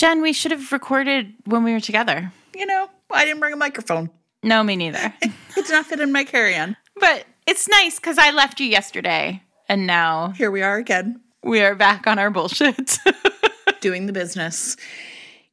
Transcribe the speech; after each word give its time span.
Jen, 0.00 0.22
we 0.22 0.32
should 0.32 0.50
have 0.50 0.72
recorded 0.72 1.34
when 1.44 1.62
we 1.62 1.74
were 1.74 1.80
together. 1.80 2.32
You 2.56 2.64
know, 2.64 2.88
I 3.12 3.26
didn't 3.26 3.40
bring 3.40 3.52
a 3.52 3.56
microphone. 3.56 4.08
No, 4.42 4.62
me 4.62 4.74
neither. 4.74 5.12
It 5.22 5.66
did 5.66 5.72
not 5.72 5.84
fit 5.84 6.00
in 6.00 6.10
my 6.10 6.24
carry-on. 6.24 6.74
but 6.96 7.26
it's 7.46 7.68
nice 7.68 7.96
because 7.96 8.16
I 8.16 8.30
left 8.30 8.60
you 8.60 8.66
yesterday 8.66 9.42
and 9.68 9.86
now 9.86 10.30
Here 10.30 10.50
we 10.50 10.62
are 10.62 10.78
again, 10.78 11.20
we 11.42 11.60
are 11.60 11.74
back 11.74 12.06
on 12.06 12.18
our 12.18 12.30
bullshit. 12.30 12.96
doing 13.82 14.06
the 14.06 14.14
business. 14.14 14.78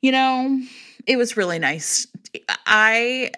You 0.02 0.14
know, 0.14 0.62
it 1.06 1.18
was 1.18 1.36
really 1.36 1.60
nice. 1.60 2.08
I 2.66 3.32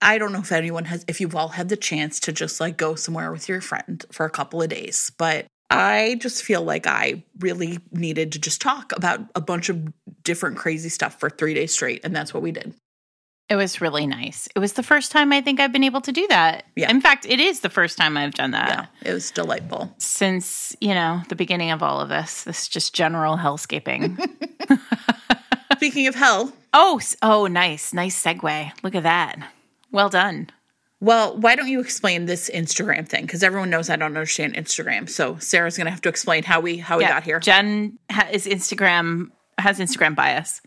I 0.00 0.18
don't 0.18 0.32
know 0.32 0.40
if 0.40 0.50
anyone 0.50 0.86
has 0.86 1.04
if 1.06 1.20
you've 1.20 1.36
all 1.36 1.48
had 1.50 1.68
the 1.68 1.76
chance 1.76 2.18
to 2.18 2.32
just 2.32 2.58
like 2.60 2.76
go 2.76 2.96
somewhere 2.96 3.30
with 3.30 3.48
your 3.48 3.60
friend 3.60 4.04
for 4.10 4.26
a 4.26 4.30
couple 4.30 4.60
of 4.60 4.70
days, 4.70 5.12
but 5.18 5.46
I 5.72 6.16
just 6.20 6.42
feel 6.44 6.62
like 6.62 6.86
I 6.86 7.22
really 7.40 7.78
needed 7.92 8.32
to 8.32 8.38
just 8.38 8.60
talk 8.60 8.92
about 8.96 9.20
a 9.34 9.40
bunch 9.40 9.68
of 9.68 9.92
different 10.22 10.56
crazy 10.56 10.88
stuff 10.88 11.18
for 11.18 11.30
3 11.30 11.54
days 11.54 11.72
straight 11.74 12.00
and 12.04 12.14
that's 12.14 12.32
what 12.34 12.42
we 12.42 12.52
did. 12.52 12.74
it 13.48 13.56
was 13.56 13.80
really 13.80 14.06
nice. 14.06 14.48
It 14.54 14.60
was 14.60 14.74
the 14.74 14.82
first 14.82 15.12
time 15.12 15.32
I 15.32 15.40
think 15.42 15.60
I've 15.60 15.72
been 15.72 15.84
able 15.84 16.00
to 16.02 16.12
do 16.12 16.26
that. 16.28 16.64
Yeah. 16.76 16.90
In 16.90 17.00
fact, 17.02 17.26
it 17.26 17.38
is 17.40 17.60
the 17.60 17.68
first 17.68 17.98
time 17.98 18.16
I've 18.16 18.32
done 18.34 18.52
that. 18.52 18.68
Yeah, 19.02 19.10
it 19.10 19.12
was 19.12 19.30
delightful. 19.30 19.94
Since, 19.98 20.74
you 20.80 20.94
know, 20.94 21.20
the 21.28 21.34
beginning 21.34 21.70
of 21.70 21.82
all 21.82 22.00
of 22.00 22.08
this, 22.08 22.44
this 22.44 22.66
just 22.68 22.94
general 22.94 23.36
hellscaping. 23.36 24.16
Speaking 25.76 26.06
of 26.06 26.14
hell, 26.14 26.52
oh, 26.72 27.00
oh, 27.22 27.46
nice. 27.46 27.92
Nice 27.92 28.22
segue. 28.22 28.72
Look 28.82 28.94
at 28.94 29.02
that. 29.02 29.36
Well 29.90 30.08
done. 30.08 30.48
Well, 31.02 31.36
why 31.36 31.56
don't 31.56 31.66
you 31.66 31.80
explain 31.80 32.26
this 32.26 32.48
Instagram 32.48 33.08
thing? 33.08 33.26
Because 33.26 33.42
everyone 33.42 33.70
knows 33.70 33.90
I 33.90 33.96
don't 33.96 34.06
understand 34.06 34.54
Instagram. 34.54 35.10
So 35.10 35.36
Sarah's 35.38 35.76
gonna 35.76 35.90
have 35.90 36.00
to 36.02 36.08
explain 36.08 36.44
how 36.44 36.60
we 36.60 36.76
how 36.76 36.98
we 36.98 37.04
got 37.04 37.24
here. 37.24 37.40
Jen 37.40 37.98
ha- 38.08 38.28
is 38.30 38.46
Instagram 38.46 39.32
has 39.58 39.80
Instagram 39.80 40.14
bias. 40.14 40.60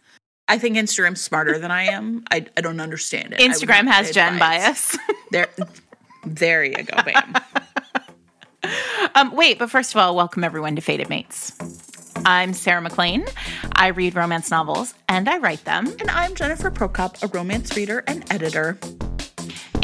I 0.49 0.57
think 0.57 0.75
Instagram's 0.75 1.21
smarter 1.21 1.57
than 1.57 1.71
I 1.71 1.83
am. 1.83 2.25
I, 2.31 2.45
I 2.57 2.59
don't 2.59 2.81
understand 2.81 3.33
it. 3.33 3.39
Instagram 3.39 3.87
has 3.87 4.11
Jen 4.11 4.37
bias. 4.37 4.97
bias. 4.97 5.15
There, 5.31 5.47
there 6.25 6.63
you 6.65 6.83
go, 6.83 7.01
bam. 7.01 7.35
um, 9.15 9.35
wait, 9.35 9.57
but 9.57 9.69
first 9.69 9.93
of 9.93 9.97
all, 10.01 10.15
welcome 10.17 10.43
everyone 10.43 10.75
to 10.75 10.81
Fated 10.81 11.07
Mates. 11.09 11.53
I'm 12.25 12.53
Sarah 12.53 12.81
MacLean. 12.81 13.25
I 13.71 13.87
read 13.87 14.15
romance 14.15 14.51
novels 14.51 14.93
and 15.07 15.29
I 15.29 15.37
write 15.37 15.63
them. 15.63 15.87
and 15.99 16.11
I'm 16.11 16.35
Jennifer 16.35 16.69
Prokop, 16.71 17.23
a 17.23 17.27
romance 17.27 17.75
reader 17.75 18.03
and 18.05 18.29
editor. 18.31 18.77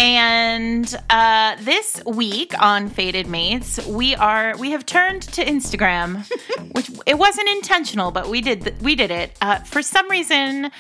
And 0.06 0.96
uh, 1.12 1.58
this 1.60 2.04
week 2.08 2.60
on 2.60 2.90
Fated 2.90 3.28
Mates, 3.28 3.86
we 3.86 4.16
are 4.16 4.58
we 4.58 4.72
have 4.72 4.84
turned 4.84 5.22
to 5.22 5.46
Instagram, 5.46 6.28
which 6.76 6.90
it 7.06 7.20
wasn't 7.20 7.48
intentional, 7.50 8.10
but 8.10 8.28
we 8.28 8.42
did 8.42 8.64
th- 8.64 8.76
we 8.82 8.96
did 8.96 9.12
it 9.12 9.38
uh, 9.42 9.60
for 9.60 9.84
some 9.84 10.10
reason. 10.10 10.72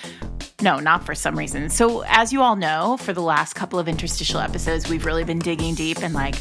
No, 0.63 0.79
not 0.79 1.05
for 1.05 1.13
some 1.13 1.37
reason. 1.37 1.69
So, 1.69 2.03
as 2.07 2.33
you 2.33 2.41
all 2.41 2.55
know, 2.55 2.97
for 2.97 3.13
the 3.13 3.21
last 3.21 3.53
couple 3.53 3.77
of 3.77 3.87
interstitial 3.87 4.39
episodes, 4.39 4.89
we've 4.89 5.05
really 5.05 5.23
been 5.23 5.39
digging 5.39 5.75
deep 5.75 5.99
and 6.01 6.15
like 6.15 6.33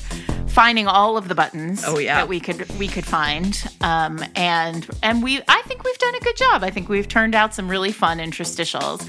finding 0.48 0.86
all 0.86 1.16
of 1.18 1.28
the 1.28 1.34
buttons 1.34 1.84
Oh, 1.86 1.98
yeah. 1.98 2.16
that 2.16 2.28
we 2.28 2.40
could 2.40 2.66
we 2.78 2.88
could 2.88 3.04
find. 3.04 3.62
Um, 3.82 4.24
and 4.36 4.88
and 5.02 5.22
we 5.22 5.42
I 5.46 5.60
think 5.66 5.84
we've 5.84 5.98
done 5.98 6.14
a 6.14 6.20
good 6.20 6.36
job. 6.38 6.64
I 6.64 6.70
think 6.70 6.88
we've 6.88 7.08
turned 7.08 7.34
out 7.34 7.52
some 7.54 7.68
really 7.68 7.92
fun 7.92 8.18
interstitials. 8.20 9.06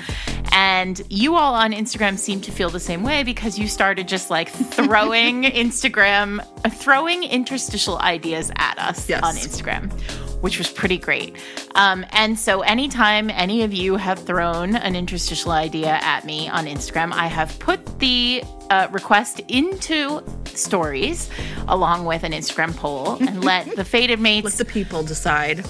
And 0.53 1.01
you 1.09 1.35
all 1.35 1.53
on 1.55 1.71
Instagram 1.71 2.17
seem 2.17 2.41
to 2.41 2.51
feel 2.51 2.69
the 2.69 2.79
same 2.79 3.03
way 3.03 3.23
because 3.23 3.57
you 3.57 3.67
started 3.67 4.07
just 4.07 4.29
like 4.29 4.49
throwing 4.75 5.43
Instagram, 5.43 6.45
throwing 6.73 7.23
interstitial 7.23 7.97
ideas 7.99 8.51
at 8.57 8.77
us 8.77 9.07
Yes. 9.09 9.23
on 9.23 9.35
Instagram, 9.35 9.91
which 10.41 10.57
was 10.57 10.69
pretty 10.69 10.97
great. 10.97 11.35
Um, 11.75 12.05
and 12.11 12.37
so, 12.37 12.61
anytime 12.61 13.29
any 13.29 13.63
of 13.63 13.73
you 13.73 13.95
have 13.95 14.19
thrown 14.19 14.75
an 14.75 14.95
interstitial 14.95 15.51
idea 15.51 15.99
at 16.01 16.25
me 16.25 16.49
on 16.49 16.65
Instagram, 16.65 17.13
I 17.13 17.27
have 17.27 17.57
put 17.59 17.99
the 17.99 18.43
uh, 18.69 18.87
request 18.91 19.39
into 19.47 20.21
stories 20.45 21.29
along 21.69 22.05
with 22.05 22.23
an 22.23 22.33
Instagram 22.33 22.75
poll 22.75 23.13
and 23.21 23.43
let 23.43 23.73
the 23.77 23.85
fated 23.85 24.19
mates 24.19 24.43
Let 24.45 24.53
the 24.55 24.65
people 24.65 25.01
decide. 25.03 25.65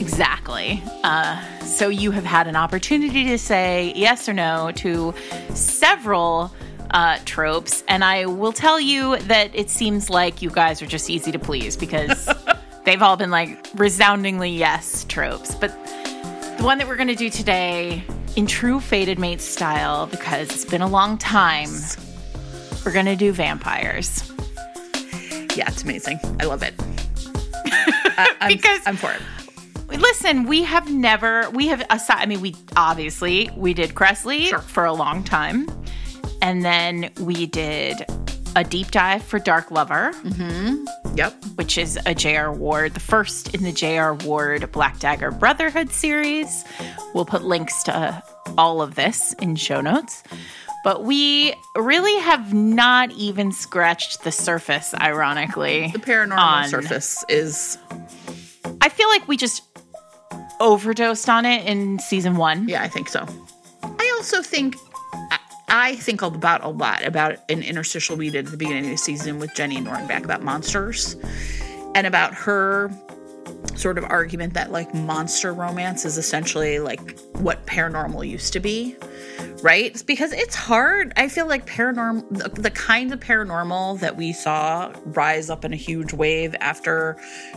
Exactly. 0.00 0.82
Uh, 1.04 1.40
so 1.60 1.88
you 1.88 2.10
have 2.12 2.24
had 2.24 2.46
an 2.46 2.56
opportunity 2.56 3.24
to 3.24 3.38
say 3.38 3.92
yes 3.96 4.28
or 4.28 4.32
no 4.32 4.70
to 4.76 5.12
several 5.54 6.52
uh, 6.90 7.18
tropes, 7.24 7.84
and 7.88 8.02
I 8.04 8.26
will 8.26 8.52
tell 8.52 8.80
you 8.80 9.18
that 9.18 9.54
it 9.54 9.68
seems 9.70 10.08
like 10.08 10.40
you 10.40 10.50
guys 10.50 10.80
are 10.82 10.86
just 10.86 11.10
easy 11.10 11.32
to 11.32 11.38
please 11.38 11.76
because 11.76 12.28
they've 12.84 13.02
all 13.02 13.16
been 13.16 13.30
like 13.30 13.66
resoundingly 13.74 14.50
yes 14.50 15.04
tropes. 15.04 15.54
But 15.54 15.70
the 16.58 16.62
one 16.64 16.78
that 16.78 16.88
we're 16.88 16.96
going 16.96 17.08
to 17.08 17.14
do 17.14 17.28
today, 17.30 18.02
in 18.36 18.46
true 18.46 18.80
Fated 18.80 19.18
Mates 19.18 19.44
style, 19.44 20.06
because 20.06 20.48
it's 20.50 20.64
been 20.64 20.82
a 20.82 20.88
long 20.88 21.18
time, 21.18 21.68
we're 22.84 22.92
going 22.92 23.06
to 23.06 23.16
do 23.16 23.32
vampires. 23.32 24.30
Yeah, 25.56 25.68
it's 25.68 25.82
amazing. 25.82 26.18
I 26.40 26.44
love 26.44 26.62
it. 26.62 26.74
I'm, 28.40 28.48
Because- 28.48 28.80
I'm 28.86 28.96
for 28.96 29.10
it. 29.12 29.20
Listen, 29.88 30.44
we 30.44 30.62
have 30.64 30.90
never, 30.92 31.48
we 31.50 31.68
have, 31.68 31.84
aside, 31.90 32.18
I 32.22 32.26
mean, 32.26 32.40
we 32.40 32.54
obviously, 32.76 33.50
we 33.56 33.74
did 33.74 33.90
Kresley 33.94 34.46
Sure. 34.46 34.58
for 34.60 34.84
a 34.84 34.92
long 34.92 35.24
time. 35.24 35.68
And 36.42 36.64
then 36.64 37.10
we 37.20 37.46
did 37.46 38.04
a 38.54 38.64
deep 38.64 38.90
dive 38.90 39.22
for 39.22 39.38
Dark 39.38 39.70
Lover, 39.70 40.12
mm-hmm. 40.22 40.84
Yep. 41.16 41.44
which 41.56 41.78
is 41.78 41.98
a 42.06 42.14
J.R. 42.14 42.52
Ward, 42.52 42.94
the 42.94 43.00
first 43.00 43.54
in 43.54 43.62
the 43.64 43.72
J.R. 43.72 44.14
Ward 44.14 44.70
Black 44.72 44.98
Dagger 44.98 45.30
Brotherhood 45.30 45.90
series. 45.90 46.64
We'll 47.14 47.24
put 47.24 47.42
links 47.44 47.82
to 47.84 48.22
all 48.56 48.80
of 48.82 48.94
this 48.94 49.32
in 49.34 49.56
show 49.56 49.80
notes. 49.80 50.22
But 50.84 51.04
we 51.04 51.54
really 51.76 52.18
have 52.20 52.54
not 52.54 53.10
even 53.12 53.52
scratched 53.52 54.22
the 54.22 54.32
surface, 54.32 54.94
ironically. 54.94 55.90
The 55.92 55.98
paranormal 55.98 56.38
on- 56.38 56.68
surface 56.68 57.24
is 57.28 57.78
I 58.80 58.88
feel 58.90 59.08
like 59.08 59.26
we 59.26 59.36
just 59.36 59.67
overdosed 60.60 61.28
on 61.28 61.44
it 61.46 61.66
in 61.66 61.98
season 61.98 62.36
one. 62.36 62.68
Yeah, 62.68 62.82
I 62.82 62.88
think 62.88 63.08
so. 63.08 63.26
I 63.82 64.14
also 64.16 64.42
think 64.42 64.76
I- 65.70 65.96
think 65.96 66.22
about 66.22 66.64
a 66.64 66.68
lot 66.68 67.04
about 67.04 67.36
an 67.50 67.62
interstitial 67.62 68.16
we 68.16 68.30
did 68.30 68.46
at 68.46 68.50
the 68.50 68.56
beginning 68.56 68.84
of 68.86 68.90
the 68.90 68.96
season 68.96 69.38
with 69.38 69.54
Jenny 69.54 69.76
Nordbak 69.76 70.24
about 70.24 70.42
monsters 70.42 71.16
and 71.94 72.06
about 72.06 72.34
her 72.34 72.90
sort 73.76 73.98
of 73.98 74.04
argument 74.04 74.54
that 74.54 74.72
like 74.72 74.92
monster 74.94 75.52
romance 75.52 76.04
is 76.04 76.18
essentially 76.18 76.78
like 76.78 77.18
what 77.36 77.64
paranormal 77.66 78.26
used 78.28 78.52
to 78.54 78.60
be. 78.60 78.96
Right? 79.62 80.00
Because 80.06 80.32
it's 80.32 80.54
hard. 80.54 81.12
I 81.16 81.28
feel 81.28 81.46
like 81.46 81.66
paranormal, 81.66 82.28
the, 82.30 82.62
the 82.62 82.70
kind 82.70 83.12
of 83.12 83.20
paranormal 83.20 83.98
that 84.00 84.16
we 84.16 84.32
saw 84.32 84.92
rise 85.04 85.50
up 85.50 85.64
in 85.64 85.72
a 85.72 85.76
huge 85.76 86.12
wave 86.12 86.54
after 86.60 87.16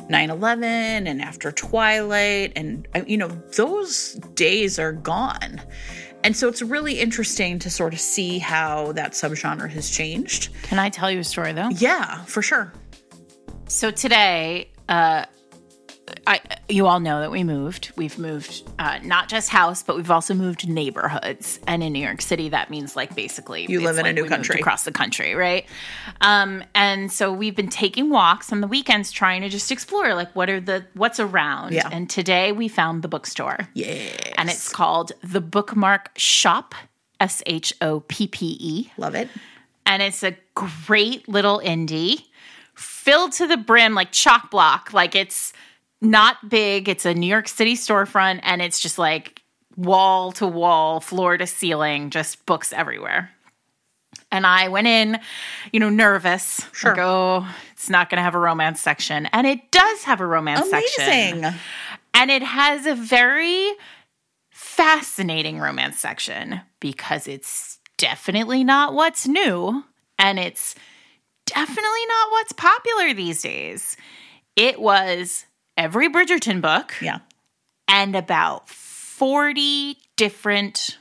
9 0.10 0.30
11 0.30 1.08
and 1.08 1.22
after 1.22 1.52
Twilight, 1.52 2.54
and, 2.56 2.88
uh, 2.96 3.02
you 3.06 3.18
know, 3.18 3.28
those 3.56 4.14
days 4.34 4.80
are 4.80 4.94
gone. 4.94 5.62
And 6.24 6.36
so 6.36 6.48
it's 6.48 6.62
really 6.62 7.00
interesting 7.00 7.60
to 7.60 7.70
sort 7.70 7.94
of 7.94 8.00
see 8.00 8.40
how 8.40 8.92
that 8.94 9.14
subgenre 9.14 9.70
has 9.70 9.90
changed. 9.90 10.50
Can 10.64 10.80
I 10.80 10.90
tell 10.90 11.10
you 11.10 11.20
a 11.20 11.24
story 11.24 11.54
though? 11.54 11.70
Yeah, 11.70 12.24
for 12.26 12.42
sure. 12.42 12.72
So 13.68 13.90
today, 13.90 14.70
uh, 14.90 15.26
I 16.28 16.40
you 16.70 16.88
all 16.88 17.00
know 17.00 17.22
that 17.22 17.32
we 17.32 17.44
moved. 17.44 17.92
We've 17.96 18.18
moved 18.18 18.64
uh, 18.80 19.00
not 19.04 19.30
just 19.30 19.50
house, 19.50 19.84
but 19.84 19.96
we've 19.96 20.12
also 20.12 20.34
moved 20.34 20.68
neighborhoods. 20.68 21.60
And 21.68 21.84
in 21.84 21.94
New 21.94 22.04
York 22.04 22.22
City, 22.22 22.50
that 22.50 22.70
means 22.70 22.96
like 22.96 23.16
basically 23.16 23.66
You 23.68 23.82
live 23.82 23.98
in 23.98 24.06
a 24.06 24.14
new 24.14 24.26
country. 24.26 24.60
across 24.60 24.84
the 24.84 24.92
country, 24.92 25.36
right? 25.36 25.66
Um, 26.22 26.64
and 26.76 27.12
so 27.12 27.32
we've 27.32 27.56
been 27.56 27.70
taking 27.70 28.10
walks 28.10 28.52
on 28.52 28.62
the 28.62 28.68
weekends, 28.68 29.12
trying 29.12 29.42
to 29.42 29.50
just 29.50 29.72
explore 29.72 30.14
like 30.14 30.34
what 30.36 30.50
are 30.50 30.60
the 30.60 30.86
what's 30.94 31.20
around. 31.20 31.74
Yeah. 31.74 31.90
And 31.92 32.10
today 32.10 32.52
we 32.52 32.68
found 32.68 33.02
the 33.02 33.08
bookstore. 33.08 33.68
Yeah. 33.74 33.94
and 34.38 34.50
it's 34.50 34.70
called 34.70 35.12
the 35.24 35.41
Bookmark 35.41 36.16
Shoppe, 36.18 36.74
S 37.20 37.44
H 37.46 37.74
O 37.82 38.02
P 38.02 38.28
P 38.28 38.58
E. 38.59 38.91
Love 38.97 39.16
it. 39.16 39.30
And 39.85 40.02
it's 40.02 40.24
a 40.24 40.35
great 40.56 41.28
little 41.28 41.59
indie 41.59 42.26
filled 42.76 43.32
to 43.34 43.47
the 43.47 43.58
brim, 43.58 43.94
like 43.94 44.12
chalk 44.12 44.50
block. 44.52 44.94
Like 44.94 45.16
it's 45.16 45.53
not 46.02 46.50
big, 46.50 46.90
it's 46.90 47.06
a 47.06 47.14
New 47.14 47.28
York 47.28 47.48
City 47.48 47.76
storefront, 47.76 48.40
and 48.44 48.62
it's 48.62 48.80
just 48.80 48.98
like 48.98 49.42
wall 49.78 50.32
to 50.34 50.48
wall, 50.48 51.00
floor 51.00 51.38
to 51.38 51.48
ceiling, 51.48 52.09
just 52.09 52.46
books 52.46 52.74
everywhere. 52.74 53.32
And 54.32 54.46
I 54.46 54.70
went 54.70 54.88
in, 54.88 55.20
you 55.72 55.80
know, 55.80 55.90
nervous. 55.90 56.66
Sure. 56.72 56.92
Like, 56.92 57.02
oh, 57.03 57.56
it's 57.74 57.90
not 57.90 58.09
going 58.09 58.18
to 58.18 58.24
have 58.24 58.36
a 58.36 58.40
romance 58.40 58.80
section. 58.80 59.28
And 59.28 59.46
it 59.46 59.72
does 59.72 60.03
have 60.03 60.22
a 60.22 60.26
romance 60.26 60.70
section 60.70 61.03
Amazing. 61.03 61.59
and 62.14 62.32
it 62.32 62.44
has 62.44 62.86
a 62.86 62.96
very 62.96 63.72
fascinating 64.52 65.59
romance 65.59 66.00
section 66.00 66.62
because 66.80 67.28
it's 67.28 67.80
definitely 67.97 68.64
not 68.64 68.94
what's 68.94 69.28
new 69.28 69.84
and 70.18 70.40
it's 70.40 70.76
definitely 71.46 72.06
not 72.08 72.32
what's 72.32 72.54
popular 72.54 73.14
these 73.14 73.42
days. 73.42 73.97
It 74.56 74.80
was 74.80 75.46
every 75.78 76.09
Bridgerton 76.09 76.62
book 76.62 76.94
Yeah. 77.02 77.20
and 77.88 78.16
about 78.16 78.70
40 78.70 79.97
different 80.16 80.97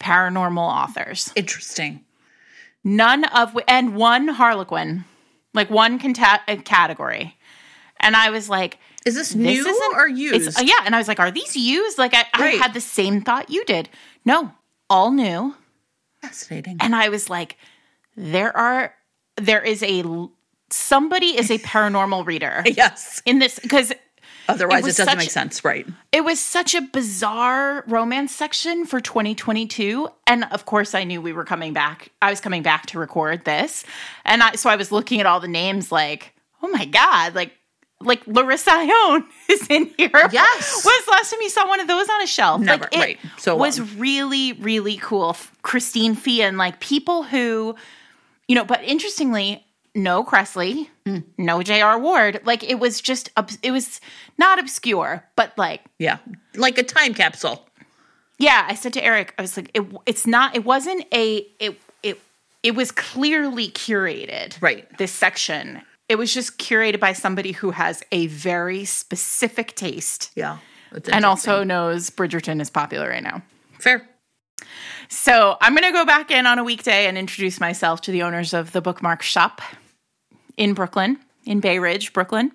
paranormal 0.00 0.58
authors. 0.58 1.32
Interesting. 1.36 2.04
None 2.84 3.24
of 3.24 3.56
and 3.68 3.94
one 3.94 4.28
Harlequin, 4.28 5.04
like 5.54 5.70
one 5.70 6.00
uh, 6.18 6.56
category. 6.64 7.36
And 8.00 8.16
I 8.16 8.30
was 8.30 8.48
like, 8.48 8.78
Is 9.06 9.14
this, 9.14 9.28
this 9.28 9.36
new 9.36 9.92
or 9.94 10.08
used? 10.08 10.48
It's, 10.48 10.58
uh, 10.58 10.64
yeah, 10.64 10.82
and 10.84 10.94
I 10.94 10.98
was 10.98 11.06
like, 11.06 11.20
are 11.20 11.30
these 11.30 11.54
used? 11.56 11.98
Like 11.98 12.14
I, 12.14 12.24
I 12.34 12.46
had 12.56 12.74
the 12.74 12.80
same 12.80 13.20
thought 13.22 13.50
you 13.50 13.64
did. 13.64 13.88
No, 14.24 14.52
all 14.90 15.12
new. 15.12 15.54
Fascinating. 16.20 16.78
And 16.80 16.94
I 16.94 17.08
was 17.08 17.30
like, 17.30 17.56
there 18.16 18.56
are 18.56 18.94
there 19.36 19.62
is 19.62 19.82
a 19.82 20.02
somebody 20.72 21.36
is 21.38 21.50
a 21.50 21.58
paranormal 21.58 22.26
reader 22.26 22.62
yes. 22.66 23.22
in 23.26 23.38
this 23.38 23.58
because 23.58 23.92
Otherwise, 24.48 24.84
It 24.84 24.88
it, 24.88 24.96
doesn't 24.96 25.06
such- 25.06 25.18
make 25.18 25.30
sense, 25.30 25.64
right? 25.64 25.86
it 26.10 26.24
was 26.24 26.40
such 26.40 26.74
a 26.74 26.80
bizarre 26.82 27.84
romance 27.86 28.34
section 28.34 28.84
for 28.84 29.00
2022 29.00 30.08
and 30.26 30.44
of 30.50 30.66
course 30.66 30.94
i 30.96 31.04
knew 31.04 31.20
we 31.22 31.32
were 31.32 31.44
coming 31.44 31.72
back 31.72 32.10
i 32.20 32.28
was 32.28 32.40
coming 32.40 32.60
back 32.62 32.86
to 32.86 32.98
record 32.98 33.44
this 33.44 33.84
and 34.24 34.42
i 34.42 34.52
so 34.56 34.68
i 34.68 34.74
was 34.76 34.90
looking 34.90 35.20
at 35.20 35.26
all 35.26 35.38
the 35.38 35.46
names 35.48 35.92
like 35.92 36.34
oh 36.60 36.68
my 36.68 36.84
god 36.86 37.34
like 37.36 37.52
like 38.00 38.20
larissa 38.26 38.72
ione 38.72 39.24
is 39.48 39.64
in 39.70 39.86
here 39.96 40.10
Yes. 40.32 40.84
when's 40.84 41.04
the 41.04 41.10
last 41.12 41.30
time 41.30 41.40
you 41.40 41.48
saw 41.48 41.68
one 41.68 41.78
of 41.80 41.86
those 41.86 42.08
on 42.08 42.20
a 42.22 42.26
shelf 42.26 42.60
Never, 42.60 42.82
like 42.84 42.94
it 42.96 42.98
right. 43.00 43.18
So 43.38 43.52
um, 43.54 43.60
was 43.60 43.78
long. 43.78 43.88
really 43.98 44.54
really 44.54 44.96
cool 44.96 45.36
christine 45.62 46.16
fee 46.16 46.42
and 46.42 46.58
like 46.58 46.80
people 46.80 47.22
who 47.22 47.76
you 48.48 48.56
know 48.56 48.64
but 48.64 48.82
interestingly 48.82 49.64
no 49.94 50.24
Kresley, 50.24 50.88
Mm. 51.06 51.24
no 51.36 51.62
J.R. 51.62 51.98
Ward. 51.98 52.40
Like 52.44 52.62
it 52.62 52.76
was 52.78 53.00
just, 53.00 53.30
it 53.62 53.70
was 53.72 54.00
not 54.38 54.58
obscure, 54.58 55.24
but 55.36 55.56
like 55.58 55.82
Yeah. 55.98 56.18
Like 56.54 56.78
a 56.78 56.82
time 56.82 57.12
capsule. 57.14 57.66
yeah, 58.38 58.64
I 58.68 58.74
said 58.74 58.92
to 58.94 59.04
Eric, 59.04 59.34
I 59.38 59.42
was 59.42 59.56
like, 59.56 59.70
it, 59.74 59.82
it's 60.06 60.26
not, 60.26 60.54
it 60.56 60.64
wasn't 60.64 61.04
a, 61.12 61.46
it, 61.58 61.80
it, 62.02 62.20
it 62.62 62.74
was 62.74 62.90
clearly 62.92 63.68
curated. 63.68 64.56
Right. 64.62 64.86
This 64.98 65.12
section. 65.12 65.82
It 66.08 66.16
was 66.16 66.32
just 66.32 66.58
curated 66.58 67.00
by 67.00 67.12
somebody 67.14 67.52
who 67.52 67.70
has 67.72 68.02
a 68.12 68.26
very 68.28 68.84
specific 68.84 69.74
taste 69.74 70.30
Yeah. 70.34 70.58
And 71.10 71.24
also 71.24 71.64
knows 71.64 72.10
Bridgerton 72.10 72.60
is 72.60 72.68
popular 72.70 73.08
right 73.08 73.22
now. 73.22 73.42
fair. 73.78 74.06
So 75.08 75.56
I'm 75.60 75.74
going 75.74 75.90
to 75.90 75.98
go 75.98 76.04
back 76.06 76.30
in 76.30 76.46
on 76.46 76.58
a 76.58 76.64
weekday 76.64 77.06
and 77.06 77.18
introduce 77.18 77.60
myself 77.60 78.00
to 78.02 78.10
the 78.12 78.22
owners 78.22 78.54
of 78.54 78.72
the 78.72 78.80
Bookmark 78.80 79.22
Shoppe 79.22 79.60
in 80.56 80.74
Brooklyn, 80.74 81.18
in 81.44 81.60
Bay 81.60 81.78
Ridge, 81.78 82.12
Brooklyn. 82.12 82.52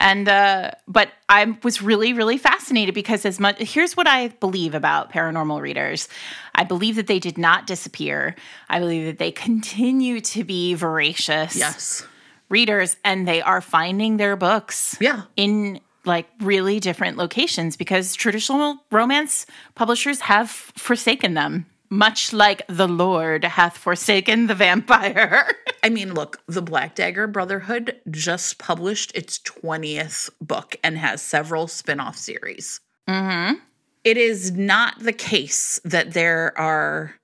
And 0.00 0.28
uh, 0.28 0.70
but 0.86 1.10
I 1.28 1.56
was 1.64 1.82
really, 1.82 2.12
really 2.12 2.38
fascinated 2.38 2.94
because 2.94 3.24
as 3.26 3.40
much 3.40 3.58
here's 3.58 3.96
what 3.96 4.06
I 4.06 4.28
believe 4.28 4.74
about 4.76 5.10
paranormal 5.12 5.60
readers. 5.60 6.08
I 6.54 6.62
believe 6.64 6.94
that 6.96 7.08
they 7.08 7.18
did 7.18 7.36
not 7.36 7.66
disappear. 7.66 8.36
I 8.68 8.78
believe 8.78 9.06
that 9.06 9.18
they 9.18 9.32
continue 9.32 10.20
to 10.20 10.44
be 10.44 10.74
voracious 10.74 11.56
Yes. 11.56 12.06
readers 12.48 12.96
and 13.04 13.26
they 13.26 13.42
are 13.42 13.60
finding 13.60 14.18
their 14.18 14.36
books 14.36 14.96
Yeah. 15.00 15.22
in 15.36 15.80
like 16.04 16.28
really 16.40 16.78
different 16.78 17.16
locations 17.16 17.76
because 17.76 18.14
traditional 18.14 18.78
romance 18.92 19.46
publishers 19.74 20.20
have 20.20 20.48
forsaken 20.48 21.34
them 21.34 21.66
much 21.90 22.32
like 22.32 22.62
the 22.68 22.86
lord 22.88 23.44
hath 23.44 23.76
forsaken 23.78 24.46
the 24.46 24.54
vampire 24.54 25.46
I 25.84 25.90
mean, 25.90 26.12
look, 26.12 26.42
the 26.48 26.60
Black 26.60 26.96
Dagger 26.96 27.28
Brotherhood 27.28 28.00
just 28.10 28.58
published 28.58 29.12
its 29.14 29.38
20th 29.38 30.28
book 30.40 30.74
and 30.82 30.98
has 30.98 31.22
several 31.22 31.68
spin 31.68 32.00
off 32.00 32.16
series. 32.16 32.80
mm-hmm. 33.08 33.54
It 34.02 34.16
is 34.16 34.50
not 34.52 34.98
the 34.98 35.12
case 35.12 35.80
that 35.84 36.14
there 36.14 36.52
are 36.58 37.14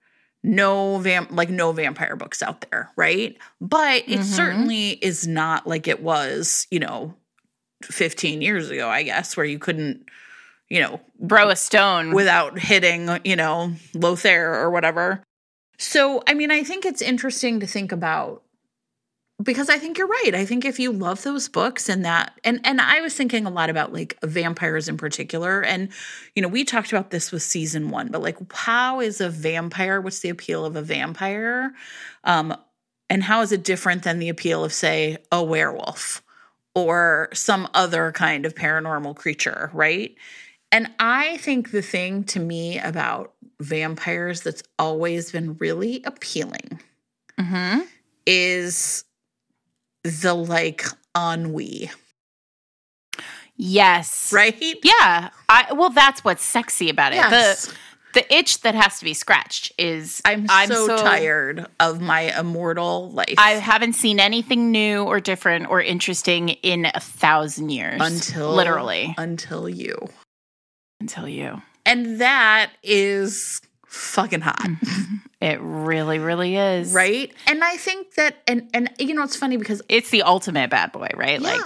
no 0.44 0.98
vamp 0.98 1.30
like 1.32 1.50
no 1.50 1.72
vampire 1.72 2.14
books 2.14 2.42
out 2.42 2.64
there, 2.70 2.90
right? 2.96 3.36
But 3.60 4.04
it 4.06 4.20
Mhm. 4.20 4.24
certainly 4.24 4.90
is 4.90 5.26
not 5.26 5.66
like 5.66 5.88
it 5.88 6.00
was, 6.00 6.66
you 6.70 6.78
know, 6.78 7.16
15 7.82 8.40
years 8.40 8.70
ago, 8.70 8.88
I 8.88 9.02
guess, 9.02 9.36
where 9.36 9.46
you 9.46 9.58
couldn't, 9.58 10.06
you 10.74 10.80
know, 10.80 11.00
bro 11.20 11.50
a 11.50 11.56
stone 11.56 12.12
without 12.12 12.58
hitting, 12.58 13.08
you 13.24 13.36
know, 13.36 13.72
Lothaire 13.94 14.56
or 14.56 14.72
whatever. 14.72 15.22
So, 15.78 16.20
I 16.26 16.34
mean, 16.34 16.50
I 16.50 16.64
think 16.64 16.84
it's 16.84 17.00
interesting 17.00 17.60
to 17.60 17.66
think 17.68 17.92
about 17.92 18.42
because 19.40 19.68
I 19.68 19.78
think 19.78 19.98
you're 19.98 20.08
right. 20.08 20.34
I 20.34 20.44
think 20.44 20.64
if 20.64 20.80
you 20.80 20.90
love 20.90 21.22
those 21.22 21.48
books 21.48 21.88
and 21.88 22.04
that 22.04 22.40
and 22.42 22.60
and 22.64 22.80
I 22.80 23.00
was 23.02 23.14
thinking 23.14 23.46
a 23.46 23.50
lot 23.50 23.70
about 23.70 23.92
like 23.92 24.18
vampires 24.24 24.88
in 24.88 24.96
particular 24.96 25.62
and 25.62 25.90
you 26.34 26.42
know, 26.42 26.48
we 26.48 26.64
talked 26.64 26.90
about 26.90 27.10
this 27.10 27.30
with 27.30 27.42
season 27.42 27.90
1, 27.90 28.08
but 28.08 28.20
like 28.20 28.36
how 28.52 28.98
is 28.98 29.20
a 29.20 29.30
vampire 29.30 30.00
what's 30.00 30.20
the 30.20 30.28
appeal 30.28 30.64
of 30.64 30.74
a 30.74 30.82
vampire? 30.82 31.72
Um 32.24 32.56
and 33.08 33.22
how 33.22 33.42
is 33.42 33.52
it 33.52 33.62
different 33.62 34.02
than 34.02 34.18
the 34.18 34.28
appeal 34.28 34.64
of 34.64 34.72
say 34.72 35.18
a 35.30 35.40
werewolf 35.40 36.20
or 36.74 37.28
some 37.32 37.68
other 37.74 38.10
kind 38.12 38.44
of 38.44 38.54
paranormal 38.54 39.14
creature, 39.14 39.70
right? 39.72 40.16
And 40.74 40.90
I 40.98 41.36
think 41.36 41.70
the 41.70 41.82
thing 41.82 42.24
to 42.24 42.40
me 42.40 42.80
about 42.80 43.32
vampires 43.60 44.40
that's 44.40 44.64
always 44.76 45.30
been 45.30 45.56
really 45.58 46.02
appealing 46.04 46.80
mm-hmm. 47.38 47.82
is 48.26 49.04
the 50.02 50.34
like 50.34 50.84
ennui, 51.16 51.90
yes 53.56 54.32
right? 54.32 54.60
yeah 54.82 55.30
i 55.48 55.72
well 55.72 55.90
that's 55.90 56.24
what's 56.24 56.44
sexy 56.44 56.90
about 56.90 57.12
it 57.12 57.16
Yes. 57.16 57.66
the 57.66 57.74
the 58.14 58.34
itch 58.34 58.60
that 58.62 58.74
has 58.74 58.98
to 58.98 59.04
be 59.04 59.14
scratched 59.14 59.72
is 59.78 60.20
I'm, 60.24 60.46
so, 60.48 60.96
tired 60.98 61.66
of 61.80 62.00
my 62.00 62.36
immortal 62.38 63.10
life 63.12 63.34
I 63.38 63.52
haven't 63.52 63.94
seen 63.94 64.18
anything 64.18 64.72
new 64.72 65.04
or 65.04 65.20
different 65.20 65.70
or 65.70 65.80
interesting 65.80 66.50
in 66.50 66.86
a 66.92 67.00
thousand 67.00 67.70
years. 67.70 68.00
until 68.00 68.52
literally 68.52 69.14
until 69.16 69.68
you. 69.68 69.96
Until 71.00 71.28
you. 71.28 71.60
And 71.86 72.20
that 72.20 72.70
is 72.82 73.60
fucking 73.86 74.40
hot. 74.42 74.68
It 75.40 75.58
really, 75.60 76.18
really 76.20 76.56
is. 76.56 76.94
Right? 76.94 77.30
And 77.46 77.62
I 77.62 77.76
think 77.76 78.14
that 78.14 78.36
and 78.48 78.70
and 78.72 78.90
you 78.98 79.12
know 79.14 79.24
it's 79.24 79.36
funny 79.36 79.58
because 79.58 79.82
It's 79.90 80.08
the 80.08 80.22
ultimate 80.22 80.70
bad 80.70 80.90
boy, 80.90 81.08
right? 81.14 81.38
Like 81.38 81.60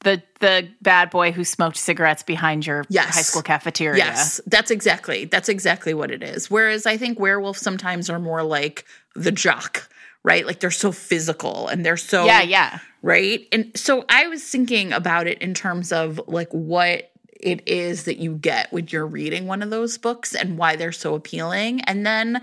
the 0.00 0.20
the 0.40 0.68
bad 0.82 1.10
boy 1.10 1.30
who 1.30 1.44
smoked 1.44 1.76
cigarettes 1.76 2.24
behind 2.24 2.66
your 2.66 2.84
Yes. 2.88 3.14
high 3.14 3.22
school 3.22 3.42
cafeteria. 3.42 3.98
Yes, 3.98 4.40
that's 4.48 4.72
exactly 4.72 5.24
that's 5.26 5.48
exactly 5.48 5.94
what 5.94 6.10
it 6.10 6.24
is. 6.24 6.50
Whereas 6.50 6.84
I 6.84 6.96
think 6.96 7.20
werewolves 7.20 7.60
sometimes 7.60 8.10
are 8.10 8.18
more 8.18 8.42
like 8.42 8.84
the 9.14 9.30
jock, 9.30 9.88
right? 10.24 10.44
Like 10.44 10.58
they're 10.58 10.72
so 10.72 10.90
physical 10.90 11.68
and 11.68 11.86
they're 11.86 11.96
so 11.96 12.24
Yeah, 12.26 12.42
yeah. 12.42 12.80
right? 13.02 13.46
And 13.52 13.70
so 13.76 14.04
I 14.08 14.26
was 14.26 14.42
thinking 14.42 14.92
about 14.92 15.28
it 15.28 15.38
in 15.40 15.54
terms 15.54 15.92
of 15.92 16.20
like 16.26 16.48
what 16.50 17.12
it 17.40 17.66
is 17.68 18.04
that 18.04 18.18
you 18.18 18.34
get 18.34 18.72
when 18.72 18.88
you're 18.88 19.06
reading 19.06 19.46
one 19.46 19.62
of 19.62 19.70
those 19.70 19.98
books 19.98 20.34
and 20.34 20.58
why 20.58 20.76
they're 20.76 20.92
so 20.92 21.14
appealing. 21.14 21.80
And 21.82 22.06
then, 22.06 22.42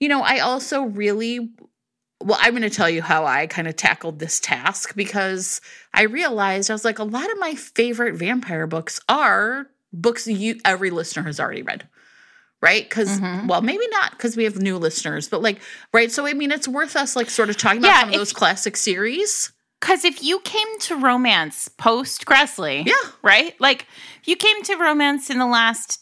you 0.00 0.08
know, 0.08 0.22
I 0.22 0.40
also 0.40 0.82
really 0.82 1.50
well, 2.22 2.38
I'm 2.40 2.52
going 2.52 2.62
to 2.62 2.70
tell 2.70 2.88
you 2.88 3.02
how 3.02 3.26
I 3.26 3.46
kind 3.46 3.68
of 3.68 3.76
tackled 3.76 4.18
this 4.18 4.40
task 4.40 4.96
because 4.96 5.60
I 5.92 6.02
realized 6.04 6.70
I 6.70 6.74
was 6.74 6.84
like 6.84 6.98
a 6.98 7.04
lot 7.04 7.30
of 7.30 7.38
my 7.38 7.54
favorite 7.54 8.14
vampire 8.14 8.66
books 8.66 8.98
are 9.08 9.66
books 9.92 10.26
you 10.26 10.58
every 10.64 10.90
listener 10.90 11.24
has 11.24 11.38
already 11.38 11.62
read. 11.62 11.86
Right? 12.62 12.88
Because, 12.88 13.20
Mhm. 13.20 13.48
well, 13.48 13.60
maybe 13.60 13.86
not 13.88 14.12
because 14.12 14.34
we 14.34 14.44
have 14.44 14.56
new 14.56 14.78
listeners, 14.78 15.28
but 15.28 15.42
like, 15.42 15.60
right? 15.92 16.10
So, 16.10 16.26
I 16.26 16.32
mean, 16.32 16.50
it's 16.50 16.66
worth 16.66 16.96
us 16.96 17.14
like 17.14 17.28
sort 17.28 17.50
of 17.50 17.58
talking 17.58 17.80
about 17.80 17.88
Yeah, 17.88 18.00
some 18.00 18.08
of 18.08 18.14
those 18.14 18.32
classic 18.32 18.78
series. 18.78 19.52
Because 19.86 20.04
if 20.04 20.20
you 20.20 20.40
came 20.40 20.66
to 20.80 20.96
romance 20.96 21.68
post 21.68 22.26
Kresley, 22.26 22.84
Yeah. 22.84 22.92
right? 23.22 23.54
Like 23.60 23.86
you 24.24 24.34
came 24.34 24.60
to 24.64 24.74
romance 24.74 25.30
in 25.30 25.38
the 25.38 25.46
last 25.46 26.00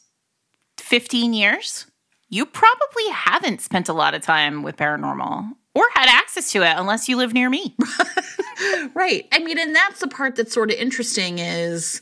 15 0.79 1.35
years, 1.35 1.85
you 2.31 2.47
probably 2.47 3.09
haven't 3.13 3.61
spent 3.61 3.91
a 3.91 3.93
lot 3.93 4.15
of 4.15 4.23
time 4.23 4.63
with 4.63 4.77
paranormal 4.79 5.51
or 5.75 5.85
had 5.95 6.09
access 6.09 6.51
to 6.53 6.63
it 6.63 6.75
unless 6.79 7.11
you 7.11 7.19
live 7.19 7.35
near 7.35 7.51
me. 7.51 7.77
Right. 8.95 9.27
I 9.33 9.41
mean, 9.41 9.59
and 9.59 9.75
that's 9.75 9.99
the 10.01 10.07
part 10.07 10.37
that's 10.37 10.55
sort 10.55 10.71
of 10.71 10.77
interesting 10.77 11.41
is, 11.41 12.01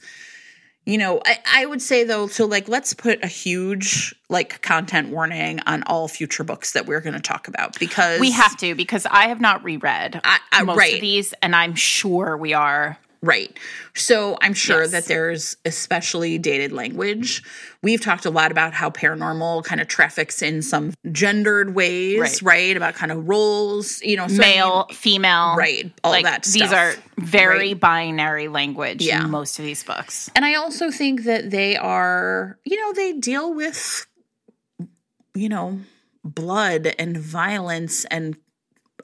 you 0.85 0.99
know, 0.99 1.21
I, 1.25 1.39
I 1.55 1.67
would 1.67 1.81
say 1.81 2.05
though, 2.05 2.27
so 2.27 2.45
like 2.47 2.69
let's 2.69 2.93
put 2.95 3.23
a 3.23 3.29
huge 3.29 4.15
like 4.29 4.63
content 4.63 5.11
warning 5.11 5.61
on 5.67 5.83
all 5.85 6.09
future 6.09 6.43
books 6.43 6.73
that 6.73 6.87
we're 6.87 7.01
going 7.01 7.15
to 7.15 7.21
talk 7.21 7.47
about 7.49 7.79
because 7.79 8.19
we 8.21 8.33
have 8.33 8.57
to 8.59 8.75
because 8.75 9.07
I 9.07 9.29
have 9.29 9.41
not 9.41 9.63
reread 9.63 10.21
I- 10.25 10.41
I- 10.51 10.63
most 10.65 10.79
right. 10.79 10.95
of 10.95 11.01
these, 11.01 11.35
and 11.43 11.55
I'm 11.55 11.75
sure 11.75 12.37
we 12.37 12.53
are 12.53 12.99
Right. 13.25 13.57
So 13.95 14.37
I'm 14.43 14.53
sure 14.53 14.83
Yes. 14.83 14.91
that 14.91 15.05
there's 15.05 15.57
especially 15.65 16.39
dated 16.39 16.73
language. 16.73 17.45
We've 17.81 18.01
talked 18.01 18.25
a 18.25 18.31
lot 18.31 18.51
about 18.51 18.75
how 18.75 18.91
paranormal 18.91 19.63
kind 19.65 19.81
of 19.81 19.87
traffics 19.87 20.43
in 20.43 20.61
some 20.61 20.93
gendered 21.13 21.73
ways, 21.77 22.19
Right. 22.19 22.43
right? 22.43 22.77
About 22.77 22.95
kind 22.95 23.13
of 23.13 23.29
roles, 23.29 24.03
you 24.03 24.17
know, 24.17 24.27
so 24.27 24.35
I 24.35 24.39
mean- 24.39 24.57
Male, 24.57 24.87
female, 24.93 25.55
Right, 25.57 25.93
all 26.03 26.11
like 26.11 26.25
that 26.25 26.43
these 26.45 26.73
are 26.73 26.95
very 27.17 27.69
right? 27.69 27.81
binary 27.81 28.49
language 28.49 29.03
Yeah. 29.03 29.23
in 29.25 29.31
most 29.31 29.57
of 29.61 29.65
these 29.65 29.85
books. 29.85 30.29
And 30.35 30.45
I 30.45 30.55
also 30.55 30.91
think 30.91 31.23
that 31.23 31.51
they 31.51 31.77
are, 31.77 32.59
you 32.65 32.77
know, 32.77 32.93
they 32.93 33.13
deal 33.13 33.55
with, 33.55 34.05
you 35.35 35.49
know, 35.49 35.79
blood 36.25 36.93
and 36.99 37.17
violence 37.17 38.05
and 38.07 38.37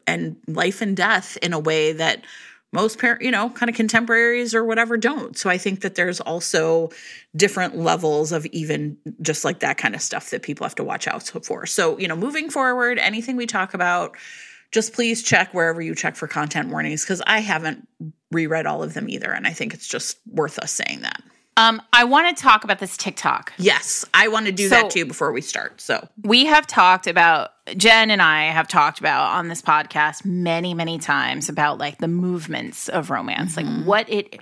and 0.09 0.37
life 0.49 0.81
and 0.81 0.97
death 0.97 1.37
in 1.43 1.53
a 1.53 1.59
way 1.59 1.93
that 1.93 2.25
most 2.73 2.99
parent, 2.99 3.23
you 3.23 3.31
know, 3.31 3.49
kind 3.51 3.71
of 3.71 3.77
contemporaries 3.77 4.55
or 4.55 4.65
whatever 4.65 4.97
don't. 4.97 5.37
So 5.39 5.49
I 5.49 5.57
think 5.57 5.81
that 5.81 5.95
there's 5.95 6.21
also 6.21 6.91
different 7.35 7.77
levels 7.77 8.31
of 8.31 8.45
even 8.47 8.99
just 9.23 9.45
like 9.45 9.61
that 9.61 9.79
kind 9.79 9.95
of 9.95 10.03
stuff 10.03 10.31
that 10.31 10.43
people 10.43 10.65
have 10.65 10.75
to 10.75 10.85
watch 10.85 11.09
out 11.09 11.23
for. 11.23 11.65
So, 11.67 11.99
you 11.99 12.09
know, 12.09 12.17
moving 12.17 12.51
forward, 12.51 12.99
anything 12.99 13.37
we 13.37 13.47
talk 13.47 13.73
about, 13.73 14.17
just 14.71 14.93
please 14.93 15.23
check 15.23 15.55
wherever 15.55 15.81
you 15.81 15.95
check 15.95 16.15
for 16.15 16.29
content 16.29 16.69
warnings 16.69 17.03
because 17.03 17.23
I 17.27 17.41
haven't 17.41 17.89
reread 18.31 18.67
all 18.67 18.83
of 18.83 18.93
them 18.93 19.09
either. 19.09 19.33
And 19.33 19.47
I 19.47 19.53
think 19.53 19.73
it's 19.73 19.89
just 19.89 20.19
worth 20.27 20.59
us 20.59 20.73
saying 20.73 21.01
that. 21.01 21.23
Um, 21.59 21.83
I 21.93 22.05
want 22.05 22.35
to 22.37 22.41
talk 22.41 22.63
about 22.63 22.79
this 22.79 22.97
TikTok. 22.97 23.53
Yes, 23.59 24.05
I 24.15 24.29
want 24.29 24.47
to 24.47 24.53
do 24.53 24.69
So- 24.69 24.77
that 24.77 24.91
too 24.91 25.05
before 25.05 25.33
we 25.33 25.41
start. 25.41 25.81
So, 25.81 26.07
we 26.23 26.45
have 26.47 26.67
talked 26.69 27.09
about 27.09 27.51
Jen 27.77 28.11
and 28.11 28.23
I 28.23 28.45
have 28.45 28.69
talked 28.69 29.01
about 29.01 29.35
on 29.37 29.49
this 29.49 29.61
podcast 29.61 30.25
many 30.25 30.73
many 30.73 30.99
times 30.99 31.49
about 31.49 31.77
like 31.79 31.99
the 31.99 32.09
movements 32.09 32.89
of 32.89 33.11
romance 33.11 33.57
Mm-hmm. 33.57 33.79
like 33.81 33.87
what 33.87 34.09
it 34.09 34.41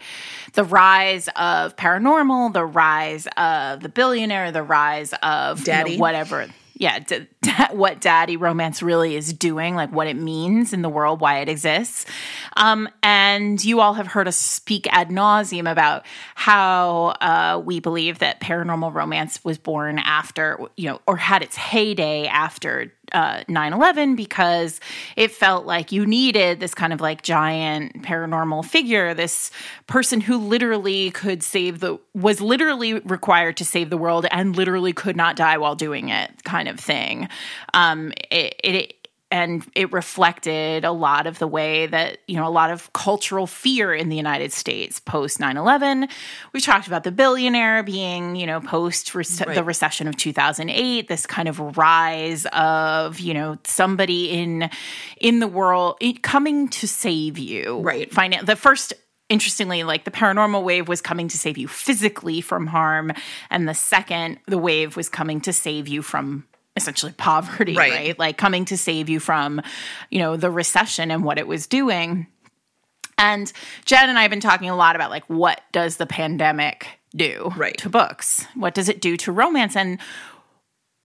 the 0.53 0.63
rise 0.63 1.29
of 1.35 1.75
paranormal 1.75 2.53
the 2.53 2.65
rise 2.65 3.27
of 3.37 3.81
the 3.81 3.89
billionaire 3.89 4.53
the 4.53 4.63
rise 4.63 5.13
of 5.23 5.67
you 5.67 5.73
know, 5.75 5.97
whatever 5.97 6.47
yeah 6.79 6.99
d- 7.01 7.27
da- 7.43 7.69
what 7.73 8.01
daddy 8.01 8.37
romance 8.37 8.83
really 8.83 9.17
is 9.17 9.33
doing 9.33 9.75
like 9.75 9.91
what 9.91 10.07
it 10.07 10.17
means 10.17 10.73
in 10.73 10.83
the 10.83 10.89
world 10.89 11.21
why 11.21 11.41
it 11.41 11.49
exists. 11.49 12.07
Um, 12.57 12.89
and 13.03 13.63
you 13.65 13.81
all 13.81 13.95
have 13.95 14.07
heard 14.07 14.29
us 14.29 14.37
speak 14.37 14.87
ad 14.91 15.09
nauseum 15.09 15.71
about 15.71 16.07
how 16.35 17.15
uh, 17.21 17.61
we 17.65 17.81
believe 17.81 18.19
that 18.21 18.41
paranormal 18.41 18.93
romance 18.95 19.43
was 19.45 19.59
born 19.59 19.99
after, 19.99 20.59
you 20.77 20.89
know, 20.89 21.01
or 21.07 21.17
had 21.17 21.43
its 21.43 21.57
heyday 21.57 22.27
after 22.27 22.93
uh, 23.13 23.45
9-11 23.49 24.17
because 24.17 24.81
it 25.17 25.31
felt 25.31 25.67
like 25.67 25.93
you 25.93 26.07
needed 26.07 26.61
this 26.61 26.75
kind 26.75 26.93
of 26.93 27.01
like 27.01 27.23
giant 27.23 28.03
paranormal 28.03 28.65
figure 28.65 29.15
this 29.15 29.51
person 29.87 30.21
who 30.21 30.37
literally 30.39 31.11
could 31.13 31.43
save 31.43 31.81
the 31.81 31.99
was 32.15 32.41
literally 32.41 32.95
required 33.01 33.57
to 33.57 33.65
save 33.65 33.91
the 33.91 33.97
world 33.97 34.27
and 34.31 34.57
literally 34.57 34.93
could 34.93 35.17
not 35.17 35.37
die 35.37 35.59
while 35.59 35.75
doing 35.75 36.09
it 36.09 36.45
kind 36.45 36.69
of 36.69 36.81
thing. 36.81 37.29
Um 37.75 38.13
it, 38.31 38.55
it 38.65 38.96
and 39.31 39.67
it 39.75 39.93
reflected 39.93 40.85
a 40.85 40.93
lot 40.93 41.27
of 41.27 41.39
the 41.41 41.47
way 41.49 41.87
that 41.87 42.19
you 42.29 42.37
know 42.37 42.47
a 42.47 42.51
lot 42.51 42.71
of 42.71 42.93
cultural 42.93 43.47
fear 43.47 43.93
in 43.95 44.09
the 44.09 44.17
united 44.17 44.53
states 44.53 45.01
post 45.01 45.39
9-11 45.39 46.09
we 46.53 46.61
talked 46.61 46.87
about 46.87 47.03
the 47.05 47.11
billionaire 47.11 47.83
being 47.83 48.37
you 48.37 48.47
know 48.47 48.61
post 48.61 49.13
the 49.13 49.45
Right. 49.47 49.65
recession 49.67 50.07
of 50.09 50.17
2008 50.17 51.09
this 51.09 51.27
kind 51.27 51.49
of 51.49 51.77
rise 51.77 52.47
of 52.53 53.19
you 53.19 53.35
know 53.35 53.59
somebody 53.65 54.31
in 54.31 54.71
in 55.21 55.41
the 55.41 55.49
world 55.49 55.97
it, 56.01 56.23
coming 56.23 56.69
to 56.69 56.87
save 56.87 57.39
you 57.39 57.81
Right. 57.81 58.11
Finan- 58.11 58.47
the 58.47 58.57
first 58.57 58.93
interestingly 59.29 59.83
like 59.83 60.05
the 60.05 60.13
paranormal 60.13 60.63
wave 60.63 60.87
was 60.87 61.01
coming 61.01 61.27
to 61.27 61.37
save 61.37 61.59
you 61.59 61.67
physically 61.67 62.41
from 62.41 62.69
harm 62.69 63.11
and 63.51 63.69
the 63.69 63.75
second 63.75 64.39
the 64.47 64.57
wave 64.59 64.97
was 64.97 65.09
coming 65.09 65.41
to 65.41 65.53
save 65.53 65.89
you 65.89 66.01
from 66.01 66.45
essentially 66.77 67.13
poverty 67.13 67.75
Right. 67.77 67.93
right, 67.93 68.19
like 68.19 68.37
coming 68.39 68.65
to 68.67 68.77
save 68.77 69.09
you 69.09 69.19
from 69.21 69.61
you 70.11 70.19
know 70.19 70.37
the 70.37 70.51
recession 70.51 71.11
and 71.11 71.25
what 71.25 71.39
it 71.39 71.47
was 71.47 71.67
doing 71.67 72.27
and 73.19 73.53
jen 73.85 74.09
and 74.09 74.19
i 74.19 74.23
have 74.23 74.31
been 74.31 74.41
talking 74.41 74.69
a 74.69 74.77
lot 74.77 74.95
about 74.97 75.11
like 75.11 75.25
what 75.29 75.61
does 75.73 75.97
the 75.97 76.07
pandemic 76.07 76.87
do 77.15 77.51
Right. 77.57 77.77
to 77.79 77.89
books 77.89 78.47
what 78.55 78.75
does 78.75 78.89
it 78.89 79.01
do 79.01 79.17
to 79.19 79.33
romance 79.33 79.75
and 79.75 79.99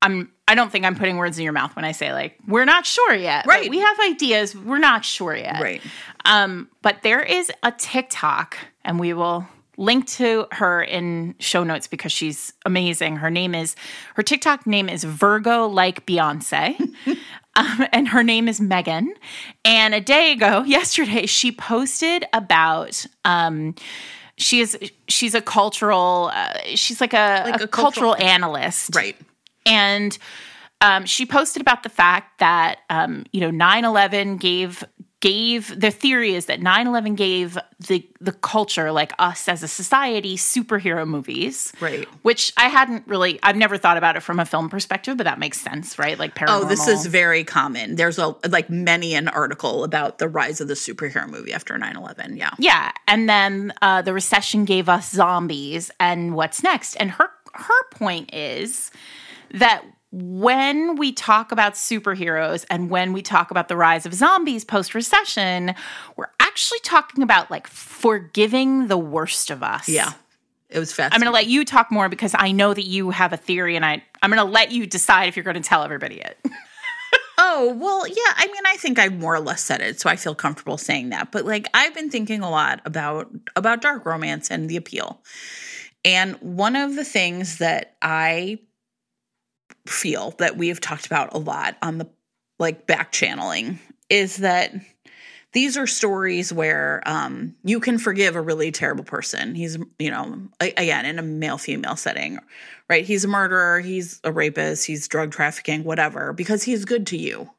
i'm 0.02 0.32
i 0.48 0.56
don't 0.56 0.72
think 0.72 0.84
i'm 0.86 0.96
putting 0.96 1.16
words 1.18 1.38
in 1.38 1.44
your 1.46 1.54
mouth 1.54 1.76
when 1.76 1.86
i 1.86 1.94
say 1.94 2.12
like 2.12 2.38
we're 2.48 2.66
not 2.66 2.86
sure 2.86 3.14
yet 3.14 3.46
Right. 3.48 3.70
we 3.70 3.80
have 3.80 3.98
ideas 4.02 4.56
we're 4.56 4.78
not 4.80 5.06
sure 5.06 5.36
yet 5.36 5.62
right. 5.62 5.82
um, 6.26 6.70
but 6.82 7.02
there 7.04 7.22
is 7.22 7.52
a 7.64 7.72
TikTok, 7.72 8.58
and 8.84 9.00
we 9.00 9.14
will 9.14 9.48
link 9.78 10.06
to 10.08 10.48
her 10.52 10.82
in 10.82 11.36
show 11.40 11.64
notes 11.64 11.88
because 11.88 12.12
she's 12.12 12.54
amazing. 12.66 13.18
Her 13.18 13.30
name 13.30 13.56
is 13.56 13.76
her 14.16 14.24
TikTok 14.24 14.68
name 14.68 14.90
is 14.90 15.04
Virgo 15.04 15.68
like 15.68 16.06
Beyonce. 16.06 16.80
um, 17.56 17.86
and 17.92 18.08
her 18.10 18.24
name 18.24 18.48
is 18.48 18.62
Megan. 18.62 19.14
And 19.66 19.94
a 19.94 20.02
day 20.02 20.32
ago, 20.32 20.64
yesterday, 20.66 21.26
she 21.26 21.52
posted 21.52 22.26
about 22.34 23.06
um, 23.26 23.76
she 24.38 24.60
is 24.60 24.78
she's 25.08 25.36
a 25.36 25.42
cultural 25.42 26.32
uh, 26.34 26.54
she's 26.76 27.00
like 27.02 27.14
a, 27.14 27.44
Like 27.46 27.62
a, 27.62 27.64
a 27.66 27.68
cultural- 27.68 28.14
cultural 28.14 28.16
analyst 28.16 28.96
Right. 28.96 29.16
and 29.66 30.18
um, 30.80 31.06
she 31.06 31.28
posted 31.28 31.62
about 31.62 31.84
the 31.84 31.90
fact 31.90 32.40
that 32.40 32.80
um, 32.90 33.26
you 33.32 33.40
know 33.42 33.52
9-11 33.52 34.40
gave 34.40 34.84
gave 35.22 35.80
the 35.80 35.92
theory 35.92 36.34
is 36.36 36.48
that 36.48 36.60
9-11 36.60 37.16
gave 37.16 37.58
the 37.80 38.06
the 38.20 38.32
culture 38.32 38.92
like 38.92 39.14
us 39.20 39.48
as 39.48 39.64
a 39.64 39.68
society 39.68 40.36
superhero 40.36 41.08
movies 41.08 41.72
Right. 41.80 42.08
which 42.24 42.52
i 42.58 42.68
hadn't 42.68 43.08
really 43.08 43.40
i've 43.44 43.56
never 43.56 43.78
thought 43.78 43.98
about 43.98 44.16
it 44.18 44.22
from 44.22 44.40
a 44.40 44.46
film 44.46 44.70
perspective 44.70 45.18
but 45.18 45.24
that 45.26 45.40
makes 45.40 45.62
sense 45.62 45.98
right 45.98 46.18
like 46.20 46.36
paranormal 46.36 46.62
Oh, 46.64 46.66
this 46.66 46.88
is 46.88 47.06
very 47.06 47.44
common. 47.44 47.96
There's 47.96 48.18
a 48.20 48.36
like 48.50 48.70
many 48.70 49.14
an 49.16 49.28
article 49.30 49.84
about 49.84 50.18
the 50.18 50.28
rise 50.28 50.60
of 50.60 50.68
the 50.68 50.74
superhero 50.74 51.28
movie 51.30 51.54
after 51.54 51.76
9/11. 51.78 52.36
Yeah. 52.38 52.52
Yeah, 52.60 52.92
and 53.08 53.30
then 53.30 53.74
uh, 53.82 54.02
the 54.02 54.14
recession 54.14 54.66
gave 54.66 54.90
us 54.90 55.12
zombies, 55.12 55.92
and 56.00 56.36
what's 56.36 56.62
next? 56.64 56.96
And 56.96 57.12
her 57.12 57.30
her 57.54 57.84
point 57.92 58.34
is 58.34 58.92
that 59.54 59.84
when 60.12 60.98
we 60.98 61.12
talk 61.12 61.52
about 61.52 61.74
superheroes 61.74 62.66
and 62.70 62.90
when 62.90 63.14
we 63.14 63.22
talk 63.22 63.50
about 63.52 63.70
the 63.70 63.78
rise 63.78 64.06
of 64.06 64.14
zombies 64.14 64.66
post 64.66 64.94
recession, 64.94 65.74
we're 66.18 66.32
actually 66.40 66.80
talking 66.80 67.24
about 67.24 67.50
like 67.50 67.68
forgiving 67.68 68.88
the 68.88 68.98
worst 68.98 69.50
of 69.50 69.64
us. 69.64 69.88
Yeah. 69.88 70.12
It 70.70 70.80
was 70.80 70.94
fast. 70.94 71.14
I'm 71.14 71.20
going 71.20 71.30
to 71.30 71.34
let 71.34 71.48
you 71.48 71.66
talk 71.66 71.92
more 71.92 72.08
because 72.08 72.34
I 72.38 72.52
know 72.52 72.74
that 72.74 72.86
you 72.86 73.10
have 73.10 73.34
a 73.34 73.38
theory, 73.38 73.76
and 73.76 73.86
I 73.86 74.02
I'm 74.22 74.32
going 74.32 74.46
to 74.46 74.50
let 74.50 74.72
you 74.72 74.86
decide 74.86 75.28
if 75.28 75.36
you're 75.36 75.44
going 75.44 75.62
to 75.62 75.62
tell 75.62 75.84
everybody 75.84 76.22
it. 76.22 76.38
Oh, 77.44 77.74
well, 77.74 78.08
yeah. 78.08 78.34
I 78.36 78.46
mean, 78.46 78.62
I 78.68 78.78
think 78.78 79.00
I 79.00 79.10
more 79.10 79.34
or 79.34 79.40
less 79.40 79.64
said 79.64 79.82
it, 79.82 80.00
so 80.00 80.10
I 80.10 80.16
feel 80.16 80.36
comfortable 80.36 80.78
saying 80.78 81.10
that. 81.10 81.32
But 81.32 81.44
like 81.44 81.68
I've 81.74 81.94
been 81.96 82.12
thinking 82.12 82.42
a 82.42 82.50
lot 82.50 82.82
about 82.86 83.32
about 83.56 83.82
dark 83.82 84.06
romance 84.06 84.52
and 84.52 84.70
the 84.70 84.78
appeal. 84.78 85.20
And 86.06 86.36
one 86.36 86.76
of 86.76 86.96
the 86.96 87.04
things 87.04 87.58
that 87.58 87.96
I 88.02 88.60
feel 89.88 90.32
that 90.38 90.58
we 90.58 90.68
have 90.68 90.80
talked 90.80 91.06
about 91.06 91.34
a 91.34 91.38
lot 91.38 91.78
on 91.82 91.98
the 91.98 92.08
like 92.60 92.86
back 92.86 93.12
channeling 93.12 93.80
is 94.10 94.38
that 94.38 94.74
these 95.54 95.78
are 95.78 95.88
stories 95.88 96.54
where 96.54 97.02
um, 97.06 97.56
you 97.64 97.80
can 97.80 97.98
forgive 97.98 98.36
a 98.36 98.42
really 98.42 98.72
terrible 98.72 99.04
person. 99.04 99.54
He's, 99.56 99.78
you 100.00 100.10
know, 100.10 100.48
again, 100.60 101.06
in 101.06 101.20
a 101.20 101.24
male 101.24 101.58
female 101.58 101.98
setting, 101.98 102.40
right? 102.90 103.04
He's 103.04 103.26
a 103.26 103.28
murderer, 103.28 103.80
he's 103.82 104.22
a 104.24 104.32
rapist, 104.32 104.86
he's 104.86 105.08
drug 105.08 105.32
trafficking, 105.32 105.84
whatever, 105.84 106.32
because 106.32 106.64
he's 106.64 106.86
good 106.86 107.08
to 107.08 107.18
you, 107.18 107.50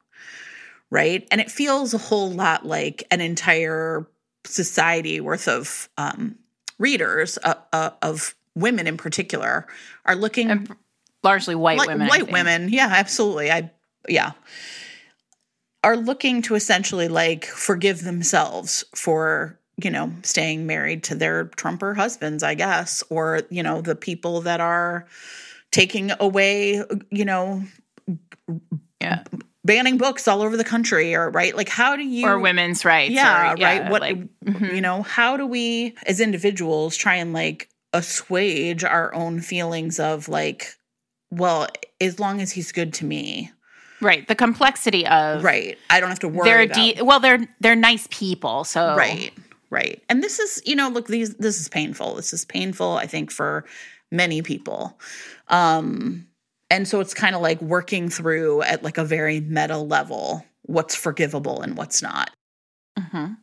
right? 0.89 1.27
And 1.29 1.39
it 1.39 1.51
feels 1.51 1.93
a 1.93 1.99
whole 1.99 2.31
lot 2.31 2.65
like 2.65 3.03
an 3.11 3.21
entire 3.21 4.07
society 4.45 5.21
worth 5.21 5.47
of 5.47 5.89
um, 5.97 6.35
readers, 6.79 7.37
uh, 7.43 7.55
uh, 7.71 7.91
of 8.01 8.35
women 8.55 8.87
in 8.87 8.97
particular, 8.97 9.67
are 10.05 10.15
looking 10.15 10.67
Largely 11.23 11.55
white 11.55 11.77
like 11.77 11.87
women. 11.87 12.07
White 12.07 12.31
women 12.31 12.69
yeah 12.69 12.89
absolutely 12.91 13.49
i 13.51 13.71
yeah 14.09 14.31
are 15.83 15.97
looking 15.97 16.41
to 16.43 16.55
essentially 16.55 17.07
like 17.07 17.45
forgive 17.45 18.03
themselves 18.03 18.83
for 18.95 19.59
you 19.83 19.89
know 19.89 20.11
staying 20.23 20.65
married 20.67 21.03
to 21.03 21.15
their 21.15 21.45
trumper 21.45 21.93
husbands 21.93 22.43
i 22.43 22.53
guess 22.53 23.03
or 23.09 23.41
you 23.49 23.63
know 23.63 23.81
the 23.81 23.95
people 23.95 24.41
that 24.41 24.59
are 24.61 25.05
taking 25.71 26.11
away 26.19 26.83
you 27.09 27.25
know 27.25 27.63
Yeah. 29.01 29.23
banning 29.65 29.97
books 29.97 30.27
all 30.27 30.41
over 30.41 30.55
the 30.57 30.63
country 30.63 31.15
or 31.15 31.29
right 31.31 31.55
like 31.55 31.69
how 31.69 31.95
do 31.95 32.03
you 32.03 32.27
Or 32.27 32.39
women's 32.39 32.85
rights. 32.85 33.13
yeah, 33.13 33.53
or, 33.53 33.55
right 33.55 33.89
what 33.89 34.01
like, 34.01 34.17
mhm. 34.45 34.75
you 34.75 34.81
know 34.81 35.01
how 35.01 35.37
do 35.37 35.45
we 35.47 35.95
as 36.05 36.19
individuals 36.21 36.95
try 36.95 37.15
and 37.15 37.33
like 37.33 37.69
assuage 37.93 38.83
our 38.83 39.13
own 39.13 39.39
feelings 39.39 39.99
of 39.99 40.27
like 40.29 40.75
well 41.37 41.67
as 42.01 42.19
long 42.19 42.41
as 42.41 42.51
he's 42.51 42.71
good 42.71 42.93
to 42.93 43.05
me 43.05 43.51
right. 44.01 44.27
The 44.27 44.35
complexity 44.35 45.07
of 45.07 45.43
right 45.43 45.77
i 45.89 45.99
don't 45.99 46.09
have 46.09 46.19
to 46.19 46.27
worry 46.27 46.49
they're 46.49 46.61
about 46.63 46.75
de- 46.75 47.01
well 47.01 47.19
they're 47.19 47.47
they're 47.61 47.75
nice 47.75 48.07
people 48.09 48.63
so 48.63 48.95
right 48.95 49.31
right. 49.73 50.03
And 50.07 50.23
this 50.23 50.39
is, 50.39 50.61
you 50.65 50.75
know, 50.75 50.87
look, 50.87 51.07
these 51.07 51.35
this 51.35 51.59
is 51.59 51.67
painful. 51.67 52.15
This 52.15 52.31
is 52.31 52.45
painful, 52.45 52.93
I 52.93 53.07
think, 53.07 53.31
for 53.31 53.65
many 54.11 54.41
people. 54.41 54.97
Um, 55.49 56.27
and 56.69 56.87
so 56.87 57.01
it's 57.01 57.13
kind 57.13 57.35
of 57.35 57.41
like 57.41 57.61
working 57.61 58.07
through 58.09 58.61
at 58.61 58.83
like 58.83 58.97
a 58.97 59.03
very 59.03 59.41
meta 59.41 59.77
level 59.77 60.45
what's 60.61 60.95
forgivable 60.95 61.61
and 61.61 61.75
what's 61.75 62.01
not. 62.01 62.29
Mm-hmm. 62.97 63.33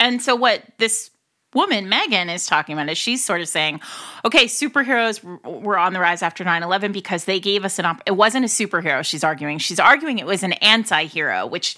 And 0.00 0.22
so, 0.22 0.36
what 0.36 0.62
this 0.78 1.10
woman, 1.54 1.88
Megan, 1.88 2.30
is 2.30 2.46
talking 2.46 2.72
about 2.72 2.88
is 2.88 2.98
she's 2.98 3.24
sort 3.24 3.40
of 3.40 3.48
saying, 3.48 3.80
okay, 4.24 4.46
superheroes 4.46 5.22
were 5.44 5.78
on 5.78 5.92
the 5.92 6.00
rise 6.00 6.22
after 6.22 6.44
9 6.44 6.62
11 6.62 6.92
because 6.92 7.24
they 7.24 7.40
gave 7.40 7.64
us 7.64 7.78
an 7.78 7.84
op- 7.84 8.02
It 8.06 8.12
wasn't 8.12 8.44
a 8.44 8.48
superhero, 8.48 9.04
she's 9.04 9.24
arguing. 9.24 9.58
She's 9.58 9.80
arguing 9.80 10.18
it 10.18 10.26
was 10.26 10.42
an 10.42 10.54
anti 10.54 11.04
hero, 11.04 11.46
which 11.46 11.76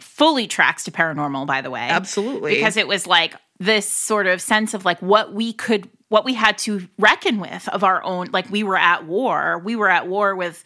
fully 0.00 0.46
tracks 0.46 0.84
to 0.84 0.90
paranormal, 0.90 1.46
by 1.46 1.60
the 1.60 1.70
way. 1.70 1.80
Absolutely. 1.88 2.54
Because 2.54 2.76
it 2.76 2.88
was 2.88 3.06
like 3.06 3.34
this 3.58 3.88
sort 3.88 4.26
of 4.26 4.40
sense 4.40 4.74
of 4.74 4.84
like 4.84 5.00
what 5.00 5.32
we 5.34 5.52
could, 5.52 5.88
what 6.08 6.24
we 6.24 6.34
had 6.34 6.58
to 6.58 6.88
reckon 6.98 7.40
with 7.40 7.68
of 7.68 7.84
our 7.84 8.02
own, 8.02 8.28
like 8.32 8.50
we 8.50 8.62
were 8.62 8.76
at 8.76 9.06
war. 9.06 9.58
We 9.58 9.76
were 9.76 9.88
at 9.88 10.08
war 10.08 10.34
with 10.34 10.64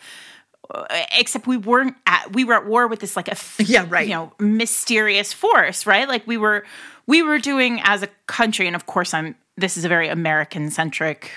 uh, 0.70 0.86
except 1.18 1.46
we 1.46 1.58
weren't 1.58 1.94
at 2.06 2.32
we 2.32 2.42
were 2.42 2.54
at 2.54 2.66
war 2.66 2.86
with 2.86 3.00
this 3.00 3.16
like 3.16 3.28
a 3.28 3.36
yeah 3.62 3.84
right 3.88 4.08
you 4.08 4.14
know 4.14 4.32
mysterious 4.38 5.30
force 5.30 5.84
right 5.84 6.08
like 6.08 6.26
we 6.26 6.38
were 6.38 6.64
we 7.06 7.22
were 7.22 7.38
doing 7.38 7.80
as 7.84 8.02
a 8.02 8.08
country 8.26 8.66
and 8.66 8.76
of 8.76 8.86
course 8.86 9.14
i'm 9.14 9.34
this 9.56 9.76
is 9.76 9.84
a 9.84 9.88
very 9.88 10.08
american 10.08 10.70
centric 10.70 11.30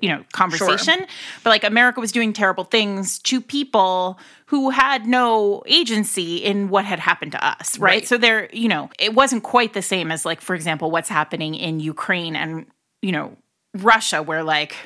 you 0.00 0.08
know 0.08 0.24
conversation 0.32 0.98
sure. 0.98 1.06
but 1.42 1.50
like 1.50 1.64
america 1.64 2.00
was 2.00 2.12
doing 2.12 2.32
terrible 2.32 2.64
things 2.64 3.18
to 3.20 3.40
people 3.40 4.18
who 4.46 4.70
had 4.70 5.06
no 5.06 5.62
agency 5.66 6.36
in 6.36 6.68
what 6.68 6.84
had 6.84 6.98
happened 6.98 7.32
to 7.32 7.46
us 7.46 7.78
right, 7.78 7.90
right. 7.90 8.08
so 8.08 8.18
there 8.18 8.48
you 8.52 8.68
know 8.68 8.90
it 8.98 9.14
wasn't 9.14 9.42
quite 9.42 9.72
the 9.72 9.82
same 9.82 10.10
as 10.10 10.24
like 10.24 10.40
for 10.40 10.54
example 10.54 10.90
what's 10.90 11.08
happening 11.08 11.54
in 11.54 11.80
ukraine 11.80 12.36
and 12.36 12.66
you 13.02 13.12
know 13.12 13.36
russia 13.74 14.22
where 14.22 14.42
like 14.42 14.76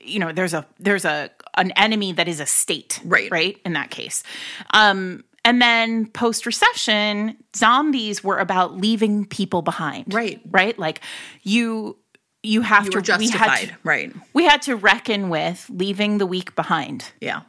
you 0.00 0.18
know 0.18 0.32
there's 0.32 0.54
a 0.54 0.66
there's 0.78 1.04
a 1.04 1.30
an 1.56 1.72
enemy 1.72 2.12
that 2.12 2.28
is 2.28 2.40
a 2.40 2.46
state 2.46 3.00
right 3.04 3.30
right 3.30 3.58
in 3.64 3.72
that 3.72 3.90
case 3.90 4.22
um 4.70 5.24
and 5.48 5.62
then 5.62 6.04
post 6.08 6.44
recession 6.44 7.34
zombies 7.56 8.22
were 8.22 8.36
about 8.36 8.76
leaving 8.76 9.24
people 9.24 9.62
behind. 9.62 10.12
Right. 10.12 10.42
Right? 10.50 10.78
Like 10.78 11.00
you 11.42 11.96
you 12.42 12.60
have 12.60 12.84
you 12.84 12.90
to 12.90 13.00
justified 13.00 13.40
we 13.40 13.48
had 13.48 13.68
to, 13.68 13.76
right. 13.82 14.12
we 14.34 14.44
had 14.44 14.62
to 14.62 14.76
reckon 14.76 15.30
with 15.30 15.64
leaving 15.70 16.18
the 16.18 16.26
weak 16.26 16.54
behind. 16.54 17.12
Yeah. 17.22 17.40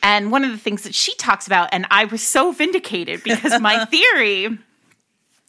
And 0.00 0.30
one 0.30 0.44
of 0.44 0.52
the 0.52 0.58
things 0.58 0.84
that 0.84 0.94
she 0.94 1.12
talks 1.16 1.48
about 1.48 1.70
and 1.72 1.86
i 1.90 2.04
was 2.04 2.22
so 2.22 2.52
vindicated 2.52 3.24
because 3.24 3.60
my 3.60 3.84
theory 3.90 4.56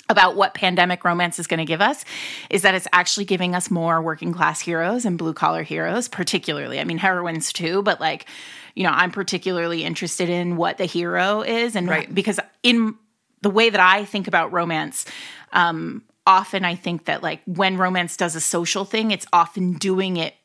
about 0.10 0.36
what 0.36 0.56
pandemic 0.56 1.04
romance 1.04 1.38
is 1.38 1.46
going 1.46 1.60
to 1.60 1.66
give 1.66 1.82
us 1.82 2.04
is 2.50 2.64
that 2.64 2.74
it's 2.74 2.88
actually 2.94 3.26
giving 3.26 3.54
us 3.54 3.70
more 3.70 4.02
working 4.02 4.34
class 4.34 4.60
heroes 4.60 5.06
and 5.06 5.18
blue 5.18 5.34
collar 5.34 5.64
heroes, 5.64 6.08
particularly. 6.08 6.80
I 6.80 6.84
mean, 6.84 7.00
heroines 7.00 7.52
too, 7.52 7.82
but 7.82 8.00
like, 8.00 8.28
you 8.76 8.84
know, 8.84 8.92
I'm 8.92 9.12
particularly 9.12 9.84
interested 9.84 10.30
in 10.30 10.58
what 10.58 10.78
the 10.78 10.86
hero 10.86 11.42
is. 11.42 11.76
And 11.76 11.88
right. 11.88 12.14
because 12.14 12.40
in 12.62 12.96
the 13.42 13.50
way 13.50 13.70
that 13.70 13.80
I 13.80 14.06
think 14.06 14.28
about 14.28 14.52
romance, 14.52 15.06
um, 15.54 16.04
often 16.28 16.66
I 16.66 16.76
think 16.76 17.06
that 17.06 17.24
like 17.24 17.42
when 17.46 17.78
romance 17.78 18.18
does 18.18 18.36
a 18.36 18.42
social 18.42 18.86
thing, 18.86 19.12
it's 19.12 19.26
often 19.32 19.74
doing 19.74 20.18
it 20.18 20.36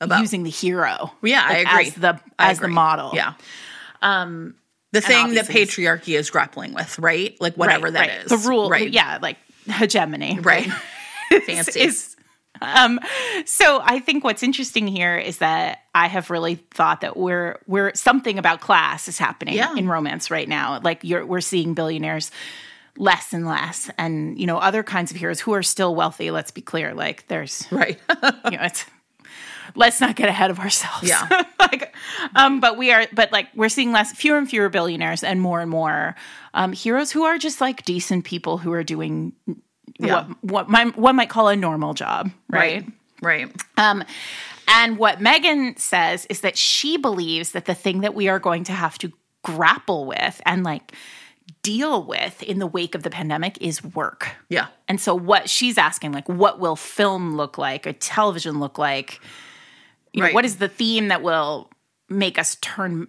about, 0.00 0.20
using 0.20 0.44
the 0.44 0.50
hero. 0.50 1.12
Yeah, 1.22 1.42
like, 1.42 1.66
I 1.66 1.70
agree. 1.72 1.86
As 1.88 1.94
the, 1.94 2.20
as 2.38 2.58
the 2.60 2.68
model. 2.68 3.10
Yeah. 3.12 3.34
Um, 4.02 4.54
the 4.92 5.00
thing 5.00 5.34
that 5.34 5.46
patriarchy 5.46 6.18
is 6.18 6.30
grappling 6.30 6.72
with, 6.72 6.98
right? 6.98 7.36
Like 7.40 7.54
whatever 7.54 7.86
right, 7.86 7.92
that 7.92 8.08
right. 8.08 8.24
is. 8.24 8.30
The 8.30 8.48
rule, 8.48 8.70
right? 8.70 8.90
Yeah, 8.90 9.18
like 9.20 9.36
hegemony, 9.66 10.38
right? 10.40 10.68
Fancy. 11.46 11.80
Is, 11.80 12.16
um, 12.60 13.00
so 13.44 13.80
I 13.82 14.00
think 14.00 14.24
what's 14.24 14.42
interesting 14.42 14.86
here 14.86 15.16
is 15.16 15.38
that 15.38 15.80
I 15.94 16.06
have 16.06 16.30
really 16.30 16.56
thought 16.56 17.00
that 17.02 17.16
we're 17.16 17.60
we're 17.66 17.94
something 17.94 18.38
about 18.38 18.60
class 18.60 19.08
is 19.08 19.18
happening 19.18 19.54
yeah. 19.54 19.74
in 19.76 19.88
romance 19.88 20.30
right 20.30 20.48
now. 20.48 20.80
Like 20.82 21.02
you're 21.02 21.24
we're 21.24 21.40
seeing 21.40 21.74
billionaires 21.74 22.30
less 22.96 23.32
and 23.32 23.46
less, 23.46 23.90
and 23.98 24.38
you 24.38 24.46
know 24.46 24.58
other 24.58 24.82
kinds 24.82 25.10
of 25.10 25.16
heroes 25.16 25.40
who 25.40 25.52
are 25.54 25.62
still 25.62 25.94
wealthy. 25.94 26.30
Let's 26.30 26.50
be 26.50 26.60
clear, 26.60 26.94
like 26.94 27.26
there's 27.28 27.66
right. 27.70 27.98
you 28.44 28.56
know 28.56 28.64
it's 28.64 28.84
let's 29.74 30.00
not 30.00 30.16
get 30.16 30.28
ahead 30.28 30.50
of 30.50 30.58
ourselves. 30.58 31.08
Yeah. 31.08 31.44
like, 31.58 31.94
um, 32.34 32.60
but 32.60 32.76
we 32.76 32.92
are, 32.92 33.06
but 33.12 33.32
like 33.32 33.48
we're 33.54 33.68
seeing 33.68 33.92
less, 33.92 34.12
fewer 34.12 34.38
and 34.38 34.48
fewer 34.48 34.68
billionaires, 34.68 35.22
and 35.22 35.40
more 35.40 35.60
and 35.60 35.70
more 35.70 36.14
um, 36.54 36.72
heroes 36.72 37.10
who 37.10 37.24
are 37.24 37.38
just 37.38 37.60
like 37.60 37.84
decent 37.84 38.24
people 38.24 38.58
who 38.58 38.72
are 38.72 38.84
doing 38.84 39.32
yeah. 39.98 40.26
what 40.26 40.44
what 40.44 40.68
my, 40.68 40.84
one 40.86 41.16
might 41.16 41.28
call 41.28 41.48
a 41.48 41.56
normal 41.56 41.94
job, 41.94 42.30
right? 42.48 42.84
Right. 43.22 43.48
right. 43.48 43.62
Um, 43.76 44.04
and 44.68 44.98
what 44.98 45.20
Megan 45.20 45.76
says 45.76 46.26
is 46.26 46.42
that 46.42 46.56
she 46.56 46.96
believes 46.96 47.52
that 47.52 47.64
the 47.64 47.74
thing 47.74 48.00
that 48.00 48.14
we 48.14 48.28
are 48.28 48.38
going 48.38 48.64
to 48.64 48.72
have 48.72 48.98
to 48.98 49.12
grapple 49.42 50.06
with 50.06 50.40
and 50.46 50.62
like 50.62 50.94
deal 51.62 52.04
with 52.04 52.42
in 52.42 52.58
the 52.58 52.66
wake 52.66 52.94
of 52.94 53.02
the 53.02 53.10
pandemic 53.10 53.58
is 53.60 53.82
work. 53.82 54.28
Yeah. 54.48 54.68
And 54.88 55.00
so 55.00 55.14
what 55.14 55.50
she's 55.50 55.76
asking 55.76 56.12
like 56.12 56.28
what 56.28 56.60
will 56.60 56.76
film 56.76 57.36
look 57.36 57.58
like, 57.58 57.86
a 57.86 57.92
television 57.92 58.60
look 58.60 58.78
like? 58.78 59.20
You 60.12 60.22
know, 60.22 60.30
what 60.32 60.44
is 60.44 60.56
the 60.56 60.68
theme 60.68 61.08
that 61.08 61.22
will 61.22 61.70
make 62.08 62.38
us 62.38 62.56
turn 62.56 63.08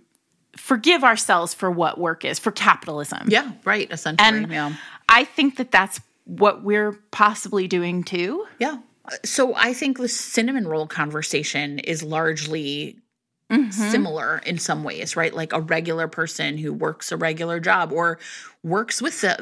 forgive 0.55 1.03
ourselves 1.03 1.53
for 1.53 1.71
what 1.71 1.97
work 1.97 2.25
is, 2.25 2.39
for 2.39 2.51
capitalism? 2.51 3.27
Yeah. 3.27 3.51
Right. 3.65 3.91
Essentially. 3.91 4.27
And 4.27 4.51
yeah. 4.51 4.73
I 5.07 5.23
think 5.23 5.57
that 5.57 5.71
that's 5.71 5.99
what 6.25 6.63
we're 6.63 6.93
possibly 7.11 7.67
doing 7.67 8.03
too. 8.03 8.45
Yeah. 8.59 8.77
So 9.25 9.55
I 9.55 9.73
think 9.73 9.97
the 9.97 10.07
cinnamon 10.07 10.67
roll 10.67 10.87
conversation 10.87 11.79
is 11.79 12.03
largely 12.03 12.97
Mm-hmm. 13.49 13.69
similar 13.69 14.37
in 14.45 14.57
some 14.59 14.81
ways, 14.85 15.17
right? 15.17 15.33
Like 15.33 15.51
a 15.51 15.59
regular 15.59 16.07
person 16.07 16.57
who 16.57 16.71
works 16.71 17.11
a 17.11 17.17
regular 17.17 17.59
job 17.59 17.91
or 17.91 18.17
works 18.63 19.01
with 19.01 19.19
the, 19.19 19.35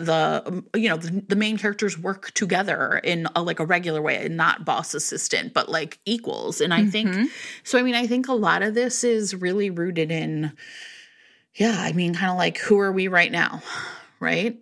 the 0.74 0.80
you 0.80 0.90
know 0.90 0.98
the, 0.98 1.24
the 1.28 1.36
main 1.36 1.60
characters 1.60 1.96
work 1.96 2.32
together 2.32 3.00
in 3.04 3.28
a, 3.36 3.44
like 3.44 3.60
a 3.60 3.66
regular 3.68 4.02
way 4.02 4.26
and 4.26 4.36
not 4.36 4.66
boss 4.66 4.96
assistant 4.96 5.54
but 5.54 5.70
like 5.70 6.00
equals 6.06 6.60
and 6.60 6.74
i 6.74 6.82
Mm-hmm. 6.82 6.90
think 6.90 7.32
so 7.64 7.78
i 7.78 7.84
mean 7.84 7.94
i 7.94 8.08
think 8.08 8.28
a 8.28 8.34
lot 8.34 8.64
of 8.64 8.74
this 8.74 9.04
is 9.04 9.36
really 9.36 9.70
rooted 9.70 10.10
in 10.10 10.54
yeah 11.54 11.76
i 11.78 11.92
mean 11.92 12.16
kind 12.16 12.32
of 12.32 12.38
like 12.38 12.58
who 12.58 12.80
are 12.80 12.92
we 12.92 13.08
right 13.10 13.32
now 13.32 13.62
right 14.20 14.58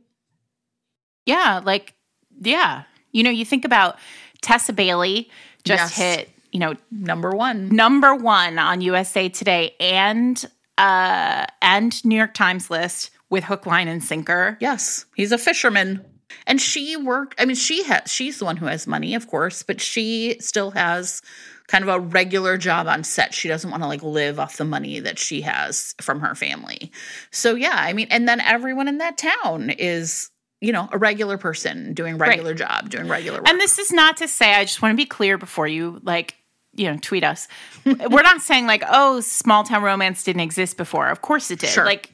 Yeah, 1.25 1.61
like 1.63 1.93
yeah. 2.41 2.83
You 3.11 3.23
know, 3.23 3.29
you 3.29 3.45
think 3.45 3.65
about 3.65 3.97
Tessa 4.41 4.73
Bailey 4.73 5.29
just 5.63 5.97
Yes. 5.97 6.15
hit, 6.15 6.29
you 6.51 6.59
know, 6.59 6.75
number 6.91 7.31
one 7.31 7.69
number 7.69 8.13
1 8.15 8.57
on 8.59 8.81
USA 8.81 9.29
Today 9.29 9.75
and 9.79 10.43
uh 10.77 11.45
and 11.61 12.03
New 12.05 12.15
York 12.15 12.33
Times 12.33 12.69
list 12.69 13.09
with 13.29 13.43
hook 13.43 13.65
line 13.65 13.87
and 13.87 14.03
sinker. 14.03 14.57
Yes, 14.61 15.05
he's 15.15 15.31
a 15.31 15.37
fisherman. 15.37 16.05
And 16.45 16.61
she 16.61 16.95
worked 16.95 17.35
I 17.39 17.45
mean 17.45 17.55
she 17.55 17.83
has 17.83 18.11
she's 18.11 18.39
the 18.39 18.45
one 18.45 18.57
who 18.57 18.67
has 18.67 18.85
money, 18.87 19.15
of 19.15 19.27
course, 19.27 19.63
but 19.63 19.81
she 19.81 20.37
still 20.39 20.71
has 20.71 21.21
kind 21.67 21.83
of 21.83 21.89
a 21.89 21.99
regular 21.99 22.57
job 22.57 22.87
on 22.87 23.03
set. 23.03 23.33
She 23.33 23.49
doesn't 23.49 23.69
want 23.69 23.83
to 23.83 23.87
like 23.89 24.03
live 24.03 24.39
off 24.39 24.55
the 24.57 24.63
money 24.63 24.99
that 25.01 25.19
she 25.19 25.41
has 25.41 25.95
from 25.99 26.21
her 26.21 26.33
family. 26.35 26.91
So 27.31 27.55
yeah, 27.55 27.75
I 27.75 27.93
mean 27.93 28.07
and 28.09 28.27
then 28.29 28.39
everyone 28.39 28.87
in 28.87 28.99
that 28.99 29.17
town 29.17 29.71
is 29.71 30.29
you 30.61 30.71
know, 30.71 30.89
a 30.91 30.97
regular 30.97 31.37
person 31.37 31.93
doing 31.93 32.17
regular 32.17 32.53
job, 32.53 32.89
doing 32.89 33.07
regular 33.07 33.39
work. 33.39 33.49
And 33.49 33.59
this 33.59 33.77
is 33.79 33.91
not 33.91 34.17
to 34.17 34.27
say 34.27 34.53
I 34.55 34.63
just 34.65 34.81
want 34.81 34.93
to 34.93 34.97
be 34.97 35.05
clear 35.05 35.37
before 35.37 35.67
you 35.67 35.99
like 36.03 36.35
you 36.73 36.91
know, 36.91 36.97
tweet 37.01 37.23
us. 37.23 37.47
We're 37.85 38.21
not 38.21 38.41
saying 38.41 38.67
like, 38.67 38.83
oh, 38.87 39.19
small 39.19 39.63
town 39.63 39.81
romance 39.81 40.23
didn't 40.23 40.41
exist 40.41 40.77
before. 40.77 41.09
Of 41.09 41.23
course 41.23 41.49
it 41.49 41.59
did. 41.59 41.69
Sure. 41.69 41.85
Like 41.85 42.11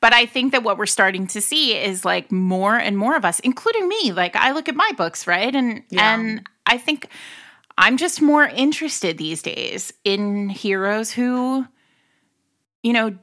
but 0.00 0.12
I 0.12 0.26
think 0.26 0.52
that 0.52 0.62
what 0.62 0.78
we're 0.78 0.86
starting 0.86 1.26
to 1.28 1.40
see 1.40 1.76
is 1.76 2.04
like 2.04 2.30
more 2.30 2.76
and 2.76 2.96
more 2.96 3.16
of 3.16 3.24
us, 3.24 3.40
including 3.40 3.88
me. 3.88 4.12
Like 4.12 4.36
I 4.36 4.52
look 4.52 4.68
at 4.68 4.76
my 4.76 4.92
books, 4.96 5.26
right? 5.26 5.54
And 5.54 5.82
Yeah. 5.90 6.14
and 6.14 6.46
I 6.66 6.78
think 6.78 7.08
I'm 7.76 7.96
just 7.96 8.22
more 8.22 8.44
interested 8.44 9.18
these 9.18 9.42
days 9.42 9.92
in 10.04 10.48
heroes 10.48 11.10
who, 11.10 11.66
you 12.82 12.92
know, 12.92 13.16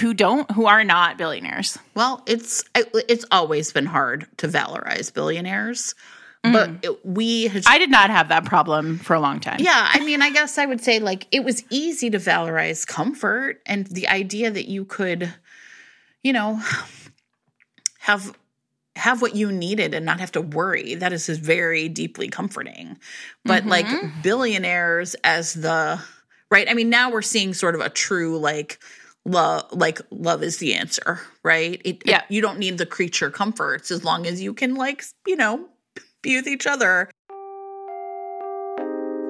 who 0.00 0.14
don't, 0.14 0.50
who 0.52 0.66
are 0.66 0.84
not 0.84 1.16
billionaires. 1.18 1.78
Well, 1.94 2.22
it's 2.26 2.64
it's 2.74 3.24
always 3.30 3.72
been 3.72 3.86
hard 3.86 4.26
to 4.38 4.48
valorize 4.48 5.12
billionaires, 5.12 5.94
but 6.42 6.70
mm. 6.70 6.84
it, 6.84 7.06
we 7.06 7.48
had 7.48 7.64
I 7.66 7.78
did 7.78 7.90
not 7.90 8.10
have 8.10 8.28
that 8.28 8.44
problem 8.44 8.98
for 8.98 9.14
a 9.14 9.20
long 9.20 9.40
time. 9.40 9.58
Yeah, 9.60 9.88
I 9.92 10.04
mean, 10.04 10.22
I 10.22 10.30
guess 10.30 10.58
I 10.58 10.66
would 10.66 10.80
say 10.80 10.98
like 10.98 11.26
it 11.30 11.44
was 11.44 11.64
easy 11.70 12.10
to 12.10 12.18
valorize 12.18 12.86
comfort 12.86 13.60
and 13.66 13.86
the 13.86 14.08
idea 14.08 14.50
that 14.50 14.68
you 14.68 14.84
could, 14.84 15.32
you 16.22 16.32
know, 16.32 16.60
have 18.00 18.36
have 18.98 19.22
what 19.22 19.36
you 19.36 19.52
needed 19.52 19.94
and 19.94 20.04
not 20.04 20.20
have 20.20 20.32
to 20.32 20.40
worry. 20.40 20.96
That 20.96 21.12
is 21.12 21.26
just 21.26 21.40
very 21.40 21.88
deeply 21.88 22.28
comforting. 22.28 22.98
But 23.44 23.60
mm-hmm. 23.60 23.70
like 23.70 24.22
billionaires 24.22 25.14
as 25.24 25.54
the 25.54 26.00
right, 26.50 26.68
I 26.68 26.74
mean, 26.74 26.90
now 26.90 27.10
we're 27.10 27.22
seeing 27.22 27.54
sort 27.54 27.74
of 27.74 27.80
a 27.80 27.88
true 27.88 28.38
like 28.38 28.78
love 29.28 29.66
like 29.72 30.00
love 30.10 30.42
is 30.42 30.58
the 30.58 30.74
answer, 30.74 31.20
right? 31.42 31.80
It, 31.84 32.02
Yeah. 32.04 32.22
you 32.28 32.40
don't 32.40 32.58
need 32.58 32.78
the 32.78 32.86
creature 32.86 33.30
comforts 33.30 33.90
as 33.90 34.04
long 34.04 34.26
as 34.26 34.40
you 34.42 34.54
can 34.54 34.74
like, 34.74 35.04
you 35.26 35.36
know, 35.36 35.68
be 36.22 36.36
with 36.36 36.46
each 36.46 36.66
other. 36.66 37.10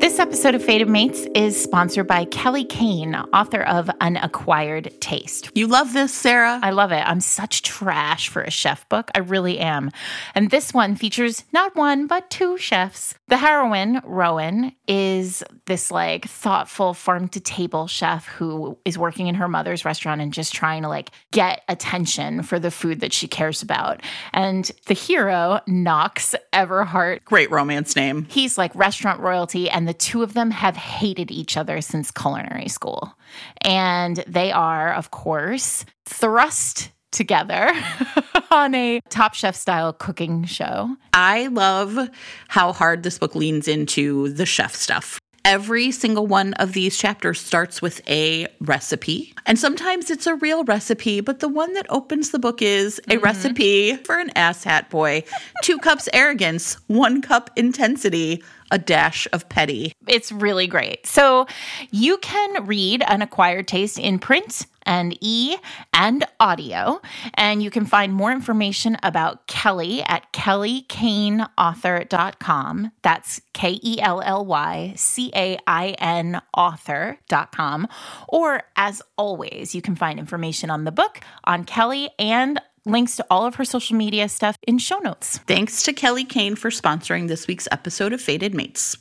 This 0.09 0.21
episode 0.21 0.55
of 0.55 0.65
Fated 0.65 0.89
Mates 0.89 1.27
is 1.35 1.63
sponsored 1.63 2.07
by 2.07 2.25
Kelly 2.25 2.65
Cain, 2.65 3.15
author 3.15 3.61
of 3.61 3.91
An 4.01 4.17
Acquired 4.17 4.91
Taste. 5.03 5.51
You 5.55 5.67
love 5.67 5.93
this, 5.93 6.15
Sarah? 6.15 6.59
I 6.63 6.71
love 6.71 6.93
it. 6.93 7.03
I'm 7.07 7.21
such 7.21 7.61
trash 7.61 8.31
for 8.31 8.41
a 8.41 8.51
chef 8.51 8.89
book. 8.89 9.11
I 9.15 9.19
really 9.19 9.59
am. 9.59 9.91
And 10.35 10.51
this 10.51 10.73
one 10.73 10.97
features 10.97 11.45
not 11.53 11.77
one, 11.77 12.07
but 12.07 12.31
two 12.31 12.57
chefs. 12.57 13.17
The 13.29 13.37
heroine, 13.37 14.01
Rowan, 14.03 14.73
is 14.87 15.45
this 15.67 15.91
like 15.91 16.25
thoughtful 16.25 16.95
farm 16.95 17.29
to 17.29 17.41
table 17.41 17.87
chef 17.87 18.27
who 18.29 18.79
is 18.87 18.97
working 18.97 19.27
in 19.27 19.35
her 19.35 19.47
mother's 19.47 19.85
restaurant 19.85 20.23
and 20.23 20.33
just 20.33 20.55
trying 20.55 20.85
to 20.85 20.89
like 20.89 21.11
get 21.33 21.61
attention 21.69 22.43
for 22.43 22.59
the 22.59 22.71
food 22.71 23.01
that 23.01 23.13
she 23.13 23.29
cares 23.29 23.61
about. 23.61 24.01
And 24.33 24.71
the 24.87 24.95
hero, 24.95 25.61
Knox 25.67 26.35
Everhart, 26.55 27.25
Great 27.27 27.51
romance 27.51 27.95
name. 27.95 28.25
he's 28.31 28.57
like 28.57 28.75
restaurant 28.75 29.21
royalty, 29.21 29.69
and 29.69 29.87
the 29.87 29.98
two 29.99 30.23
of 30.23 30.35
them 30.35 30.51
have 30.51 30.77
hated 30.77 31.31
each 31.31 31.57
other 31.57 31.81
since 31.81 32.11
culinary 32.11 32.69
school. 32.69 33.15
And 33.63 34.17
they 34.27 34.53
are, 34.53 34.93
of 34.93 35.11
course, 35.11 35.85
thrust 36.07 36.91
together 37.11 37.71
on 38.51 38.75
a 38.75 39.01
Top 39.09 39.35
Chef 39.35 39.57
style 39.57 39.93
cooking 39.93 40.45
show. 40.45 40.97
I 41.13 41.49
love 41.49 42.11
how 42.49 42.73
hard 42.73 43.03
this 43.03 43.19
book 43.19 43.35
leans 43.35 43.69
into 43.69 44.29
the 44.31 44.47
chef 44.47 44.75
stuff. 44.75 45.19
Every 45.45 45.93
single 45.93 46.27
one 46.27 46.53
of 46.55 46.75
these 46.75 46.99
chapters 46.99 47.41
starts 47.41 47.81
with 47.81 48.07
a 48.07 48.49
recipe. 48.61 49.33
And 49.47 49.59
sometimes 49.59 50.11
it's 50.11 50.27
a 50.27 50.35
real 50.35 50.63
recipe, 50.65 51.23
but 51.23 51.41
the 51.41 51.49
one 51.49 51.73
that 51.73 51.87
opens 51.89 52.31
the 52.31 52.39
book 52.39 52.61
is 52.61 52.99
a 52.99 53.03
mm-hmm. 53.13 53.25
recipe 53.25 53.97
for 53.97 54.19
an 54.19 54.31
asshat 54.37 54.91
boy. 54.91 55.25
Two 55.63 55.79
cups 55.79 56.07
arrogance, 56.13 56.75
one 56.89 57.23
cup 57.23 57.51
intensity, 57.57 58.43
a 58.71 58.79
dash 58.79 59.27
of 59.33 59.49
petty. 59.49 59.93
It's 60.07 60.33
really 60.33 60.67
great. 60.67 61.07
So 61.07 61.47
you 61.91 62.19
can 62.19 62.67
read 62.67 63.03
An 63.07 63.23
Acquired 63.23 63.69
Taste 63.69 63.99
in 63.99 64.19
print 64.19 64.67
and 64.89 65.17
e 65.21 65.57
and 65.93 66.25
audio. 66.41 67.01
And 67.35 67.63
you 67.63 67.71
can 67.71 67.85
find 67.85 68.13
more 68.13 68.33
information 68.33 68.97
about 69.03 69.47
Kelly 69.47 70.03
at 70.03 70.33
kellycainauthor.com. 70.33 72.93
That's 73.03 73.43
K 73.53 73.79
E 73.83 74.01
L 74.01 74.23
L 74.23 74.47
Y 74.47 74.95
C 74.97 75.31
A 75.37 75.59
I 75.67 75.91
N 75.99 76.41
author.com. 76.55 77.87
Or 78.29 78.63
as 78.77 79.03
always, 79.17 79.75
you 79.75 79.83
can 79.83 79.95
find 79.95 80.19
information 80.19 80.71
on 80.71 80.85
the 80.85 80.93
book, 80.93 81.21
on 81.45 81.65
Kelly, 81.65 82.09
and 82.19 82.59
links 82.89 83.17
to 83.17 83.27
all 83.31 83.47
of 83.47 83.57
her 83.57 83.65
social 83.65 83.97
media 83.97 84.29
stuff 84.29 84.57
in 84.67 84.79
show 84.79 84.99
notes. 84.99 85.39
Thanks 85.47 85.83
to 85.85 85.93
Kelly 85.93 86.25
Cain 86.25 86.57
for 86.57 86.71
sponsoring 86.71 87.29
this 87.29 87.47
week's 87.47 87.69
episode 87.71 88.13
of 88.13 88.21
Fated 88.21 88.55
Mates. 88.55 88.97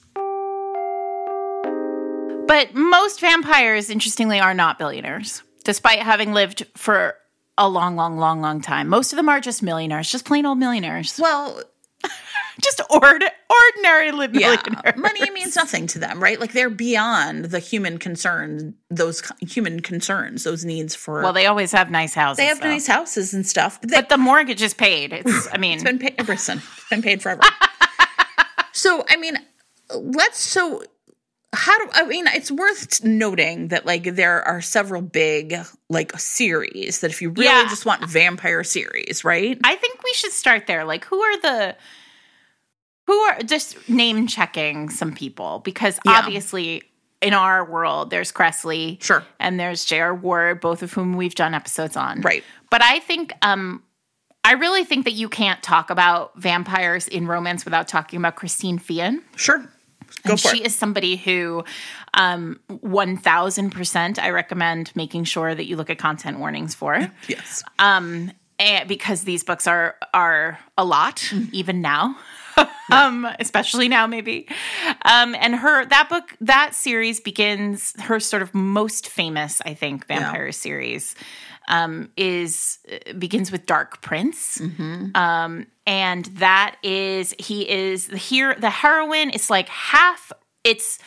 But 2.47 2.73
most 2.73 3.19
vampires, 3.19 3.89
interestingly, 3.89 4.39
are 4.39 4.53
not 4.53 4.79
billionaires, 4.79 5.43
despite 5.63 5.99
having 5.99 6.33
lived 6.33 6.65
for 6.75 7.15
a 7.57 7.67
long, 7.67 7.95
long, 7.95 8.17
long, 8.17 8.39
long 8.41 8.61
time. 8.61 8.87
Most 8.87 9.11
of 9.11 9.17
them 9.17 9.29
are 9.29 9.41
just 9.41 9.61
millionaires, 9.63 10.09
just 10.09 10.25
plain 10.25 10.45
old 10.45 10.57
millionaires. 10.57 11.19
Well, 11.21 11.61
Just 12.63 12.81
ord- 12.89 13.23
ordinary 13.49 14.11
li- 14.11 14.29
yeah, 14.41 14.61
money 14.95 15.29
means 15.31 15.55
nothing 15.55 15.85
to 15.87 15.99
them, 15.99 16.21
right? 16.21 16.39
Like 16.39 16.53
they're 16.53 16.69
beyond 16.71 17.45
the 17.45 17.59
human 17.59 17.97
concern, 17.99 18.73
those 18.89 19.21
human 19.41 19.79
concerns, 19.81 20.43
those 20.43 20.65
needs 20.65 20.95
for. 20.95 21.21
Well, 21.21 21.33
they 21.33 21.45
always 21.45 21.71
have 21.71 21.91
nice 21.91 22.13
houses. 22.15 22.37
they 22.37 22.45
have 22.45 22.59
though. 22.61 22.67
nice 22.69 22.87
houses 22.87 23.33
and 23.33 23.45
stuff, 23.45 23.79
but, 23.79 23.91
they, 23.91 23.97
But 23.97 24.09
the 24.09 24.17
mortgage 24.17 24.61
is 24.63 24.73
paid. 24.73 25.13
It's, 25.13 25.47
I 25.53 25.57
mean, 25.59 25.73
it's 25.75 25.83
been 25.83 25.99
paid. 25.99 26.15
Listen, 26.27 26.57
it's 26.57 26.89
been 26.89 27.01
paid 27.03 27.21
forever. 27.21 27.41
so, 28.73 29.05
I 29.09 29.17
mean, 29.17 29.37
let's. 29.93 30.39
So, 30.39 30.81
how 31.53 31.77
do 31.77 31.89
I 31.93 32.05
mean? 32.05 32.25
It's 32.27 32.51
worth 32.51 33.03
noting 33.03 33.69
that 33.69 33.85
like 33.85 34.15
there 34.15 34.41
are 34.43 34.61
several 34.61 35.01
big 35.01 35.55
like 35.89 36.17
series 36.19 36.99
that 37.01 37.11
if 37.11 37.21
you 37.21 37.29
really 37.29 37.45
Yeah. 37.45 37.67
just 37.69 37.85
want 37.85 38.03
vampire 38.03 38.63
series, 38.63 39.23
right? 39.23 39.57
I 39.63 39.75
think 39.75 40.03
we 40.03 40.11
should 40.13 40.31
start 40.33 40.67
there. 40.67 40.83
Like, 40.85 41.05
who 41.05 41.19
are 41.21 41.37
the 41.41 41.75
who 43.07 43.13
are 43.17 43.39
just 43.41 43.89
name 43.89 44.27
checking 44.27 44.89
some 44.89 45.13
people 45.13 45.59
because 45.63 45.99
Yeah. 46.05 46.19
obviously 46.19 46.83
in 47.21 47.33
our 47.33 47.65
world 47.65 48.09
there's 48.11 48.31
Kresley, 48.31 49.01
Sure. 49.01 49.23
and 49.39 49.59
there's 49.59 49.83
J.R. 49.85 50.13
Ward, 50.13 50.61
both 50.61 50.83
of 50.83 50.93
whom 50.93 51.15
we've 51.15 51.33
done 51.35 51.53
episodes 51.55 51.97
on, 51.97 52.21
Right. 52.21 52.43
But 52.69 52.83
I 52.83 52.99
think 52.99 53.33
um, 53.41 53.81
I 54.43 54.51
really 54.53 54.83
think 54.85 55.05
that 55.05 55.13
you 55.13 55.27
can't 55.29 55.61
talk 55.63 55.89
about 55.89 56.37
vampires 56.39 57.07
in 57.07 57.25
romance 57.27 57.65
without 57.65 57.87
talking 57.87 58.19
about 58.19 58.35
Christine 58.35 58.77
Feehan. 58.79 59.21
Sure, 59.35 59.57
go 59.59 60.31
And 60.33 60.39
for 60.41 60.49
she 60.49 60.61
it. 60.61 60.67
is 60.67 60.75
somebody 60.75 61.15
who, 61.17 61.63
um, 62.13 62.59
1000%, 62.69 64.19
I 64.19 64.29
recommend 64.29 64.91
making 64.95 65.23
sure 65.25 65.53
that 65.55 65.65
you 65.65 65.75
look 65.75 65.89
at 65.89 65.97
content 65.97 66.39
warnings 66.39 66.75
for. 66.75 67.11
yes, 67.27 67.63
Um, 67.79 68.31
and 68.59 68.87
because 68.87 69.23
these 69.23 69.43
books 69.43 69.67
are 69.67 69.95
are 70.13 70.59
a 70.77 70.83
lot, 70.85 71.17
Mm-hmm. 71.17 71.49
even 71.53 71.81
now. 71.81 72.17
um, 72.91 73.27
especially 73.39 73.87
now, 73.87 74.07
maybe. 74.07 74.47
Um, 75.03 75.35
and 75.35 75.55
her 75.55 75.85
that 75.85 76.09
book, 76.09 76.35
that 76.41 76.73
series 76.75 77.19
begins 77.19 77.93
her 78.01 78.19
sort 78.19 78.41
of 78.41 78.53
most 78.53 79.09
famous, 79.09 79.61
I 79.65 79.73
think, 79.73 80.07
vampire 80.07 80.51
series. 80.51 81.15
Um, 81.69 82.11
is 82.15 82.79
uh, 82.89 83.11
begins 83.13 83.51
with 83.51 83.65
Dark 83.65 84.01
Prince, 84.01 84.57
Mm-hmm. 84.57 85.07
um, 85.15 85.67
and 85.85 86.23
that 86.37 86.77
is 86.81 87.35
he 87.37 87.69
is 87.69 88.07
here 88.07 88.55
the 88.55 88.69
heroine 88.69 89.31
is 89.31 89.49
like 89.49 89.67
half. 89.67 90.31
It's 90.63 90.97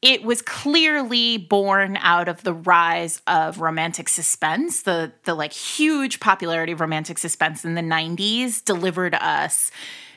it 0.00 0.22
was 0.22 0.40
clearly 0.40 1.36
born 1.36 1.98
out 2.00 2.28
of 2.28 2.42
the 2.42 2.54
rise 2.54 3.20
of 3.26 3.60
romantic 3.60 4.08
suspense 4.08 4.82
the 4.82 5.12
the 5.24 5.34
like 5.34 5.52
huge 5.52 6.20
popularity 6.20 6.72
of 6.72 6.80
romantic 6.80 7.18
suspense 7.18 7.64
in 7.64 7.74
the 7.74 7.82
90s 7.82 8.64
delivered 8.64 9.14
us 9.14 9.70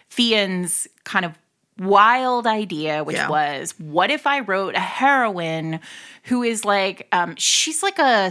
Feehan's 0.10 0.88
kind 1.04 1.26
of 1.26 1.34
wild 1.80 2.46
idea 2.46 3.06
which 3.06 3.16
Yeah. 3.16 3.30
was 3.30 3.74
what 3.80 4.12
if 4.12 4.28
i 4.28 4.42
wrote 4.42 4.76
a 4.76 4.80
heroine 4.82 5.80
who 6.24 6.44
is 6.44 6.66
like 6.66 7.08
um 7.14 7.36
she's 7.38 7.82
like 7.82 7.98
a 8.00 8.30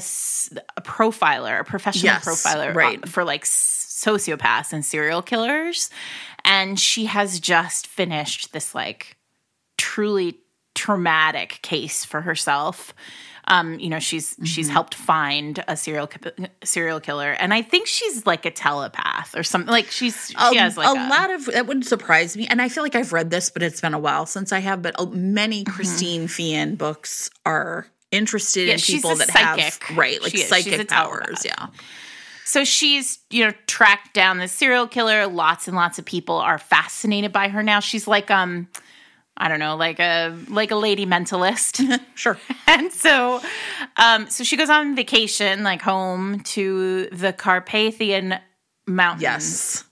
profiler 0.83 1.61
a 1.61 1.65
professional 1.65 2.13
Yes, 2.13 2.27
profiler 2.27 2.75
right. 2.75 3.03
uh, 3.03 3.07
for 3.07 3.25
like 3.25 3.45
sociopaths 3.45 4.75
and 4.75 4.85
serial 4.85 5.23
killers 5.23 5.89
and 6.45 6.79
she 6.79 7.07
has 7.07 7.41
just 7.41 7.87
finished 7.87 8.53
this 8.53 8.75
like 8.75 9.17
truly 9.79 10.37
traumatic 10.75 11.59
case 11.63 12.05
for 12.05 12.21
herself. 12.21 12.95
Um, 13.49 13.79
you 13.81 13.89
know, 13.89 13.99
she's 13.99 14.35
Mm-hmm. 14.35 14.45
she's 14.45 14.69
helped 14.69 14.95
find 14.95 15.65
a 15.67 15.77
serial 15.77 16.09
serial 16.63 17.01
killer, 17.01 17.33
and 17.33 17.53
I 17.55 17.63
think 17.63 17.87
she's 17.87 18.27
like 18.27 18.45
a 18.45 18.51
telepath 18.51 19.35
or 19.37 19.43
something. 19.43 19.71
Like 19.71 19.91
she's 19.91 20.29
she 20.51 20.57
has 20.59 20.77
like 20.77 20.87
a, 20.87 20.93
a, 20.93 21.09
lot 21.09 21.31
of 21.31 21.47
that 21.47 21.67
wouldn't 21.67 21.87
surprise 21.87 22.37
me, 22.37 22.47
and 22.47 22.61
I 22.61 22.69
feel 22.69 22.83
like 22.83 22.95
I've 22.95 23.13
read 23.13 23.31
this, 23.31 23.51
but 23.51 23.63
it's 23.63 23.81
been 23.81 23.95
a 23.95 23.99
while 23.99 24.27
since 24.27 24.53
I 24.53 24.59
have. 24.61 24.83
But 24.83 24.95
uh, 25.01 25.07
many 25.07 25.65
Christine 25.65 26.27
Feehan 26.29 26.77
books 26.79 27.31
are 27.47 27.87
interested 28.11 28.69
Mm-hmm. 28.69 28.69
Yeah, 28.69 28.75
in 28.75 28.81
people 29.03 29.15
that 29.17 29.29
psychic. 29.29 29.85
have 29.85 29.97
right, 29.99 30.23
like 30.23 30.37
psychic 30.37 30.89
powers. 30.89 31.43
Yeah, 31.45 31.67
So 32.45 32.65
she's, 32.65 33.19
you 33.31 33.45
know, 33.47 33.53
tracked 33.67 34.15
down 34.15 34.39
the 34.39 34.49
serial 34.49 34.87
killer. 34.87 35.27
Lots 35.27 35.69
and 35.69 35.77
lots 35.77 35.99
of 35.99 36.05
people 36.05 36.37
are 36.37 36.59
fascinated 36.59 37.33
by 37.33 37.49
her 37.49 37.63
now. 37.63 37.81
She's 37.81 38.07
like, 38.09 38.31
um, 38.31 38.69
I 39.41 39.49
don't 39.49 39.61
know, 39.61 39.77
like 39.77 40.01
a 40.01 40.37
like 40.49 40.71
a 40.73 40.77
lady 40.77 41.07
mentalist. 41.07 41.81
sure. 42.15 42.39
and 42.67 42.93
so 42.93 43.41
um 43.97 44.29
so 44.29 44.43
she 44.45 44.57
goes 44.57 44.69
on 44.69 44.97
vacation 44.97 45.63
like 45.63 45.81
home 45.81 46.41
to 46.41 47.07
the 47.11 47.33
Carpathian 47.33 48.35
Mountains. 48.87 49.23
Yes, 49.23 49.85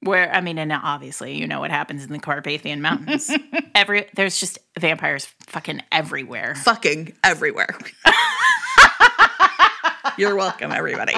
Where 0.00 0.32
I 0.34 0.40
mean, 0.42 0.58
and 0.58 0.72
obviously 0.72 1.38
you 1.38 1.46
know 1.46 1.60
what 1.60 1.70
happens 1.70 2.04
in 2.04 2.12
the 2.12 2.18
Carpathian 2.18 2.82
Mountains. 2.82 3.30
Every 3.74 4.06
there's 4.14 4.38
just 4.38 4.58
vampires 4.78 5.26
fucking 5.46 5.82
everywhere. 5.90 6.54
fucking 6.56 7.14
everywhere. 7.24 7.76
You're 10.18 10.36
welcome, 10.36 10.72
everybody. 10.72 11.14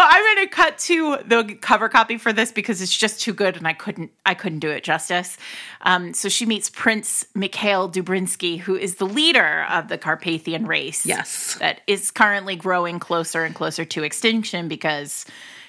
I'm 0.00 0.36
going 0.36 0.46
to 0.48 0.54
cut 0.54 0.78
to 0.78 1.18
the 1.26 1.54
cover 1.60 1.88
copy 1.88 2.18
for 2.18 2.32
this 2.32 2.52
because 2.52 2.80
it's 2.80 2.96
just 2.96 3.20
too 3.20 3.32
good, 3.32 3.56
and 3.56 3.66
I 3.66 3.72
couldn't 3.72 4.10
I 4.26 4.34
couldn't 4.34 4.60
do 4.60 4.70
it 4.70 4.84
justice. 4.84 5.36
Um, 5.82 6.14
so 6.14 6.28
she 6.28 6.46
meets 6.46 6.70
Prince 6.70 7.26
Mikhail 7.34 7.90
Dubrinsky, 7.90 8.58
who 8.58 8.76
is 8.76 8.96
the 8.96 9.06
leader 9.06 9.64
of 9.68 9.88
the 9.88 9.98
Carpathian 9.98 10.66
race. 10.66 11.04
Yes. 11.04 11.56
that 11.60 11.80
is 11.86 12.10
currently 12.10 12.56
growing 12.56 12.98
closer 12.98 13.44
and 13.44 13.54
closer 13.54 13.84
to 13.84 14.02
extinction 14.02 14.68
because, 14.68 15.26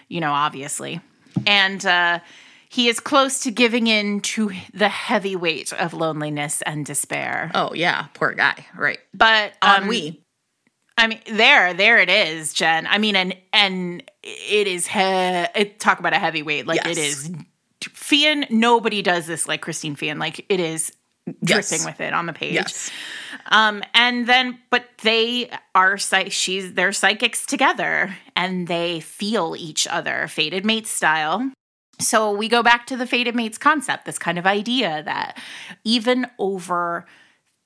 you 0.08 0.20
know, 0.20 0.32
obviously, 0.32 1.02
and. 1.46 1.86
uh 1.86 2.20
he 2.68 2.90
is 2.90 3.00
close 3.00 3.40
to 3.42 3.52
giving 3.52 3.88
in 3.88 4.20
to 4.20 4.52
the 4.74 4.90
heavy 4.90 5.34
weight 5.38 5.72
of 5.72 5.94
loneliness 5.94 6.62
and 6.64 6.86
despair. 6.86 7.50
Oh 7.56 7.74
yeah, 7.74 8.08
poor 8.14 8.34
guy. 8.34 8.66
Right. 8.76 9.00
But 9.14 9.54
um, 9.62 9.84
Ennui. 9.84 10.25
I 10.98 11.08
mean, 11.08 11.20
there, 11.30 11.74
there 11.74 12.00
it 12.00 12.10
is, 12.10 12.54
Jen. 12.54 12.88
I 12.88 12.98
mean, 12.98 13.16
and 13.16 13.36
and 13.52 14.04
it 14.24 14.68
is 14.68 14.88
he- 14.88 15.00
it, 15.00 15.80
talk 15.80 16.00
about 16.00 16.14
a 16.14 16.20
heavyweight. 16.20 16.68
Like 16.68 16.86
it 16.86 16.98
Yes. 16.98 16.98
is 16.98 17.32
Feehan, 17.82 18.50
nobody 18.50 19.02
does 19.02 19.28
this 19.28 19.48
like 19.48 19.62
Christine 19.62 19.96
Feehan. 19.96 20.20
Like 20.20 20.46
it 20.50 20.60
is 20.60 20.92
Yes. 21.42 21.70
dripping 21.70 21.86
with 21.86 22.02
it 22.02 22.14
on 22.14 22.28
the 22.28 22.34
page. 22.34 22.54
Yes. 22.54 22.92
Um, 23.48 23.84
and 23.94 24.28
then, 24.28 24.60
but 24.70 24.86
they 25.02 25.50
are 25.74 25.98
psych- 25.98 26.32
she's 26.32 26.74
they're 26.76 26.92
psychics 26.94 27.46
together, 27.46 28.16
and 28.36 28.68
they 28.68 29.00
feel 29.02 29.56
each 29.58 29.88
other, 29.88 30.28
fated 30.28 30.66
mates 30.66 30.90
style. 30.92 31.52
So 32.00 32.32
we 32.32 32.48
go 32.48 32.62
back 32.64 32.86
to 32.88 32.98
the 32.98 33.08
fated 33.08 33.36
mates 33.36 33.58
concept, 33.58 34.06
this 34.06 34.20
kind 34.20 34.38
of 34.38 34.46
idea 34.46 35.02
that 35.04 35.38
even 35.84 36.28
over 36.40 37.06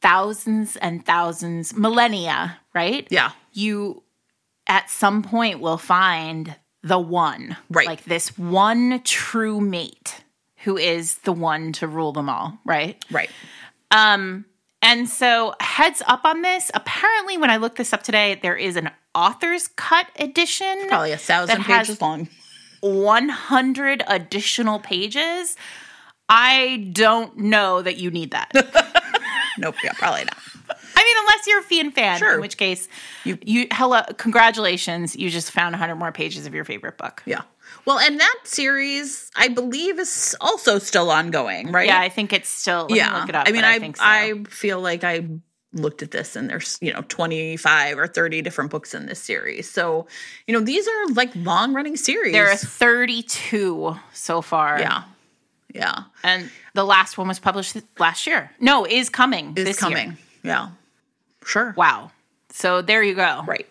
thousands 0.01 0.75
and 0.77 1.05
thousands, 1.05 1.75
millennia, 1.75 2.57
right? 2.79 3.07
Yeah. 3.09 3.31
You 3.53 4.03
at 4.67 4.89
some 4.89 5.21
point 5.23 5.59
will 5.59 5.77
find 5.77 6.55
the 6.81 6.99
one, 6.99 7.57
Right. 7.69 7.87
Like 7.87 8.05
this 8.05 8.37
one 8.37 9.01
true 9.03 9.59
mate 9.59 10.23
who 10.63 10.77
is 10.77 11.15
the 11.19 11.33
one 11.33 11.71
to 11.73 11.87
rule 11.87 12.11
them 12.13 12.29
all, 12.29 12.57
right? 12.65 13.03
Right. 13.11 13.29
Um, 13.91 14.45
and 14.81 15.09
so 15.09 15.53
heads 15.59 16.01
up 16.07 16.23
on 16.23 16.41
this. 16.41 16.71
Apparently, 16.73 17.37
when 17.37 17.49
I 17.49 17.57
looked 17.57 17.77
this 17.77 17.91
up 17.93 18.03
today, 18.03 18.39
there 18.41 18.55
is 18.55 18.75
an 18.77 18.89
author's 19.13 19.67
cut 19.67 20.07
edition, 20.17 20.87
Probably 20.87 21.11
a 21.11 21.17
thousand 21.17 21.63
pages 21.63 22.01
long. 22.01 22.29
100 22.81 24.03
additional 24.07 24.79
pages. 24.79 25.57
I 26.29 26.89
don't 26.93 27.37
know 27.37 27.81
that 27.81 27.97
you 27.97 28.11
need 28.11 28.31
that. 28.31 28.51
Nope. 29.57 29.75
Yeah, 29.83 29.91
probably 29.93 30.23
not. 30.23 30.37
I 30.95 31.03
mean, 31.03 31.15
unless 31.19 31.47
you're 31.47 31.59
a 31.59 31.63
Feehan 31.63 31.93
fan, 31.93 32.19
Sure. 32.19 32.35
in 32.35 32.41
which 32.41 32.57
case, 32.57 32.87
you, 33.23 33.37
you, 33.43 33.67
hello, 33.71 34.01
congratulations, 34.17 35.15
you 35.15 35.29
just 35.29 35.51
found 35.51 35.73
100 35.73 35.95
more 35.95 36.11
pages 36.11 36.45
of 36.45 36.53
your 36.53 36.65
favorite 36.65 36.97
book. 36.97 37.21
Yeah. 37.25 37.41
Well, 37.85 37.99
and 37.99 38.19
that 38.19 38.35
series, 38.43 39.29
I 39.35 39.47
believe, 39.47 39.99
is 39.99 40.35
also 40.41 40.79
still 40.79 41.11
ongoing, 41.11 41.71
right? 41.71 41.87
Yeah, 41.87 41.99
I 41.99 42.09
think 42.09 42.33
it's 42.33 42.49
still. 42.49 42.87
Me 42.89 42.97
yeah. 42.97 43.19
look 43.19 43.29
it 43.29 43.35
up. 43.35 43.47
I 43.47 43.51
mean, 43.51 43.63
I 43.63 43.75
I, 43.75 43.79
so. 43.79 43.93
I 43.99 44.43
feel 44.49 44.81
like 44.81 45.03
I 45.03 45.27
looked 45.71 46.01
at 46.01 46.09
this 46.09 46.35
and 46.35 46.49
there's 46.49 46.79
you 46.81 46.91
know 46.91 47.03
25 47.09 47.99
or 47.99 48.07
30 48.07 48.41
different 48.41 48.71
books 48.71 48.95
in 48.95 49.05
this 49.05 49.19
series. 49.21 49.69
So 49.69 50.07
you 50.47 50.53
know 50.53 50.61
these 50.61 50.87
are 50.87 51.13
like 51.13 51.29
long 51.35 51.73
running 51.73 51.95
series. 51.95 52.33
there 52.33 52.49
are 52.49 52.55
32 52.55 53.95
so 54.13 54.41
far. 54.41 54.79
yeah, 54.79 55.03
yeah, 55.73 56.03
and 56.23 56.49
the 56.73 56.83
last 56.83 57.17
one 57.17 57.27
was 57.27 57.39
published 57.39 57.77
last 57.99 58.25
year. 58.25 58.51
No, 58.59 58.85
is 58.85 59.09
coming. 59.09 59.53
is 59.55 59.65
this 59.65 59.89
year. 59.89 60.17
Yeah, 60.43 60.69
sure. 61.45 61.73
Wow. 61.77 62.11
So 62.51 62.81
there 62.81 63.03
you 63.03 63.15
go. 63.15 63.43
Right. 63.45 63.67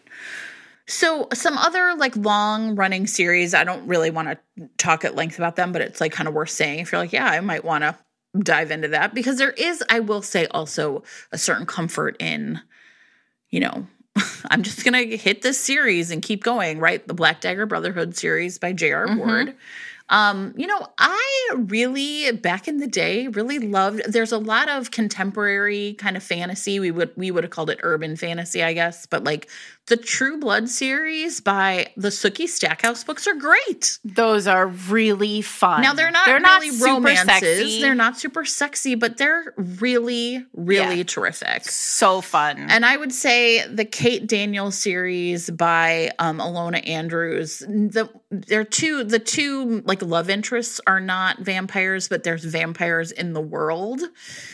So 0.86 1.28
some 1.34 1.58
other 1.58 1.94
like 1.96 2.16
long 2.16 2.74
running 2.74 3.06
series, 3.06 3.52
I 3.52 3.64
don't 3.64 3.86
really 3.86 4.10
want 4.10 4.28
to 4.56 4.68
talk 4.78 5.04
at 5.04 5.14
length 5.14 5.36
about 5.38 5.56
them, 5.56 5.72
but 5.72 5.82
it's 5.82 6.00
like 6.00 6.12
kind 6.12 6.26
of 6.26 6.34
worth 6.34 6.50
saying 6.50 6.78
if 6.78 6.92
you're 6.92 7.00
like, 7.00 7.12
yeah, 7.12 7.26
I 7.26 7.40
might 7.40 7.64
want 7.64 7.84
to 7.84 7.96
dive 8.38 8.70
into 8.70 8.88
that 8.88 9.14
because 9.14 9.36
there 9.36 9.50
is, 9.50 9.84
I 9.90 10.00
will 10.00 10.22
say 10.22 10.46
also 10.46 11.02
a 11.30 11.38
certain 11.38 11.66
comfort 11.66 12.16
in, 12.20 12.60
you 13.50 13.60
know, 13.60 13.86
I'm 14.50 14.62
just 14.62 14.84
gonna 14.84 15.02
hit 15.02 15.42
this 15.42 15.58
series 15.58 16.10
and 16.10 16.22
keep 16.22 16.42
going, 16.42 16.78
right? 16.78 17.06
The 17.06 17.14
Black 17.14 17.40
Dagger 17.40 17.66
Brotherhood 17.66 18.16
series 18.16 18.58
by 18.58 18.72
J.R. 18.72 19.06
Mm-hmm. 19.06 19.18
Ward. 19.18 19.54
Um, 20.10 20.54
you 20.56 20.66
know, 20.66 20.86
I 20.98 21.50
really 21.54 22.32
back 22.32 22.66
in 22.66 22.78
the 22.78 22.86
day 22.86 23.28
really 23.28 23.58
loved 23.58 24.02
there's 24.06 24.32
a 24.32 24.38
lot 24.38 24.68
of 24.68 24.90
contemporary 24.90 25.94
kind 25.98 26.16
of 26.16 26.22
fantasy. 26.22 26.80
We 26.80 26.90
would 26.90 27.10
we 27.16 27.30
would 27.30 27.44
have 27.44 27.50
called 27.50 27.70
it 27.70 27.80
urban 27.82 28.16
fantasy, 28.16 28.62
I 28.62 28.72
guess, 28.72 29.06
but 29.06 29.24
like 29.24 29.48
the 29.88 29.96
True 29.96 30.38
Blood 30.38 30.68
series 30.68 31.40
by 31.40 31.88
the 31.96 32.08
Sookie 32.08 32.48
Stackhouse 32.48 33.04
books 33.04 33.26
are 33.26 33.34
great. 33.34 33.98
Those 34.04 34.46
are 34.46 34.66
really 34.66 35.42
fun. 35.42 35.82
Now 35.82 35.94
they're 35.94 36.10
not 36.10 36.26
they're 36.26 36.40
really 36.40 36.70
super 36.70 36.94
romances. 36.94 37.26
sexy. 37.26 37.80
They're 37.82 37.94
not 37.94 38.18
super 38.18 38.44
sexy, 38.44 38.94
but 38.94 39.16
they're 39.16 39.54
really, 39.56 40.44
really 40.54 40.98
Yeah. 40.98 41.02
terrific. 41.04 41.64
so 41.64 42.20
fun. 42.20 42.66
And 42.68 42.84
I 42.86 42.96
would 42.96 43.12
say 43.12 43.66
the 43.66 43.84
Kate 43.84 44.26
Daniel 44.26 44.70
series 44.70 45.50
by 45.50 46.10
um, 46.18 46.38
Ilona 46.38 46.86
Andrews. 46.88 47.60
The 47.60 48.08
they're 48.30 48.64
two 48.64 49.04
the 49.04 49.18
two 49.18 49.80
like 49.86 50.02
love 50.02 50.28
interests 50.28 50.80
are 50.86 51.00
not 51.00 51.38
vampires, 51.40 52.08
but 52.08 52.24
there's 52.24 52.44
vampires 52.44 53.10
in 53.10 53.32
the 53.32 53.40
world, 53.40 54.02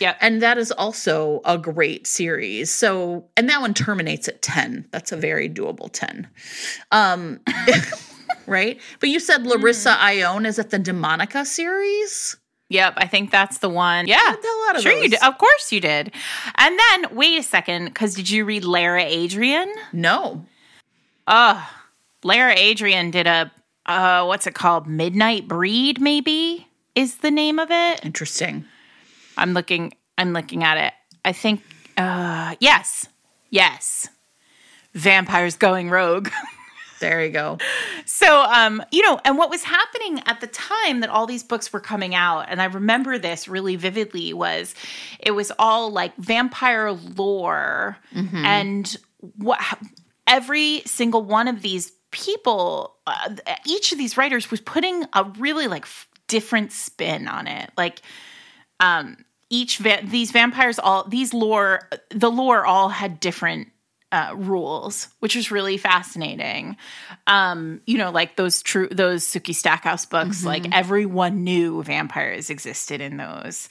Yeah. 0.00 0.14
and 0.20 0.40
that 0.42 0.58
is 0.58 0.70
also 0.70 1.40
a 1.44 1.58
great 1.58 2.06
series. 2.06 2.70
So, 2.70 3.26
and 3.36 3.48
that 3.48 3.60
one 3.60 3.74
terminates 3.74 4.28
at 4.28 4.42
ten. 4.42 4.86
That's 4.92 5.10
a 5.10 5.16
very 5.24 5.48
doable 5.48 5.90
ten. 5.90 6.28
Um, 6.92 7.40
right? 8.46 8.78
But 9.00 9.08
you 9.08 9.18
said 9.20 9.46
Larissa 9.46 9.96
Ione 9.98 10.44
is 10.44 10.58
it 10.58 10.68
the 10.68 10.78
Demonica 10.78 11.46
series? 11.46 12.36
Yep, 12.68 12.94
I 12.98 13.06
think 13.06 13.30
that's 13.30 13.58
the 13.58 13.70
one. 13.70 14.06
Yeah, 14.06 14.18
did 14.18 14.44
a 14.44 14.60
lot 14.66 14.76
of 14.76 14.82
sure 14.82 14.92
you 14.92 15.08
did. 15.08 15.22
Of 15.22 15.38
course 15.38 15.72
you 15.72 15.80
did. 15.80 16.12
And 16.56 16.78
then 16.78 17.16
wait 17.16 17.38
a 17.38 17.42
second, 17.42 17.86
because 17.86 18.14
did 18.14 18.28
you 18.28 18.44
read 18.44 18.64
Lara 18.64 19.02
Adrian? 19.02 19.72
No. 19.92 20.44
Uh 21.26 21.64
Lara 22.22 22.54
Adrian 22.54 23.10
did 23.10 23.26
a 23.26 23.50
uh 23.86 24.24
what's 24.26 24.46
it 24.46 24.54
called? 24.54 24.86
Midnight 24.86 25.48
Breed, 25.48 26.00
maybe 26.00 26.66
is 26.94 27.16
the 27.18 27.30
name 27.30 27.58
of 27.58 27.70
it. 27.70 28.04
Interesting. 28.04 28.66
I'm 29.38 29.54
looking 29.54 29.94
I'm 30.18 30.34
looking 30.34 30.64
at 30.64 30.76
it. 30.76 30.92
I 31.24 31.32
think 31.32 31.62
uh 31.96 32.56
yes. 32.60 33.08
Yes. 33.50 34.08
Vampires 34.94 35.56
going 35.56 35.90
rogue. 35.90 36.30
There 37.00 37.22
you 37.22 37.32
go. 37.32 37.58
So, 38.06 38.44
um, 38.44 38.82
you 38.90 39.02
know, 39.02 39.20
and 39.26 39.36
what 39.36 39.50
was 39.50 39.62
happening 39.62 40.22
at 40.24 40.40
the 40.40 40.46
time 40.46 41.00
that 41.00 41.10
all 41.10 41.26
these 41.26 41.42
books 41.42 41.70
were 41.70 41.80
coming 41.80 42.14
out, 42.14 42.46
and 42.48 42.62
I 42.62 42.66
remember 42.66 43.18
this 43.18 43.46
really 43.46 43.76
vividly, 43.76 44.32
was 44.32 44.74
it 45.18 45.32
was 45.32 45.52
all 45.58 45.90
like 45.90 46.16
vampire 46.16 46.92
lore, 46.92 47.98
and 48.46 48.96
what 49.36 49.60
every 50.26 50.80
single 50.86 51.22
one 51.22 51.46
of 51.46 51.60
these 51.60 51.92
people, 52.10 52.94
uh, 53.06 53.34
each 53.66 53.92
of 53.92 53.98
these 53.98 54.16
writers 54.16 54.50
was 54.50 54.62
putting 54.62 55.04
a 55.12 55.24
really 55.38 55.66
like 55.66 55.82
f- 55.82 56.08
different 56.26 56.72
spin 56.72 57.28
on 57.28 57.46
it, 57.46 57.70
like. 57.76 58.00
Um, 58.80 59.18
each 59.50 59.78
va- 59.78 60.00
these 60.02 60.32
vampires 60.32 60.78
all 60.80 61.06
these 61.06 61.32
lore 61.32 61.88
the 62.10 62.30
lore 62.30 62.64
all 62.64 62.88
had 62.88 63.20
different 63.20 63.68
uh, 64.14 64.32
rules, 64.36 65.08
which 65.18 65.34
was 65.34 65.50
really 65.50 65.76
fascinating. 65.76 66.76
Um, 67.26 67.80
you 67.84 67.98
know, 67.98 68.10
like 68.12 68.36
those 68.36 68.62
true 68.62 68.86
those 68.88 69.24
Sookie 69.24 69.54
Stackhouse 69.54 70.06
books, 70.06 70.44
like 70.44 70.64
everyone 70.72 71.42
knew 71.42 71.82
vampires 71.82 72.48
existed 72.48 73.00
in 73.00 73.16
those. 73.16 73.68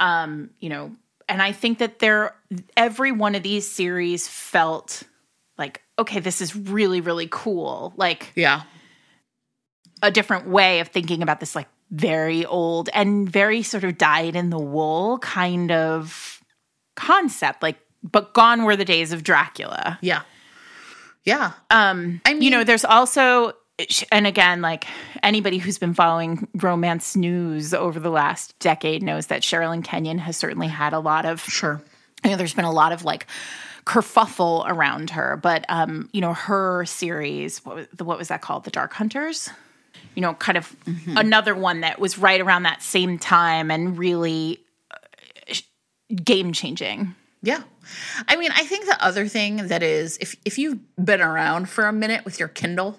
Um, 0.00 0.50
you 0.58 0.68
know, 0.68 0.90
and 1.28 1.40
I 1.40 1.52
think 1.52 1.78
that 1.78 2.00
there 2.00 2.34
every 2.76 3.12
one 3.12 3.36
of 3.36 3.42
these 3.44 3.70
series 3.70 4.26
felt 4.26 5.04
like, 5.56 5.80
okay, 5.96 6.18
this 6.18 6.40
is 6.40 6.56
really, 6.56 7.00
really 7.00 7.28
cool. 7.30 7.92
Like 7.96 8.32
Yeah. 8.34 8.62
a 10.02 10.10
different 10.10 10.48
way 10.48 10.80
of 10.80 10.88
thinking 10.88 11.22
about 11.22 11.38
this 11.38 11.54
like 11.54 11.68
very 11.92 12.44
old 12.44 12.88
and 12.92 13.28
very 13.28 13.62
sort 13.62 13.84
of 13.84 13.96
dyed 13.96 14.34
in 14.34 14.50
the 14.50 14.58
wool 14.58 15.18
kind 15.20 15.70
of 15.70 16.42
concept 16.96 17.62
like 17.62 17.78
but 18.04 18.32
gone 18.34 18.64
were 18.64 18.76
the 18.76 18.84
days 18.84 19.12
of 19.12 19.22
dracula 19.24 19.98
Yeah. 20.02 20.22
Yeah. 21.24 21.52
um 21.70 22.20
I 22.24 22.34
mean- 22.34 22.42
you 22.42 22.50
know 22.50 22.62
there's 22.64 22.84
also 22.84 23.54
and 24.12 24.26
again 24.26 24.60
like 24.62 24.84
anybody 25.24 25.58
who's 25.58 25.78
been 25.78 25.94
following 25.94 26.46
romance 26.54 27.16
news 27.16 27.74
over 27.74 27.98
the 27.98 28.10
last 28.10 28.56
decade 28.60 29.02
knows 29.02 29.26
that 29.26 29.42
sherilyn 29.42 29.82
kenyon 29.82 30.18
has 30.18 30.36
certainly 30.36 30.68
had 30.68 30.92
a 30.92 31.00
lot 31.00 31.24
of 31.24 31.40
Sure. 31.40 31.82
you 32.22 32.30
know, 32.30 32.36
there's 32.36 32.54
been 32.54 32.64
a 32.64 32.70
lot 32.72 32.92
of 32.92 33.04
like 33.04 33.26
kerfuffle 33.84 34.64
around 34.66 35.10
her, 35.10 35.36
but 35.42 35.66
um, 35.68 36.08
you 36.12 36.20
know, 36.22 36.32
her 36.32 36.86
series, 36.86 37.62
what 37.66 37.76
was, 37.76 37.86
what 37.98 38.16
was 38.16 38.28
that 38.28 38.40
called? 38.40 38.64
The 38.64 38.70
Dark 38.70 38.94
Hunters. 38.94 39.50
You 40.14 40.22
know, 40.22 40.32
kind 40.32 40.56
of 40.56 40.74
another 41.16 41.54
one 41.54 41.80
that 41.82 41.98
was 41.98 42.16
right 42.16 42.40
around 42.40 42.62
that 42.62 42.82
same 42.82 43.18
time 43.18 43.70
and 43.70 43.98
really 43.98 44.60
game 46.22 46.52
changing. 46.52 47.14
Yeah. 47.44 47.62
I 48.26 48.36
mean, 48.36 48.50
I 48.52 48.64
think 48.64 48.86
the 48.86 49.04
other 49.04 49.28
thing 49.28 49.68
that 49.68 49.82
is 49.82 50.16
if 50.18 50.34
if 50.46 50.56
you've 50.58 50.78
been 50.96 51.20
around 51.20 51.68
for 51.68 51.84
a 51.84 51.92
minute 51.92 52.24
with 52.24 52.38
your 52.38 52.48
Kindle, 52.48 52.98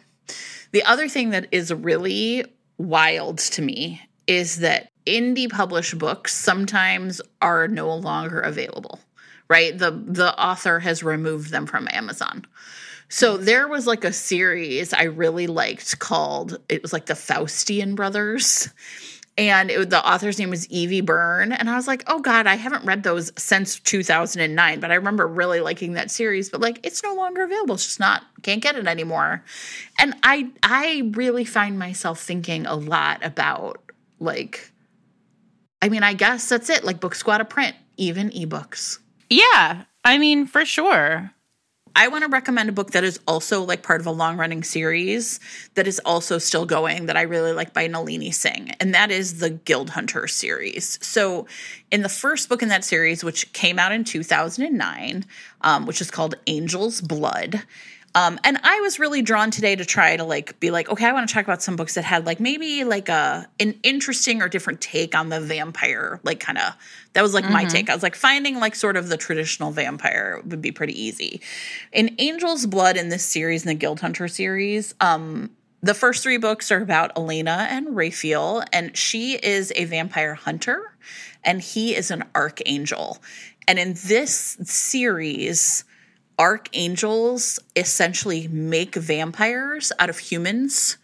the 0.72 0.84
other 0.84 1.10
thing 1.10 1.32
that 1.32 1.48
is 1.52 1.74
really 1.74 2.46
wild 2.78 3.40
to 3.40 3.64
me 3.64 4.02
is 4.28 4.58
that 4.58 4.92
indie 5.08 5.50
published 5.50 5.98
books 5.98 6.36
sometimes 6.36 7.22
are 7.42 7.68
no 7.68 7.96
longer 7.96 8.40
available. 8.40 9.00
Right? 9.48 9.76
The 9.76 9.90
the 9.90 10.40
author 10.40 10.80
has 10.80 11.02
removed 11.02 11.50
them 11.50 11.66
from 11.66 11.88
Amazon. 11.92 12.46
So 13.10 13.38
there 13.38 13.68
was 13.68 13.88
like 13.88 14.04
a 14.04 14.14
series 14.14 14.94
I 14.94 15.04
really 15.04 15.48
liked 15.48 15.98
called 15.98 16.60
it 16.70 16.84
was 16.84 16.94
like 16.94 17.08
the 17.08 17.16
Faustian 17.16 17.96
Brothers 17.96 18.70
and 19.38 19.70
it, 19.70 19.90
the 19.90 20.08
author's 20.08 20.40
name 20.40 20.50
was 20.50 20.68
Evie 20.70 21.02
Byrne. 21.02 21.52
And 21.52 21.70
I 21.70 21.76
was 21.76 21.88
like, 21.88 22.04
oh 22.08 22.20
God, 22.20 22.48
I 22.48 22.56
haven't 22.56 22.86
read 22.86 23.04
those 23.04 23.32
since 23.38 23.80
2009, 23.82 24.80
but 24.80 24.92
I 24.92 24.96
remember 24.96 25.28
really 25.28 25.60
liking 25.60 25.94
that 25.94 26.10
series. 26.10 26.50
But 26.50 26.62
like, 26.62 26.80
it's 26.84 27.04
no 27.04 27.14
longer 27.16 27.44
available. 27.44 27.76
It's 27.76 27.86
just 27.86 28.00
not, 28.00 28.24
can't 28.44 28.62
get 28.62 28.78
it 28.78 28.88
anymore. 28.88 29.44
And 30.00 30.16
I, 30.24 30.50
I 30.64 31.12
really 31.14 31.46
find 31.46 31.78
myself 31.78 32.22
thinking 32.22 32.66
a 32.66 32.76
lot 32.76 33.24
about 33.26 33.82
Like, 34.20 34.72
I 35.82 35.90
mean, 35.90 36.04
I 36.04 36.14
guess 36.14 36.50
that's 36.50 36.70
it. 36.70 36.84
Like, 36.84 37.00
books 37.00 37.22
go 37.24 37.32
out 37.32 37.42
of 37.42 37.50
print, 37.50 37.76
even 37.98 38.30
ebooks. 38.32 39.00
Yeah, 39.30 39.84
I 40.04 40.18
mean, 40.18 40.48
for 40.48 40.66
sure. 40.66 41.32
I 41.98 42.10
want 42.10 42.26
to 42.26 42.30
recommend 42.30 42.68
a 42.68 42.74
book 42.74 42.92
that 42.92 43.06
is 43.06 43.22
also 43.26 43.64
like 43.64 43.82
part 43.82 44.02
of 44.02 44.08
a 44.08 44.12
long 44.12 44.36
running 44.36 44.64
series 44.64 45.40
that 45.76 45.88
is 45.88 46.00
also 46.04 46.38
still 46.38 46.66
going 46.66 47.06
that 47.06 47.16
I 47.16 47.22
really 47.22 47.54
like 47.54 47.74
by 47.74 47.88
Nalini 47.88 48.32
Singh, 48.32 48.72
and 48.82 48.94
that 48.94 49.12
is 49.12 49.40
the 49.40 49.52
Guild 49.52 49.92
Hunter 49.92 50.28
series. 50.28 51.00
So, 51.02 51.48
in 51.92 52.02
the 52.02 52.10
first 52.10 52.50
book 52.50 52.62
in 52.62 52.68
that 52.68 52.84
series, 52.84 53.24
which 53.24 53.52
came 53.54 53.80
out 53.80 53.94
in 53.94 54.04
2009, 54.04 55.26
um, 55.62 55.86
which 55.86 56.02
is 56.02 56.12
called 56.12 56.36
Angel's 56.48 57.00
Blood, 57.00 57.64
um, 58.16 58.40
and 58.46 58.58
I 58.64 58.80
was 58.80 58.98
really 58.98 59.22
drawn 59.22 59.52
today 59.52 59.76
to 59.76 59.84
try 59.84 60.16
to 60.16 60.24
like 60.24 60.58
be 60.62 60.72
like, 60.72 60.90
okay, 60.90 61.06
I 61.06 61.12
want 61.12 61.28
to 61.28 61.34
talk 61.34 61.44
about 61.44 61.62
some 61.62 61.76
books 61.76 61.96
that 61.96 62.06
had 62.06 62.26
like 62.26 62.40
maybe 62.40 62.86
like 62.86 63.10
a 63.10 63.46
an 63.60 63.78
interesting 63.84 64.42
or 64.42 64.48
different 64.48 64.80
take 64.80 65.14
on 65.14 65.28
the 65.28 65.42
vampire, 65.42 66.22
like 66.24 66.40
kind 66.40 66.58
of 66.58 66.74
that 67.12 67.22
was 67.22 67.34
like 67.34 67.44
mm-hmm. 67.44 67.54
my 67.54 67.66
take. 67.66 67.90
I 67.90 67.94
was 67.94 68.04
like 68.04 68.16
finding 68.16 68.58
like 68.58 68.74
sort 68.74 68.96
of 68.96 69.10
the 69.10 69.18
traditional 69.18 69.72
vampire 69.72 70.42
would 70.46 70.62
be 70.62 70.72
pretty 70.72 71.00
easy. 71.00 71.42
In 71.92 72.16
Angel's 72.18 72.66
Blood 72.66 72.96
in 72.96 73.10
this 73.10 73.26
series, 73.26 73.64
in 73.64 73.68
the 73.68 73.76
Guild 73.76 74.00
Hunter 74.00 74.30
series, 74.30 74.96
um, 75.02 75.52
the 75.82 75.94
first 75.94 76.24
three 76.24 76.38
books 76.38 76.72
are 76.72 76.82
about 76.82 77.12
Elena 77.18 77.68
and 77.70 77.98
Raphael, 77.98 78.64
and 78.72 78.96
she 78.96 79.34
is 79.34 79.74
a 79.76 79.84
vampire 79.84 80.36
hunter, 80.36 80.96
and 81.44 81.62
he 81.62 81.94
is 81.94 82.12
an 82.12 82.24
archangel. 82.34 83.18
And 83.68 83.78
in 83.78 83.96
this 84.06 84.58
series, 84.64 85.84
archangels 86.38 87.60
essentially 87.76 88.48
make 88.48 88.96
vampires 88.96 89.92
out 90.00 90.10
of 90.10 90.18
humans 90.18 90.98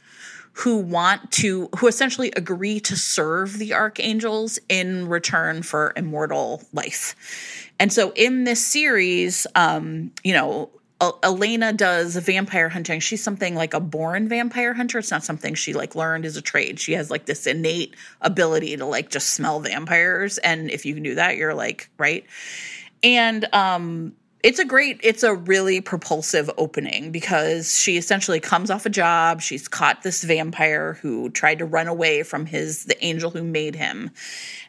who 0.53 0.77
want 0.77 1.31
to 1.31 1.69
who 1.77 1.87
essentially 1.87 2.31
agree 2.35 2.79
to 2.79 2.95
serve 2.95 3.57
the 3.57 3.73
archangels 3.73 4.59
in 4.67 5.07
return 5.07 5.63
for 5.63 5.93
immortal 5.95 6.61
life 6.73 7.71
and 7.79 7.93
so 7.93 8.11
in 8.15 8.43
this 8.43 8.65
series 8.65 9.47
um 9.55 10.11
you 10.23 10.33
know 10.33 10.69
Elena 11.23 11.73
does 11.73 12.15
vampire 12.15 12.69
hunting. 12.69 12.99
She's 12.99 13.23
something 13.23 13.55
like 13.55 13.73
a 13.73 13.79
born 13.79 14.27
vampire 14.27 14.73
hunter. 14.73 14.99
It's 14.99 15.09
not 15.09 15.23
something 15.23 15.55
she 15.55 15.73
like 15.73 15.95
learned 15.95 16.25
as 16.25 16.37
a 16.37 16.43
trade. 16.43 16.79
She 16.79 16.93
has 16.93 17.09
like 17.09 17.25
this 17.25 17.47
innate 17.47 17.95
ability 18.21 18.77
to 18.77 18.85
like 18.85 19.09
just 19.09 19.31
smell 19.31 19.59
vampires 19.59 20.37
and 20.37 20.69
if 20.69 20.85
you 20.85 20.93
can 20.93 21.01
do 21.01 21.15
that, 21.15 21.37
you're 21.37 21.55
like, 21.55 21.89
right? 21.97 22.25
And 23.01 23.47
um 23.51 24.13
it's 24.43 24.59
a 24.59 24.65
great 24.65 24.99
it's 25.03 25.23
a 25.23 25.35
really 25.35 25.81
propulsive 25.81 26.49
opening 26.57 27.11
because 27.11 27.77
she 27.79 27.97
essentially 27.97 28.39
comes 28.39 28.71
off 28.71 28.85
a 28.85 28.89
job. 28.89 29.41
She's 29.41 29.67
caught 29.67 30.01
this 30.01 30.23
vampire 30.23 30.93
who 31.01 31.29
tried 31.29 31.59
to 31.59 31.65
run 31.65 31.87
away 31.87 32.23
from 32.23 32.45
his 32.45 32.85
the 32.85 33.03
angel 33.03 33.31
who 33.31 33.43
made 33.43 33.75
him. 33.75 34.09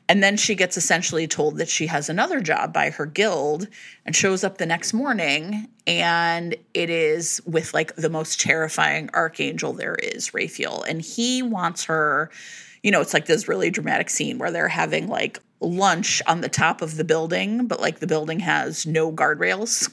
And 0.08 0.22
then 0.22 0.37
she 0.37 0.54
gets 0.54 0.76
essentially 0.76 1.26
told 1.26 1.58
that 1.58 1.68
she 1.68 1.87
has 1.87 2.08
another 2.08 2.40
job 2.40 2.72
by 2.72 2.90
her 2.90 3.06
guild 3.06 3.68
and 4.04 4.14
shows 4.14 4.44
up 4.44 4.58
the 4.58 4.66
next 4.66 4.92
morning. 4.92 5.68
And 5.87 6.54
it 6.74 6.90
is 6.90 7.40
with 7.46 7.72
like 7.72 7.96
the 7.96 8.11
most 8.11 8.40
terrifying 8.40 9.08
archangel 9.14 9.72
there 9.72 9.94
is 9.94 10.35
raphael. 10.35 10.82
And 10.82 11.00
he 11.00 11.42
wants 11.42 11.85
her 11.85 12.30
you 12.82 12.90
know 12.90 13.00
it's 13.00 13.14
like 13.14 13.26
this 13.26 13.48
really 13.48 13.70
dramatic 13.70 14.11
scene 14.11 14.38
where 14.38 14.50
they're 14.50 14.68
having 14.68 15.06
like 15.06 15.38
lunch 15.62 16.20
on 16.27 16.40
the 16.40 16.48
top 16.48 16.83
of 16.83 16.96
the 16.96 17.05
building, 17.05 17.66
but 17.66 17.81
like 17.81 18.01
the 18.01 18.07
building 18.07 18.40
has 18.40 18.87
no 18.87 19.12
guardrails. 19.12 19.90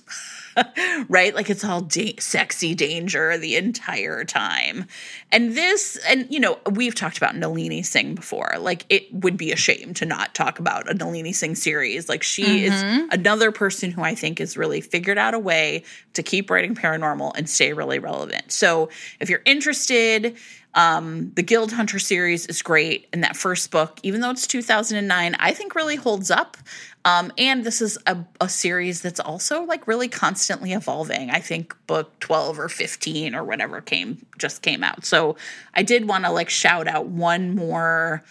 right? 1.10 1.34
Like 1.36 1.50
it's 1.50 1.64
all 1.64 1.82
da- 1.82 2.18
sexy 2.20 2.76
danger 2.76 3.38
the 3.38 3.56
entire 3.56 4.24
time. 4.24 4.86
And 5.32 5.56
this, 5.56 6.00
and 6.08 6.28
you 6.30 6.40
know, 6.40 6.60
we've 6.72 6.96
talked 6.96 7.18
about 7.18 7.36
Nalini 7.36 7.84
Singh 7.84 8.16
before. 8.16 8.56
Like 8.60 8.86
it 8.90 9.14
would 9.14 9.38
be 9.38 9.52
a 9.52 9.56
shame 9.56 9.94
to 9.96 10.06
not 10.06 10.36
talk 10.36 10.60
about 10.60 10.90
a 10.90 10.94
Nalini 10.94 11.34
Singh 11.34 11.56
series. 11.56 12.10
Like 12.10 12.24
she 12.24 12.44
mm-hmm. 12.44 12.74
is 12.74 13.08
another 13.12 13.52
person 13.52 13.92
who 13.92 14.02
I 14.02 14.16
think 14.16 14.40
has 14.40 14.58
really 14.58 14.82
figured 14.82 15.18
out 15.18 15.34
a 15.34 15.40
way 15.40 15.84
to 16.14 16.24
keep 16.24 16.50
writing 16.50 16.76
paranormal 16.76 17.34
and 17.36 17.50
stay 17.50 17.74
really 17.74 18.00
relevant. 18.00 18.52
So 18.52 18.90
if 19.20 19.30
you're 19.30 19.44
interested, 19.46 20.38
um, 20.76 21.32
the 21.36 21.42
Guild 21.42 21.72
Hunter 21.72 21.98
series 21.98 22.46
is 22.46 22.62
great. 22.62 23.08
And 23.12 23.24
that 23.24 23.36
first 23.36 23.72
book, 23.72 24.00
even 24.04 24.22
though 24.22 24.30
it's 24.30 24.46
2009, 24.46 25.36
I 25.40 25.52
think 25.52 25.74
really 25.74 25.96
holds 25.96 26.30
up. 26.30 26.58
Um, 27.06 27.32
and 27.38 27.64
this 27.64 27.82
is 27.82 27.98
a, 28.06 28.18
a, 28.40 28.50
series 28.50 29.02
that's 29.02 29.20
also 29.20 29.64
like 29.64 29.88
really 29.88 30.08
constantly 30.08 30.74
evolving. 30.74 31.32
I 31.32 31.40
think 31.40 31.76
book 31.88 32.20
12 32.20 32.60
or 32.60 32.70
15 32.70 33.34
or 33.34 33.44
whatever 33.44 33.82
came 33.82 34.26
just 34.38 34.62
came 34.62 34.84
out. 34.84 35.06
So 35.06 35.38
I 35.74 35.82
did 35.82 36.08
want 36.08 36.26
to 36.26 36.32
like 36.32 36.50
shout 36.50 36.88
out 36.88 37.08
one 37.08 37.56
more 37.56 38.24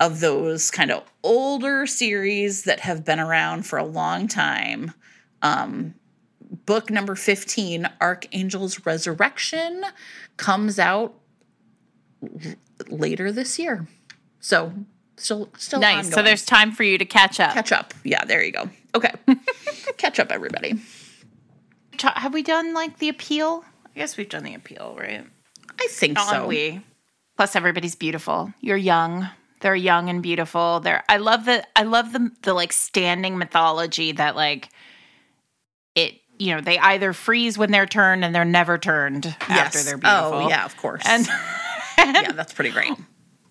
of 0.00 0.20
those 0.20 0.70
kind 0.70 0.90
of 0.90 1.04
older 1.22 1.86
series 1.86 2.62
that 2.62 2.80
have 2.80 3.04
been 3.04 3.20
around 3.20 3.66
for 3.66 3.78
a 3.78 3.84
long 3.84 4.28
time. 4.28 4.92
Um, 5.42 5.94
book 6.64 6.90
number 6.90 7.14
15, 7.14 7.88
Archangel's 8.00 8.86
Resurrection, 8.86 9.84
comes 10.36 10.78
out 10.78 11.14
later 12.88 13.32
this 13.32 13.58
year. 13.58 13.86
So 14.40 14.72
still 15.16 15.48
still 15.56 15.80
nice. 15.80 16.06
Ongoing. 16.06 16.12
So 16.12 16.22
there's 16.22 16.44
time 16.44 16.72
for 16.72 16.82
you 16.82 16.98
to 16.98 17.04
catch 17.04 17.40
up. 17.40 17.54
Catch 17.54 17.72
up. 17.72 17.94
Yeah, 18.04 18.24
there 18.24 18.42
you 18.42 18.52
go. 18.52 18.68
Okay, 18.94 19.12
catch 19.96 20.18
up, 20.18 20.30
everybody. 20.30 20.80
Have 22.00 22.34
we 22.34 22.42
done 22.42 22.74
like 22.74 22.98
the 22.98 23.08
appeal? 23.08 23.64
I 23.94 23.98
guess 23.98 24.16
we've 24.16 24.28
done 24.28 24.44
the 24.44 24.54
appeal, 24.54 24.96
right? 24.98 25.26
I 25.80 25.88
think 25.90 26.14
Not 26.14 26.28
so. 26.28 26.46
We. 26.46 26.80
Plus, 27.36 27.56
everybody's 27.56 27.94
beautiful. 27.94 28.52
You're 28.60 28.76
young. 28.76 29.28
They're 29.60 29.74
young 29.74 30.08
and 30.08 30.22
beautiful. 30.22 30.80
They're. 30.80 31.04
I 31.08 31.18
love 31.18 31.44
the. 31.44 31.64
I 31.76 31.84
love 31.84 32.12
the 32.12 32.30
the 32.42 32.54
like 32.54 32.72
standing 32.72 33.38
mythology 33.38 34.12
that 34.12 34.36
like 34.36 34.68
it 35.94 36.14
you 36.38 36.54
know 36.54 36.60
they 36.60 36.78
either 36.78 37.12
freeze 37.12 37.56
when 37.56 37.70
they're 37.70 37.86
turned 37.86 38.24
and 38.24 38.34
they're 38.34 38.44
never 38.44 38.78
turned 38.78 39.24
yes. 39.24 39.50
after 39.50 39.82
they're 39.82 39.98
beautiful. 39.98 40.40
Oh 40.40 40.48
yeah, 40.48 40.64
of 40.64 40.76
course. 40.76 41.02
And 41.06 41.26
yeah, 41.98 42.32
that's 42.32 42.52
pretty 42.52 42.70
great. 42.70 42.92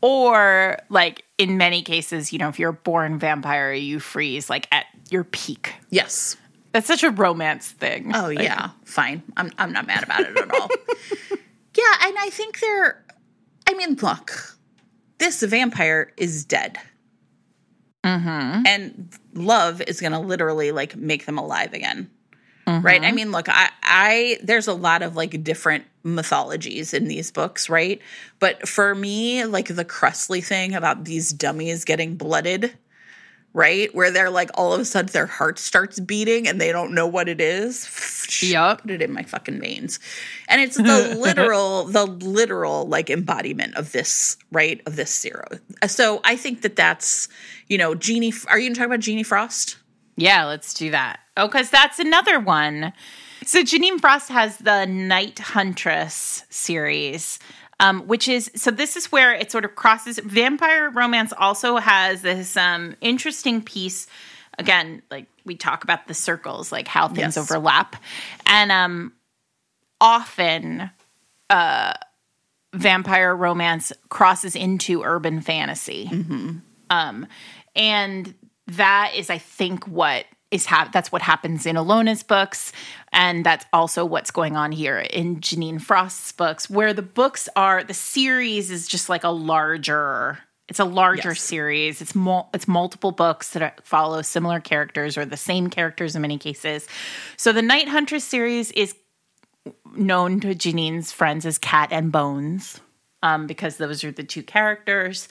Or 0.02 0.78
like 0.90 1.24
in 1.38 1.58
many 1.58 1.82
cases, 1.82 2.34
you 2.34 2.40
know, 2.40 2.50
if 2.50 2.60
you're 2.60 2.72
a 2.72 2.74
born 2.74 3.20
vampire, 3.20 3.72
you 3.74 4.00
freeze 4.00 4.50
like 4.50 4.68
at 4.72 4.86
your 5.10 5.24
peak. 5.24 5.76
Yes. 5.90 6.38
That's 6.72 6.88
such 6.88 7.04
a 7.04 7.12
romance 7.12 7.70
thing. 7.70 8.16
Oh 8.16 8.28
like, 8.28 8.40
yeah, 8.40 8.72
fine. 8.86 9.24
I'm 9.36 9.52
I'm 9.58 9.74
not 9.74 9.86
mad 9.86 10.04
about 10.04 10.22
it 10.22 10.38
at 10.38 10.52
all. 10.54 10.70
yeah, 11.78 12.08
and 12.08 12.16
I 12.18 12.30
think 12.32 12.60
they're 12.60 13.04
I 13.68 13.74
mean, 13.74 13.96
look, 14.02 14.58
this 15.18 15.42
vampire 15.44 16.12
is 16.18 16.46
dead. 16.46 16.78
Mm-hmm. 18.04 18.64
And 18.66 19.14
love 19.34 19.82
is 19.82 20.02
going 20.02 20.14
to 20.14 20.20
literally 20.20 20.72
like 20.72 20.96
make 20.96 21.26
them 21.26 21.38
alive 21.38 21.74
again. 21.74 22.10
Mm-hmm. 22.68 22.86
Right? 22.86 23.04
I 23.04 23.12
mean, 23.12 23.32
look, 23.32 23.48
I 23.50 23.70
I 23.84 24.40
there's 24.44 24.68
a 24.68 24.74
lot 24.74 25.02
of 25.04 25.16
like 25.16 25.44
different 25.44 25.86
mythologies 26.04 26.94
in 26.94 27.08
these 27.08 27.32
books, 27.32 27.70
right? 27.70 28.02
But 28.40 28.68
for 28.68 28.96
me, 28.96 29.44
like 29.46 29.68
the 29.68 29.86
Kresley 29.86 30.44
thing 30.44 30.74
about 30.74 31.06
these 31.06 31.32
dummies 31.32 31.86
getting 31.86 32.16
blooded, 32.16 32.74
right? 33.54 33.94
Where 33.94 34.12
they're 34.12 34.30
like 34.30 34.50
all 34.56 34.74
of 34.74 34.80
a 34.80 34.86
sudden 34.86 35.12
their 35.12 35.26
heart 35.26 35.60
starts 35.60 36.00
beating 36.00 36.48
and 36.48 36.60
they 36.60 36.72
don't 36.72 36.94
know 36.94 37.08
what 37.08 37.28
it 37.28 37.42
is. 37.42 37.88
Yep. 38.42 38.84
Put 38.84 38.92
it 38.92 39.02
in 39.02 39.12
my 39.12 39.24
fucking 39.24 39.60
veins. 39.60 40.00
And 40.48 40.62
it's 40.62 40.78
the 40.78 41.16
literal, 41.20 41.86
the 41.86 42.06
literal 42.06 42.86
like 42.86 43.10
embodiment 43.10 43.76
of 43.76 43.92
this, 43.92 44.38
right? 44.52 44.82
Of 44.86 44.96
this 44.96 45.18
zero. 45.20 45.46
Uh, 45.82 45.88
so 45.88 46.22
I 46.24 46.36
think 46.36 46.62
that 46.62 46.76
that's, 46.76 47.28
you 47.68 47.78
know, 47.78 47.94
Jeanie, 47.94 48.34
are 48.48 48.58
you 48.58 48.70
going 48.70 48.74
to 48.74 48.80
talk 48.80 48.88
about 48.88 49.00
Jeaniene 49.00 49.26
Frost? 49.26 49.78
Yeah, 50.16 50.46
let's 50.46 50.74
do 50.74 50.92
that. 50.92 51.20
Oh, 51.38 51.48
because 51.48 51.70
that's 51.70 52.00
another 52.00 52.40
one 52.40 52.94
so 53.46 53.64
Jeaniene 53.64 54.00
Frost 54.00 54.30
has 54.30 54.58
the 54.58 54.86
Night 54.86 55.40
Huntress 55.40 56.44
series. 56.50 57.40
Um, 57.80 58.06
which 58.06 58.28
is 58.28 58.52
so 58.54 58.70
this 58.70 58.96
is 58.96 59.12
where 59.12 59.34
it 59.34 59.52
sort 59.52 59.66
of 59.66 59.74
crosses 59.76 60.20
vampire 60.20 60.92
romance 60.92 61.34
also 61.36 61.78
has 61.78 62.22
this 62.22 62.56
um, 62.56 62.96
interesting 63.02 63.60
piece 63.60 64.06
again 64.60 65.02
like 65.10 65.26
we 65.46 65.56
talk 65.56 65.84
about 65.84 66.08
the 66.08 66.14
circles 66.14 66.72
like 66.72 66.88
how 66.88 67.08
things 67.08 67.36
yes. 67.36 67.38
overlap 67.38 67.96
and 68.46 68.72
um, 68.72 69.14
often 70.00 70.92
uh, 71.50 71.94
vampire 72.76 73.36
romance 73.36 73.92
crosses 74.10 74.56
into 74.56 75.02
urban 75.02 75.42
fantasy 75.42 76.06
mm-hmm. 76.06 76.58
um, 76.92 77.26
and 77.76 78.36
that 78.68 79.12
is 79.16 79.32
i 79.32 79.40
think 79.40 79.88
what 79.88 80.26
is 80.52 80.66
ha- 80.66 80.90
that's 80.92 81.12
what 81.12 81.22
happens 81.22 81.66
in 81.66 81.78
Ilona's 81.78 82.24
books, 82.24 82.74
and 83.12 83.46
that's 83.46 83.66
also 83.74 84.06
what's 84.06 84.32
going 84.32 84.56
on 84.56 84.72
here 84.72 84.98
in 84.98 85.42
Jeaniene 85.42 85.82
Frost's 85.82 86.32
books, 86.32 86.70
where 86.70 86.94
the 86.94 87.02
books 87.02 87.50
are 87.56 87.84
the 87.84 87.94
series 87.94 88.72
is 88.72 88.88
just 88.88 89.10
like 89.10 89.24
a 89.24 89.30
larger. 89.30 90.40
It's 90.70 90.80
a 90.80 90.86
larger 90.86 91.30
yes. 91.30 91.42
series. 91.42 92.02
It's 92.02 92.16
mul- 92.16 92.50
it's 92.54 92.68
multiple 92.68 93.12
books 93.12 93.50
that 93.52 93.86
follow 93.86 94.22
similar 94.22 94.62
characters 94.62 95.18
or 95.18 95.26
the 95.26 95.36
same 95.36 95.70
characters 95.70 96.16
in 96.16 96.22
many 96.22 96.38
cases. 96.38 96.88
So 97.36 97.52
the 97.52 97.62
Night 97.62 97.90
Huntress 97.90 98.24
series 98.24 98.72
is 98.72 98.96
known 99.94 100.40
to 100.40 100.56
Jeaniene's 100.56 101.12
friends 101.12 101.46
as 101.46 101.58
Cat 101.58 101.90
and 101.92 102.12
Bones. 102.12 102.80
Um, 103.24 103.48
because 103.48 103.78
those 103.78 104.04
are 104.04 104.12
the 104.12 104.24
two 104.24 104.44
characters. 104.44 105.28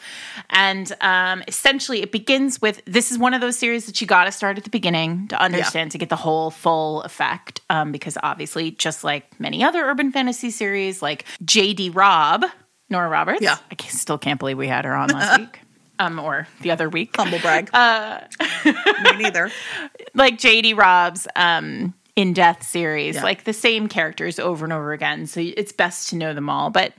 And 0.51 0.93
um, 1.01 1.43
essentially, 1.49 2.03
it 2.03 2.13
begins 2.13 2.61
with 2.61 2.83
this 2.85 3.11
is 3.11 3.19
one 3.19 3.35
of 3.35 3.41
those 3.41 3.59
series 3.59 3.87
that 3.87 4.01
you 4.01 4.07
got 4.07 4.25
to 4.25 4.33
start 4.33 4.59
at 4.59 4.65
the 4.65 4.71
beginning 4.71 5.29
to 5.29 5.41
understand 5.41 5.91
to 5.93 5.99
get 5.99 6.09
the 6.09 6.17
whole 6.17 6.51
full 6.51 7.03
effect. 7.03 7.61
Um, 7.71 7.93
because 7.93 8.17
obviously, 8.23 8.71
just 8.73 9.05
like 9.05 9.39
many 9.41 9.63
other 9.65 9.85
urban 9.85 10.13
fantasy 10.13 10.51
series, 10.51 11.03
like 11.03 11.25
J.D. 11.45 11.91
Robb, 11.91 12.45
Nora 12.89 13.09
Roberts. 13.09 13.41
Yeah. 13.43 13.57
I 13.71 13.75
can- 13.75 13.91
still 13.91 14.19
can't 14.19 14.39
believe 14.39 14.59
we 14.59 14.69
had 14.69 14.85
her 14.85 14.95
on 14.95 15.09
last 15.11 15.39
week. 15.41 15.61
Um, 15.99 16.19
or 16.19 16.47
the 16.63 16.71
other 16.71 16.89
week. 16.89 17.15
Humble 17.15 17.39
brag. 17.41 17.69
Uh, 17.75 18.21
Me 18.65 18.73
neither. 19.19 19.51
like 20.15 20.39
JD 20.39 20.75
Robb's 20.77 21.29
um 21.37 21.93
in 22.17 22.33
death 22.33 22.67
series, 22.67 23.17
Yeah. 23.17 23.23
like 23.23 23.45
the 23.45 23.53
same 23.53 23.87
characters 23.87 24.39
over 24.39 24.65
and 24.65 24.73
over 24.73 24.93
again. 24.93 25.27
So 25.27 25.41
it's 25.41 25.73
best 25.73 26.09
to 26.09 26.17
know 26.17 26.33
them 26.35 26.49
all. 26.51 26.71
But 26.71 26.93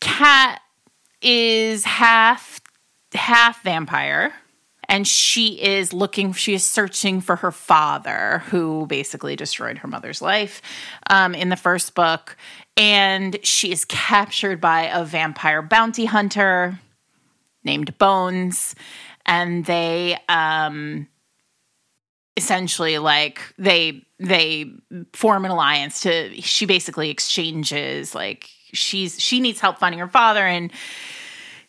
Cat 0.00 0.60
is 1.22 1.84
half 1.84 2.60
half 3.14 3.62
vampire. 3.62 4.32
And 4.90 5.06
she 5.06 5.60
is 5.62 5.92
looking, 5.92 6.32
she 6.32 6.54
is 6.54 6.64
searching 6.64 7.20
for 7.20 7.36
her 7.36 7.52
father, 7.52 8.42
who 8.46 8.86
basically 8.86 9.36
destroyed 9.36 9.78
her 9.78 9.88
mother's 9.88 10.22
life 10.22 10.62
um, 11.10 11.34
in 11.34 11.50
the 11.50 11.56
first 11.56 11.94
book. 11.94 12.38
And 12.74 13.38
she 13.42 13.70
is 13.70 13.84
captured 13.84 14.62
by 14.62 14.84
a 14.84 15.04
vampire 15.04 15.60
bounty 15.60 16.06
hunter 16.06 16.78
named 17.64 17.98
Bones. 17.98 18.74
And 19.26 19.66
they 19.66 20.16
um, 20.26 21.06
essentially 22.38 22.96
like 22.96 23.42
they 23.58 24.06
they 24.18 24.72
form 25.12 25.44
an 25.44 25.50
alliance 25.50 26.00
to 26.00 26.40
she 26.40 26.64
basically 26.64 27.10
exchanges 27.10 28.14
like 28.14 28.48
she's 28.72 29.20
she 29.20 29.40
needs 29.40 29.60
help 29.60 29.78
finding 29.78 29.98
her 29.98 30.08
father 30.08 30.46
and 30.46 30.72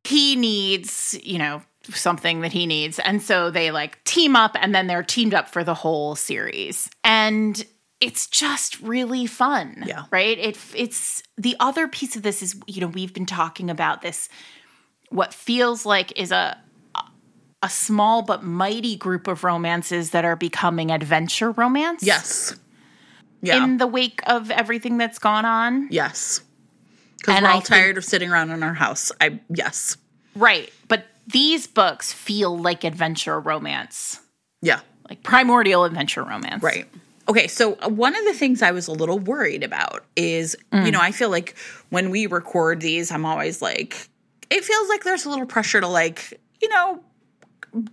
he 0.03 0.35
needs 0.35 1.17
you 1.23 1.37
know 1.37 1.61
something 1.89 2.41
that 2.41 2.51
he 2.53 2.65
needs 2.65 2.99
and 2.99 3.21
so 3.21 3.49
they 3.49 3.71
like 3.71 4.03
team 4.03 4.35
up 4.35 4.55
and 4.59 4.75
then 4.75 4.87
they're 4.87 5.03
teamed 5.03 5.33
up 5.33 5.47
for 5.49 5.63
the 5.63 5.73
whole 5.73 6.15
series 6.15 6.89
and 7.03 7.65
it's 8.01 8.27
just 8.27 8.79
really 8.81 9.25
fun 9.25 9.83
Yeah. 9.87 10.03
right 10.11 10.37
it 10.37 10.57
it's 10.75 11.23
the 11.37 11.55
other 11.59 11.87
piece 11.87 12.15
of 12.15 12.21
this 12.21 12.41
is 12.43 12.55
you 12.67 12.79
know 12.81 12.87
we've 12.87 13.13
been 13.13 13.25
talking 13.25 13.69
about 13.69 14.01
this 14.01 14.29
what 15.09 15.33
feels 15.33 15.85
like 15.85 16.17
is 16.19 16.31
a 16.31 16.57
a 17.61 17.69
small 17.69 18.21
but 18.21 18.41
mighty 18.43 18.95
group 18.95 19.27
of 19.27 19.43
romances 19.43 20.11
that 20.11 20.23
are 20.23 20.35
becoming 20.37 20.91
adventure 20.91 21.51
romance 21.51 22.03
Yes. 22.03 22.55
Yeah. 23.41 23.63
in 23.63 23.77
the 23.77 23.87
wake 23.87 24.21
of 24.27 24.51
everything 24.51 24.97
that's 24.97 25.17
gone 25.19 25.45
on. 25.45 25.87
yes. 25.91 26.41
Because 27.19 27.41
we're 27.41 27.47
I 27.47 27.51
all 27.51 27.59
think- 27.61 27.67
tired 27.67 27.97
of 27.97 28.05
sitting 28.05 28.29
around 28.31 28.51
in 28.51 28.63
our 28.63 28.73
house. 28.73 29.11
I 29.21 29.39
yes. 29.49 29.97
Right. 30.35 30.71
But 30.87 31.05
these 31.27 31.67
books 31.67 32.11
feel 32.13 32.57
like 32.57 32.83
adventure 32.83 33.39
romance, 33.39 34.19
Yeah. 34.61 34.79
like 35.09 35.21
primordial 35.23 35.83
adventure 35.83 36.23
romance. 36.23 36.63
Right. 36.63 36.87
Okay, 37.27 37.47
so 37.47 37.77
uh, 37.81 37.89
one 37.89 38.15
of 38.15 38.25
the 38.25 38.33
things 38.33 38.63
I 38.63 38.71
was 38.71 38.87
a 38.87 38.91
little 38.91 39.19
worried 39.19 39.63
about 39.63 40.03
is, 40.15 40.55
Mm. 40.71 40.85
you 40.87 40.91
know, 40.91 40.99
I 41.01 41.11
feel 41.11 41.29
like 41.29 41.55
when 41.89 42.09
we 42.09 42.25
record 42.25 42.81
these, 42.81 43.11
I'm 43.11 43.25
always 43.25 43.61
like, 43.61 44.07
it 44.49 44.63
feels 44.65 44.89
like 44.89 45.03
there's 45.03 45.25
a 45.25 45.29
little 45.29 45.45
pressure 45.45 45.79
to 45.81 45.87
like, 45.87 46.39
you 46.59 46.69
know, 46.69 47.03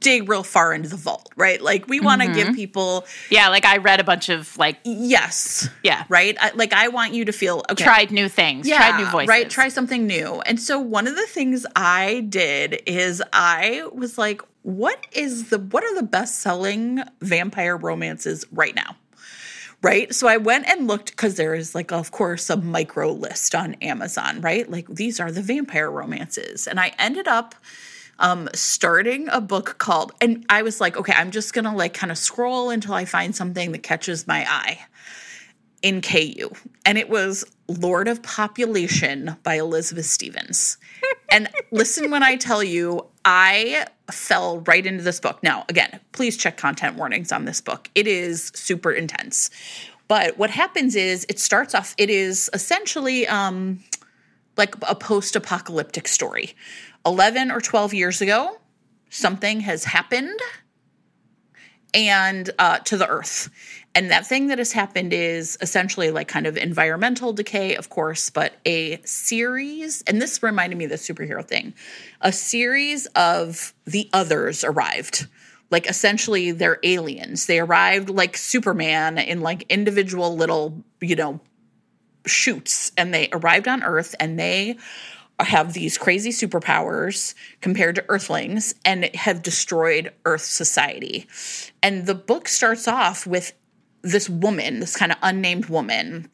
dig 0.00 0.28
real 0.28 0.42
far 0.42 0.72
into 0.72 0.88
the 0.88 0.96
vault, 0.96 1.30
right? 1.36 1.60
Like 1.60 1.86
we 1.88 2.00
want 2.00 2.22
to 2.22 2.26
Mm-hmm. 2.28 2.36
give 2.36 2.54
people, 2.54 3.04
Yeah. 3.30 3.48
Like 3.48 3.64
I 3.64 3.76
read 3.76 4.00
a 4.00 4.04
bunch 4.04 4.28
of 4.28 4.56
like, 4.58 4.78
yes, 4.84 5.68
yeah, 5.82 6.04
right? 6.08 6.36
I, 6.40 6.50
like 6.54 6.72
I 6.72 6.88
want 6.88 7.12
you 7.14 7.24
to 7.26 7.32
feel 7.32 7.62
okay. 7.70 7.84
tried 7.84 8.10
new 8.10 8.28
things, 8.28 8.68
tried 8.68 8.98
new 8.98 9.06
voices. 9.06 9.28
Right, 9.28 9.48
try 9.48 9.68
something 9.68 10.06
new. 10.06 10.40
And 10.46 10.60
so 10.60 10.78
one 10.80 11.06
of 11.06 11.14
the 11.14 11.26
things 11.26 11.66
I 11.76 12.26
did 12.28 12.82
is 12.86 13.22
I 13.32 13.84
was 13.92 14.18
like, 14.18 14.42
what 14.62 15.06
is 15.12 15.50
the 15.50 15.58
what 15.58 15.84
are 15.84 15.94
the 15.94 16.02
best 16.02 16.40
selling 16.40 17.02
vampire 17.20 17.76
romances 17.76 18.44
right 18.50 18.74
now? 18.74 18.96
Right. 19.82 20.12
So 20.14 20.26
I 20.26 20.38
went 20.38 20.66
and 20.68 20.88
looked 20.88 21.10
because 21.10 21.36
there 21.36 21.54
is 21.54 21.74
like, 21.74 21.92
of 21.92 22.10
course, 22.10 22.50
a 22.50 22.56
micro 22.56 23.12
list 23.12 23.54
on 23.54 23.74
Amazon, 23.74 24.40
right? 24.40 24.68
Like 24.68 24.88
these 24.88 25.20
are 25.20 25.30
the 25.30 25.42
vampire 25.42 25.90
romances. 25.90 26.66
And 26.66 26.80
I 26.80 26.92
ended 26.98 27.28
up 27.28 27.54
um 28.18 28.48
starting 28.54 29.28
a 29.28 29.40
book 29.40 29.76
called 29.78 30.12
and 30.20 30.44
I 30.48 30.62
was 30.62 30.80
like, 30.80 30.96
okay, 30.96 31.12
I'm 31.14 31.30
just 31.30 31.52
gonna 31.52 31.74
like 31.74 31.94
kind 31.94 32.10
of 32.10 32.18
scroll 32.18 32.70
until 32.70 32.94
I 32.94 33.04
find 33.04 33.34
something 33.34 33.72
that 33.72 33.82
catches 33.82 34.26
my 34.26 34.46
eye 34.48 34.80
in 35.82 36.00
KU. 36.00 36.50
And 36.84 36.98
it 36.98 37.08
was 37.08 37.44
Lord 37.68 38.08
of 38.08 38.22
Population 38.22 39.36
by 39.42 39.54
Elizabeth 39.54 40.06
Stephens. 40.06 40.78
and 41.28 41.48
listen 41.70 42.10
when 42.10 42.22
I 42.22 42.36
tell 42.36 42.62
you, 42.62 43.06
I 43.24 43.86
fell 44.10 44.60
right 44.60 44.84
into 44.84 45.02
this 45.02 45.20
book. 45.20 45.42
Now, 45.42 45.64
again, 45.68 46.00
please 46.12 46.36
check 46.36 46.56
content 46.56 46.96
warnings 46.96 47.32
on 47.32 47.44
this 47.44 47.60
book. 47.60 47.90
It 47.94 48.06
is 48.06 48.50
super 48.54 48.90
intense. 48.90 49.50
But 50.08 50.38
what 50.38 50.50
happens 50.50 50.94
is 50.94 51.26
it 51.28 51.40
starts 51.40 51.74
off, 51.74 51.94
it 51.98 52.10
is 52.10 52.48
essentially 52.52 53.26
um, 53.26 53.80
like 54.56 54.74
a 54.88 54.94
post 54.94 55.36
apocalyptic 55.36 56.08
story. 56.08 56.54
11 57.04 57.50
or 57.50 57.60
12 57.60 57.94
years 57.94 58.20
ago, 58.20 58.58
something 59.10 59.60
has 59.60 59.84
happened 59.84 60.40
and 61.94 62.50
uh, 62.58 62.78
to 62.80 62.96
the 62.96 63.08
earth. 63.08 63.48
And 63.94 64.10
that 64.10 64.26
thing 64.26 64.48
that 64.48 64.58
has 64.58 64.72
happened 64.72 65.14
is 65.14 65.56
essentially 65.62 66.10
like 66.10 66.28
kind 66.28 66.46
of 66.46 66.58
environmental 66.58 67.32
decay, 67.32 67.76
of 67.76 67.88
course, 67.88 68.28
but 68.28 68.54
a 68.66 69.00
series, 69.04 70.02
and 70.02 70.20
this 70.20 70.42
reminded 70.42 70.76
me 70.76 70.84
of 70.84 70.90
the 70.90 70.96
superhero 70.96 71.42
thing 71.42 71.74
a 72.20 72.32
series 72.32 73.06
of 73.16 73.72
the 73.86 74.10
others 74.12 74.64
arrived. 74.64 75.26
Like 75.70 75.88
essentially, 75.88 76.52
they're 76.52 76.78
aliens. 76.82 77.46
They 77.46 77.58
arrived 77.58 78.10
like 78.10 78.36
Superman 78.36 79.18
in 79.18 79.40
like 79.40 79.64
individual 79.70 80.36
little, 80.36 80.84
you 81.00 81.16
know, 81.16 81.40
shoots, 82.26 82.92
and 82.96 83.14
they 83.14 83.28
arrived 83.32 83.68
on 83.68 83.82
Earth 83.82 84.14
and 84.20 84.38
they 84.38 84.76
have 85.38 85.72
these 85.72 85.98
crazy 85.98 86.30
superpowers 86.30 87.34
compared 87.60 87.94
to 87.96 88.04
earthlings 88.08 88.74
and 88.84 89.14
have 89.14 89.42
destroyed 89.42 90.12
earth 90.24 90.42
society. 90.42 91.26
And 91.82 92.06
the 92.06 92.14
book 92.14 92.48
starts 92.48 92.88
off 92.88 93.26
with 93.26 93.52
this 94.02 94.30
woman 94.30 94.80
this 94.80 94.96
kind 94.96 95.12
of 95.12 95.18
unnamed 95.22 95.66
woman 95.66 96.30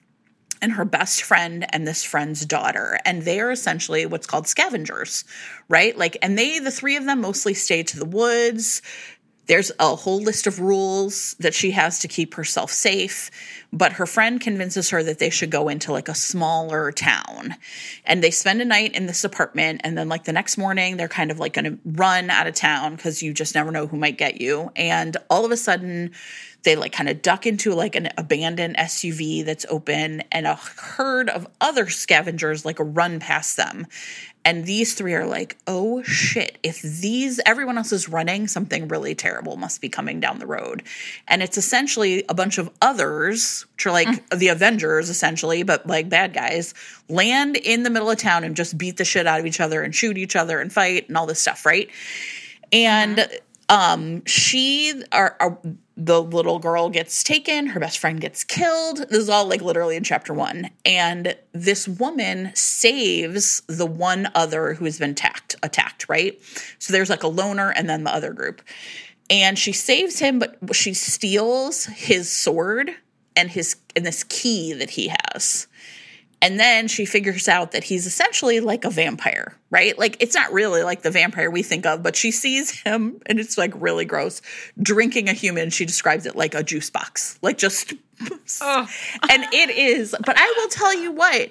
and 0.60 0.72
her 0.72 0.84
best 0.84 1.22
friend 1.22 1.66
and 1.70 1.86
this 1.86 2.04
friend's 2.04 2.44
daughter. 2.44 3.00
And 3.04 3.22
they 3.22 3.40
are 3.40 3.50
essentially 3.50 4.06
what's 4.06 4.26
called 4.26 4.46
scavengers 4.46 5.24
right? 5.68 5.96
Like 5.96 6.16
and 6.22 6.38
they 6.38 6.58
the 6.58 6.70
three 6.70 6.96
of 6.96 7.04
them 7.04 7.20
mostly 7.20 7.54
stay 7.54 7.82
to 7.82 7.98
the 7.98 8.04
woods 8.04 8.82
there's 9.52 9.70
a 9.78 9.94
whole 9.94 10.22
list 10.22 10.46
of 10.46 10.60
rules 10.60 11.36
that 11.38 11.52
she 11.52 11.72
has 11.72 11.98
to 11.98 12.08
keep 12.08 12.32
herself 12.36 12.70
safe 12.70 13.30
but 13.72 13.94
her 13.94 14.06
friend 14.06 14.38
convinces 14.40 14.90
her 14.90 15.02
that 15.02 15.18
they 15.18 15.30
should 15.30 15.50
go 15.50 15.68
into 15.68 15.92
like 15.92 16.08
a 16.08 16.14
smaller 16.14 16.92
town. 16.92 17.54
And 18.04 18.22
they 18.22 18.30
spend 18.30 18.60
a 18.60 18.66
night 18.66 18.94
in 18.94 19.06
this 19.06 19.24
apartment 19.24 19.80
and 19.82 19.96
then 19.96 20.10
like 20.10 20.24
the 20.24 20.32
next 20.32 20.58
morning 20.58 20.96
they're 20.98 21.08
kind 21.08 21.30
of 21.30 21.38
like 21.38 21.54
going 21.54 21.64
to 21.64 21.78
run 21.84 22.28
out 22.28 22.46
of 22.46 22.54
town 22.54 22.96
because 22.96 23.22
you 23.22 23.32
just 23.32 23.54
never 23.54 23.70
know 23.70 23.86
who 23.86 23.96
might 23.96 24.18
get 24.18 24.40
you. 24.40 24.70
And 24.76 25.16
all 25.30 25.46
of 25.46 25.52
a 25.52 25.56
sudden 25.56 26.12
they 26.64 26.76
like 26.76 26.92
kind 26.92 27.08
of 27.08 27.22
duck 27.22 27.46
into 27.46 27.74
like 27.74 27.96
an 27.96 28.10
abandoned 28.18 28.76
SUV 28.76 29.44
that's 29.44 29.66
open 29.70 30.22
and 30.30 30.46
a 30.46 30.54
herd 30.54 31.30
of 31.30 31.48
other 31.60 31.88
scavengers 31.88 32.66
like 32.66 32.76
run 32.78 33.20
past 33.20 33.56
them 33.56 33.86
and 34.44 34.66
these 34.66 34.94
three 34.94 35.14
are 35.14 35.26
like, 35.26 35.56
oh 35.66 36.02
shit, 36.02 36.58
if 36.62 36.82
these, 36.82 37.40
everyone 37.46 37.78
else 37.78 37.92
is 37.92 38.08
running, 38.08 38.48
something 38.48 38.88
really 38.88 39.14
terrible 39.14 39.56
must 39.56 39.80
be 39.80 39.88
coming 39.88 40.18
down 40.18 40.40
the 40.40 40.46
road. 40.46 40.82
And 41.28 41.42
it's 41.42 41.56
essentially 41.56 42.24
a 42.28 42.34
bunch 42.34 42.58
of 42.58 42.68
others, 42.80 43.66
which 43.74 43.86
are 43.86 43.92
like 43.92 44.28
the 44.30 44.48
Avengers 44.48 45.08
essentially, 45.08 45.62
but 45.62 45.86
like 45.86 46.08
bad 46.08 46.34
guys, 46.34 46.74
land 47.08 47.56
in 47.56 47.84
the 47.84 47.90
middle 47.90 48.10
of 48.10 48.18
town 48.18 48.42
and 48.42 48.56
just 48.56 48.76
beat 48.76 48.96
the 48.96 49.04
shit 49.04 49.26
out 49.26 49.38
of 49.38 49.46
each 49.46 49.60
other 49.60 49.82
and 49.82 49.94
shoot 49.94 50.18
each 50.18 50.34
other 50.34 50.60
and 50.60 50.72
fight 50.72 51.08
and 51.08 51.16
all 51.16 51.26
this 51.26 51.40
stuff, 51.40 51.64
right? 51.64 51.88
And 52.72 53.28
um 53.68 54.24
she 54.26 55.04
are, 55.12 55.36
are 55.38 55.58
the 55.96 56.22
little 56.22 56.58
girl 56.58 56.88
gets 56.88 57.22
taken 57.22 57.66
her 57.66 57.80
best 57.80 57.98
friend 57.98 58.20
gets 58.20 58.44
killed. 58.44 58.98
This 58.98 59.18
is 59.18 59.28
all 59.28 59.46
like 59.46 59.60
literally 59.60 59.96
in 59.96 60.04
chapter 60.04 60.32
one. 60.32 60.70
And 60.84 61.36
this 61.52 61.86
woman 61.86 62.50
saves 62.54 63.62
the 63.66 63.86
one 63.86 64.28
other 64.34 64.74
who 64.74 64.84
has 64.86 64.98
been 64.98 65.10
attacked 65.10 65.56
attacked 65.62 66.08
right? 66.08 66.40
So 66.78 66.92
there's 66.92 67.10
like 67.10 67.22
a 67.22 67.28
loner 67.28 67.70
and 67.70 67.88
then 67.88 68.04
the 68.04 68.14
other 68.14 68.32
group. 68.32 68.62
And 69.28 69.58
she 69.58 69.72
saves 69.72 70.18
him 70.18 70.38
but 70.38 70.58
she 70.74 70.94
steals 70.94 71.86
his 71.86 72.30
sword 72.30 72.90
and 73.36 73.50
his 73.50 73.76
and 73.94 74.06
this 74.06 74.24
key 74.24 74.72
that 74.72 74.90
he 74.90 75.12
has 75.24 75.66
and 76.42 76.58
then 76.58 76.88
she 76.88 77.06
figures 77.06 77.46
out 77.46 77.70
that 77.70 77.84
he's 77.84 78.04
essentially 78.04 78.58
like 78.58 78.84
a 78.84 78.90
vampire, 78.90 79.56
right? 79.70 79.96
Like 79.96 80.16
it's 80.18 80.34
not 80.34 80.52
really 80.52 80.82
like 80.82 81.02
the 81.02 81.10
vampire 81.10 81.48
we 81.48 81.62
think 81.62 81.86
of, 81.86 82.02
but 82.02 82.16
she 82.16 82.32
sees 82.32 82.82
him 82.82 83.22
and 83.26 83.38
it's 83.38 83.56
like 83.56 83.72
really 83.76 84.04
gross 84.04 84.42
drinking 84.82 85.28
a 85.28 85.32
human. 85.32 85.70
She 85.70 85.86
describes 85.86 86.26
it 86.26 86.34
like 86.34 86.54
a 86.54 86.64
juice 86.64 86.90
box, 86.90 87.38
like 87.42 87.56
just. 87.58 87.94
and 89.30 89.44
it 89.52 89.70
is, 89.70 90.14
but 90.24 90.36
I 90.36 90.54
will 90.58 90.68
tell 90.68 90.94
you 90.94 91.12
what, 91.12 91.50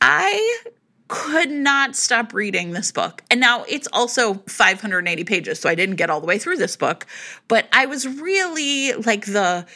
I 0.00 0.62
could 1.08 1.50
not 1.50 1.94
stop 1.94 2.32
reading 2.32 2.70
this 2.70 2.92
book. 2.92 3.22
And 3.30 3.40
now 3.40 3.64
it's 3.68 3.88
also 3.92 4.34
580 4.46 5.24
pages, 5.24 5.60
so 5.60 5.68
I 5.68 5.74
didn't 5.74 5.96
get 5.96 6.08
all 6.08 6.20
the 6.20 6.26
way 6.26 6.38
through 6.38 6.56
this 6.56 6.76
book, 6.76 7.06
but 7.48 7.68
I 7.72 7.86
was 7.86 8.08
really 8.08 8.94
like 8.94 9.26
the 9.26 9.66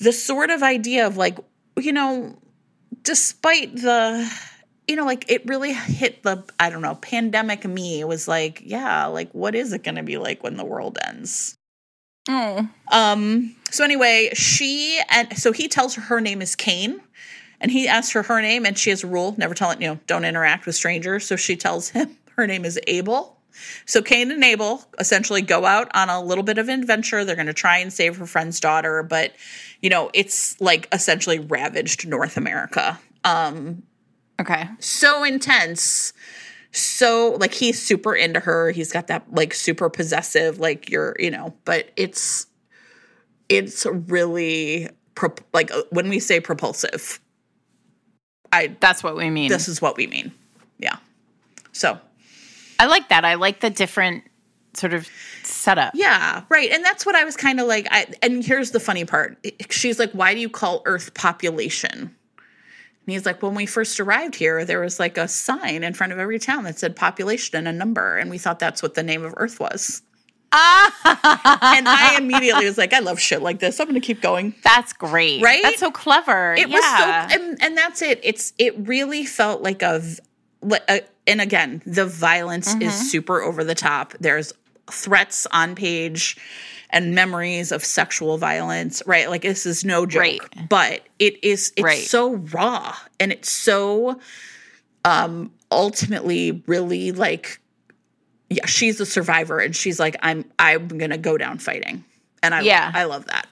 the 0.00 0.12
sort 0.12 0.50
of 0.50 0.62
idea 0.62 1.06
of 1.06 1.16
like, 1.16 1.38
you 1.76 1.92
know, 1.92 2.36
despite 3.02 3.74
the 3.76 4.30
you 4.88 4.96
know, 4.96 5.04
like 5.04 5.30
it 5.30 5.46
really 5.46 5.72
hit 5.72 6.22
the 6.22 6.44
I 6.58 6.70
don't 6.70 6.82
know, 6.82 6.96
pandemic 6.96 7.64
me 7.64 8.02
was 8.04 8.26
like, 8.26 8.62
yeah, 8.64 9.06
like 9.06 9.30
what 9.32 9.54
is 9.54 9.72
it 9.72 9.84
going 9.84 9.94
to 9.94 10.02
be 10.02 10.18
like 10.18 10.42
when 10.42 10.56
the 10.56 10.64
world 10.64 10.98
ends? 11.06 11.56
Oh. 12.28 12.68
Um 12.90 13.56
so 13.70 13.84
anyway, 13.84 14.30
she 14.34 15.00
and 15.10 15.36
so 15.38 15.52
he 15.52 15.68
tells 15.68 15.94
her 15.94 16.02
her 16.02 16.20
name 16.20 16.42
is 16.42 16.54
Kane 16.54 17.00
and 17.62 17.70
he 17.70 17.86
asks 17.88 18.12
her 18.12 18.24
her 18.24 18.42
name, 18.42 18.66
and 18.66 18.76
she 18.76 18.90
has 18.90 19.04
a 19.04 19.06
rule: 19.06 19.34
never 19.38 19.54
tell 19.54 19.70
it. 19.70 19.80
You 19.80 19.88
know, 19.88 20.00
don't 20.06 20.24
interact 20.24 20.66
with 20.66 20.74
strangers. 20.74 21.24
So 21.24 21.36
she 21.36 21.56
tells 21.56 21.90
him 21.90 22.18
her 22.36 22.46
name 22.46 22.64
is 22.66 22.78
Abel. 22.86 23.38
So 23.86 24.02
Cain 24.02 24.30
and 24.30 24.42
Abel 24.42 24.84
essentially 24.98 25.42
go 25.42 25.64
out 25.66 25.90
on 25.94 26.08
a 26.08 26.22
little 26.22 26.44
bit 26.44 26.58
of 26.58 26.68
an 26.68 26.80
adventure. 26.80 27.24
They're 27.24 27.36
going 27.36 27.46
to 27.46 27.52
try 27.54 27.78
and 27.78 27.92
save 27.92 28.16
her 28.16 28.26
friend's 28.26 28.60
daughter, 28.60 29.02
but 29.02 29.32
you 29.80 29.90
know, 29.90 30.10
it's 30.14 30.60
like 30.60 30.88
essentially 30.92 31.38
ravaged 31.38 32.06
North 32.06 32.36
America. 32.36 32.98
Um, 33.24 33.82
Okay. 34.40 34.66
so 34.80 35.22
intense. 35.24 36.12
So 36.72 37.36
like 37.38 37.52
he's 37.54 37.80
super 37.80 38.14
into 38.14 38.40
her. 38.40 38.70
He's 38.70 38.90
got 38.92 39.06
that 39.08 39.32
like 39.32 39.52
super 39.54 39.90
possessive, 39.90 40.58
like 40.58 40.90
you're, 40.90 41.14
you 41.18 41.30
know, 41.30 41.54
but 41.64 41.90
it's 41.96 42.46
it's 43.48 43.84
really 43.86 44.88
like 45.52 45.70
uh, 45.70 45.82
when 45.90 46.08
we 46.08 46.18
say 46.18 46.40
propulsive, 46.40 47.20
I 48.52 48.74
That's 48.80 49.02
what 49.04 49.16
we 49.16 49.28
mean. 49.30 49.50
this 49.50 49.68
is 49.68 49.82
what 49.82 49.96
we 49.96 50.06
mean. 50.06 50.32
Yeah. 50.78 50.96
So 51.72 51.98
I 52.82 52.86
like 52.86 53.10
that. 53.10 53.24
I 53.24 53.34
like 53.34 53.60
the 53.60 53.70
different 53.70 54.24
sort 54.74 54.92
of 54.92 55.08
setup. 55.44 55.92
yeah, 55.94 56.42
right. 56.48 56.68
And 56.70 56.84
that's 56.84 57.06
what 57.06 57.14
I 57.14 57.22
was 57.22 57.36
kind 57.36 57.60
of 57.60 57.68
like. 57.68 57.86
I 57.92 58.06
and 58.22 58.44
here's 58.44 58.72
the 58.72 58.80
funny 58.80 59.04
part. 59.04 59.38
She's 59.70 60.00
like, 60.00 60.10
"Why 60.10 60.34
do 60.34 60.40
you 60.40 60.48
call 60.48 60.82
Earth 60.84 61.14
population?" 61.14 61.92
And 61.92 62.10
he's 63.06 63.24
like, 63.24 63.40
"When 63.40 63.54
we 63.54 63.66
first 63.66 64.00
arrived 64.00 64.34
here, 64.34 64.64
there 64.64 64.80
was 64.80 64.98
like 64.98 65.16
a 65.16 65.28
sign 65.28 65.84
in 65.84 65.94
front 65.94 66.12
of 66.12 66.18
every 66.18 66.40
town 66.40 66.64
that 66.64 66.76
said 66.76 66.96
population 66.96 67.56
and 67.56 67.68
a 67.68 67.72
number, 67.72 68.16
and 68.16 68.30
we 68.30 68.38
thought 68.38 68.58
that's 68.58 68.82
what 68.82 68.94
the 68.94 69.04
name 69.04 69.24
of 69.24 69.32
Earth 69.36 69.60
was." 69.60 70.02
Ah, 70.50 71.74
And 71.76 71.88
I 71.88 72.16
immediately 72.18 72.64
was 72.64 72.78
like, 72.78 72.92
"I 72.92 72.98
love 72.98 73.20
shit 73.20 73.42
like 73.42 73.60
this. 73.60 73.78
I'm 73.78 73.86
going 73.86 73.94
to 74.00 74.04
keep 74.04 74.20
going." 74.20 74.56
that's 74.64 74.92
great. 74.92 75.40
Right? 75.40 75.62
That's 75.62 75.78
so 75.78 75.92
clever. 75.92 76.54
It 76.54 76.68
yeah. 76.68 76.74
was 77.26 77.32
so, 77.32 77.40
and, 77.40 77.62
and 77.62 77.78
that's 77.78 78.02
it. 78.02 78.18
It's 78.24 78.52
it 78.58 78.74
really 78.76 79.24
felt 79.24 79.62
like 79.62 79.82
a, 79.82 80.02
a 80.88 81.02
and 81.26 81.40
again, 81.40 81.82
the 81.86 82.06
violence 82.06 82.68
Mm-hmm. 82.74 82.82
is 82.82 83.10
super 83.10 83.40
over 83.42 83.64
the 83.64 83.74
top. 83.74 84.14
There's 84.20 84.52
threats 84.90 85.46
on 85.52 85.74
page 85.74 86.36
and 86.90 87.14
memories 87.14 87.72
of 87.72 87.84
sexual 87.84 88.36
violence, 88.38 89.02
right? 89.06 89.30
Like 89.30 89.42
this 89.42 89.64
is 89.64 89.84
no 89.84 90.04
joke, 90.04 90.20
Right. 90.20 90.40
but 90.68 91.02
it 91.18 91.42
is 91.44 91.72
it's 91.76 91.82
Right. 91.84 91.98
so 91.98 92.34
raw 92.34 92.94
and 93.18 93.32
it's 93.32 93.50
so 93.50 94.20
um 95.04 95.50
ultimately 95.70 96.62
really 96.66 97.12
like 97.12 97.60
yeah, 98.50 98.66
she's 98.66 99.00
a 99.00 99.06
survivor 99.06 99.58
and 99.60 99.74
she's 99.74 99.98
like 99.98 100.16
I'm 100.22 100.44
I'm 100.58 100.88
going 100.88 101.10
to 101.10 101.18
go 101.18 101.38
down 101.38 101.58
fighting. 101.58 102.04
And 102.42 102.54
I 102.54 102.60
Yeah. 102.60 102.90
I 102.92 103.04
love 103.04 103.24
that. 103.26 103.46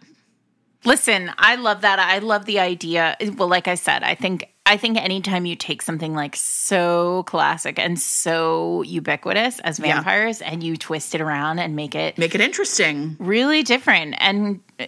Listen, 0.84 1.30
I 1.38 1.54
love 1.56 1.82
that. 1.82 1.98
I 1.98 2.18
love 2.18 2.44
the 2.46 2.58
idea. 2.58 3.16
Well, 3.36 3.48
like 3.48 3.68
I 3.68 3.74
said, 3.74 4.02
I 4.02 4.14
think 4.14 4.48
I 4.66 4.76
think 4.76 4.96
anytime 4.98 5.46
you 5.46 5.56
take 5.56 5.82
something 5.82 6.14
like 6.14 6.36
so 6.36 7.24
classic 7.24 7.78
and 7.78 7.98
so 7.98 8.82
ubiquitous 8.82 9.58
as 9.60 9.78
Yeah. 9.80 9.94
vampires 9.96 10.40
and 10.42 10.62
you 10.62 10.76
twist 10.76 11.14
it 11.14 11.20
around 11.20 11.58
and 11.58 11.74
make 11.74 11.94
it 11.94 12.16
Make 12.18 12.34
it 12.34 12.40
interesting. 12.40 13.16
really 13.18 13.62
different 13.62 14.14
and 14.18 14.60
uh, 14.78 14.86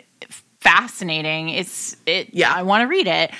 fascinating, 0.61 1.49
it's 1.49 1.97
it 2.07 2.29
Yeah. 2.33 2.53
I 2.55 2.63
want 2.63 2.83
to 2.83 2.87
read 2.87 3.07
it. 3.09 3.33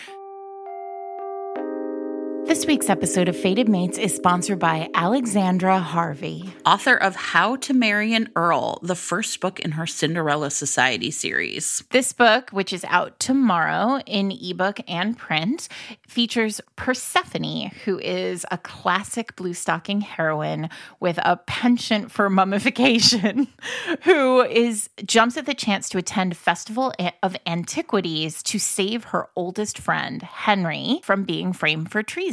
This 2.45 2.67
week's 2.67 2.91
episode 2.91 3.29
of 3.29 3.37
Fated 3.37 3.69
Mates 3.69 3.97
is 3.97 4.15
sponsored 4.15 4.59
by 4.59 4.91
Alyxandra 4.95 5.81
Harvey. 5.81 6.53
author 6.67 6.95
of 6.95 7.15
How 7.15 7.57
to 7.57 7.73
Marry 7.73 8.15
an 8.15 8.31
Earl, 8.35 8.81
the 8.83 8.97
first 8.97 9.41
book 9.41 9.61
in 9.61 9.73
her 9.73 9.87
Cinderella 9.87 10.51
Society 10.51 11.11
series. 11.13 11.85
This 11.91 12.13
book, 12.13 12.51
which 12.51 12.73
is 12.73 12.85
out 12.89 13.19
tomorrow 13.21 14.01
in 14.07 14.33
ebook 14.33 14.81
and 14.89 15.17
print, 15.17 15.69
features 16.07 16.61
Persephone, 16.75 17.71
who 17.85 17.99
is 18.01 18.45
a 18.51 18.59
classic 18.59 19.37
blue 19.37 19.55
stocking 19.55 20.01
heroine 20.01 20.69
with 20.99 21.19
a 21.25 21.37
penchant 21.37 22.11
for 22.11 22.29
mummification, 22.29 23.47
who 24.03 24.43
is 24.43 24.91
jumps 25.05 25.37
at 25.37 25.47
the 25.47 25.55
chance 25.55 25.89
to 25.91 25.99
attend 25.99 26.37
festival 26.37 26.93
of 27.23 27.37
antiquities 27.47 28.43
to 28.43 28.59
save 28.59 29.05
her 29.05 29.29
oldest 29.37 29.79
friend, 29.79 30.23
Henry, 30.23 31.01
from 31.05 31.23
being 31.23 31.53
framed 31.53 31.91
for 31.91 32.03
treason. 32.03 32.32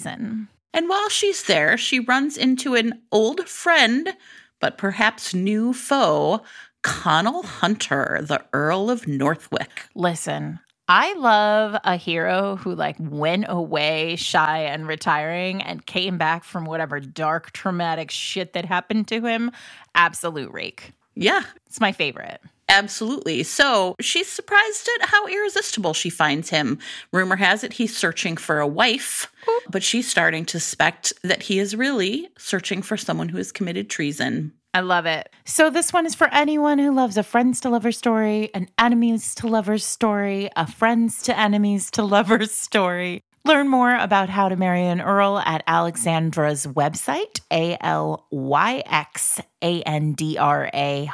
And 0.73 0.87
while 0.87 1.09
she's 1.09 1.43
there, 1.43 1.77
she 1.77 1.99
runs 1.99 2.37
into 2.37 2.75
an 2.75 3.01
old 3.11 3.47
friend, 3.47 4.13
but 4.59 4.77
perhaps 4.77 5.33
new 5.33 5.73
foe, 5.73 6.41
Connell 6.83 7.43
Hunter, 7.43 8.19
the 8.21 8.43
Earl 8.53 8.89
of 8.89 9.07
Northwick. 9.07 9.87
Listen, 9.95 10.59
I 10.87 11.13
love 11.13 11.79
a 11.83 11.95
hero 11.97 12.55
who 12.55 12.73
like 12.73 12.95
went 12.99 13.45
away 13.47 14.15
shy 14.15 14.59
and 14.59 14.87
retiring 14.87 15.61
and 15.61 15.85
came 15.85 16.17
back 16.17 16.43
from 16.43 16.65
whatever 16.65 16.99
dark 16.99 17.51
traumatic 17.51 18.11
shit 18.11 18.53
that 18.53 18.65
happened 18.65 19.07
to 19.09 19.21
him. 19.21 19.51
Absolute 19.95 20.51
rake. 20.51 20.93
Yeah, 21.15 21.41
It's 21.65 21.81
my 21.81 21.91
favorite. 21.91 22.41
Absolutely. 22.69 23.43
So 23.43 23.95
she's 23.99 24.27
surprised 24.27 24.89
at 24.99 25.09
how 25.09 25.25
irresistible 25.27 25.93
she 25.93 26.09
finds 26.09 26.49
him. 26.49 26.77
Rumor 27.11 27.35
has 27.35 27.63
it 27.63 27.73
he's 27.73 27.97
searching 27.97 28.37
for 28.37 28.59
a 28.59 28.67
wife, 28.67 29.31
but 29.69 29.83
she's 29.83 30.09
starting 30.09 30.45
to 30.45 30.59
suspect 30.59 31.11
that 31.23 31.43
he 31.43 31.59
is 31.59 31.75
really 31.75 32.29
searching 32.37 32.81
for 32.81 32.95
someone 32.95 33.29
who 33.29 33.37
has 33.37 33.51
committed 33.51 33.89
treason. 33.89 34.53
I 34.73 34.81
love 34.81 35.07
it. 35.07 35.29
So 35.45 35.71
this 35.71 35.91
one 35.91 36.05
is 36.05 36.13
for 36.13 36.31
anyone 36.31 36.77
who 36.77 36.93
loves 36.93 37.17
a 37.17 37.23
friends 37.23 37.59
to 37.61 37.69
lovers 37.69 37.97
story, 37.97 38.51
an 38.53 38.69
enemies 38.77 39.33
to 39.35 39.47
lovers 39.47 39.83
story, 39.83 40.49
a 40.55 40.67
friends 40.67 41.23
to 41.23 41.37
enemies 41.37 41.89
to 41.91 42.03
lovers 42.03 42.51
story. 42.51 43.23
Learn 43.45 43.67
more 43.67 43.95
about 43.95 44.29
how 44.29 44.47
to 44.47 44.55
marry 44.55 44.85
an 44.85 45.01
earl 45.01 45.39
at 45.39 45.65
Alyxandra's 45.65 46.67
website, 46.67 47.39
A 47.51 47.77
L 47.81 48.27
Y 48.29 48.83
X 48.85 49.41
A 49.63 49.81
N 49.81 50.13
D 50.13 50.37
R 50.37 50.69
A 50.71 51.05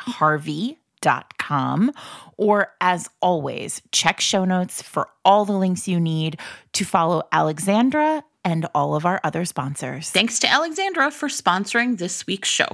Harvey.com. 1.05 1.91
Or 2.37 2.73
as 2.81 3.09
always, 3.21 3.81
check 3.91 4.19
show 4.19 4.45
notes 4.45 4.81
for 4.81 5.07
all 5.23 5.45
the 5.45 5.53
links 5.53 5.87
you 5.87 5.99
need 5.99 6.39
to 6.73 6.85
follow 6.85 7.23
Alyxandra 7.33 8.23
and 8.43 8.67
all 8.75 8.95
of 8.95 9.05
our 9.05 9.19
other 9.23 9.45
sponsors. 9.45 10.09
Thanks 10.09 10.39
to 10.39 10.47
Alyxandra 10.47 11.11
for 11.11 11.29
sponsoring 11.29 11.97
this 11.97 12.27
week's 12.27 12.49
show. 12.49 12.67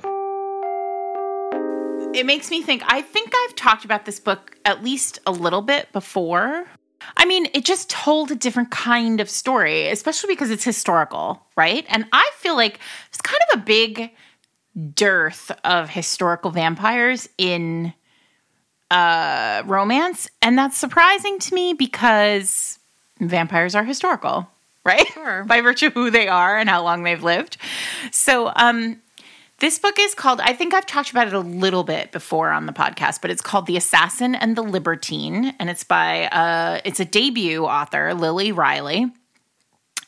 it 2.13 2.25
makes 2.25 2.51
me 2.51 2.61
think 2.61 2.83
I 2.87 3.01
think 3.01 3.31
I've 3.33 3.55
talked 3.55 3.85
about 3.85 4.05
this 4.05 4.19
book 4.19 4.57
at 4.65 4.83
least 4.83 5.19
a 5.25 5.31
little 5.31 5.61
bit 5.61 5.91
before. 5.93 6.65
I 7.17 7.25
mean, 7.25 7.47
it 7.53 7.65
just 7.65 7.89
told 7.89 8.31
a 8.31 8.35
different 8.35 8.69
kind 8.69 9.21
of 9.21 9.29
story, 9.29 9.87
especially 9.87 10.33
because 10.33 10.51
it's 10.51 10.63
historical, 10.63 11.41
right? 11.55 11.85
And 11.89 12.05
I 12.11 12.29
feel 12.37 12.55
like 12.55 12.79
it's 13.09 13.21
kind 13.21 13.39
of 13.51 13.61
a 13.61 13.63
big 13.63 14.11
dearth 14.93 15.51
of 15.63 15.89
historical 15.89 16.51
vampires 16.51 17.27
in 17.37 17.93
uh 18.91 19.63
romance, 19.65 20.29
and 20.41 20.57
that's 20.57 20.77
surprising 20.77 21.39
to 21.39 21.55
me 21.55 21.73
because 21.73 22.77
vampires 23.19 23.73
are 23.73 23.83
historical, 23.83 24.47
right? 24.85 25.07
Sure. 25.07 25.43
By 25.47 25.61
virtue 25.61 25.87
of 25.87 25.93
who 25.93 26.11
they 26.11 26.27
are 26.27 26.57
and 26.57 26.69
how 26.69 26.83
long 26.83 27.03
they've 27.03 27.23
lived. 27.23 27.57
So, 28.11 28.51
um 28.55 29.01
this 29.61 29.77
book 29.77 29.97
is 29.99 30.15
called, 30.15 30.41
I 30.41 30.53
think 30.53 30.73
I've 30.73 30.87
talked 30.87 31.11
about 31.11 31.27
it 31.27 31.33
a 31.33 31.39
little 31.39 31.83
bit 31.83 32.11
before 32.11 32.49
on 32.49 32.65
the 32.65 32.73
podcast, 32.73 33.21
but 33.21 33.29
it's 33.29 33.43
called 33.43 33.67
The 33.67 33.77
Assassin 33.77 34.33
and 34.33 34.55
the 34.55 34.63
Libertine. 34.63 35.53
And 35.59 35.69
it's 35.69 35.83
by, 35.83 36.25
uh, 36.29 36.81
it's 36.83 36.99
a 36.99 37.05
debut 37.05 37.63
author, 37.63 38.15
Lily 38.15 38.51
Riley. 38.51 39.11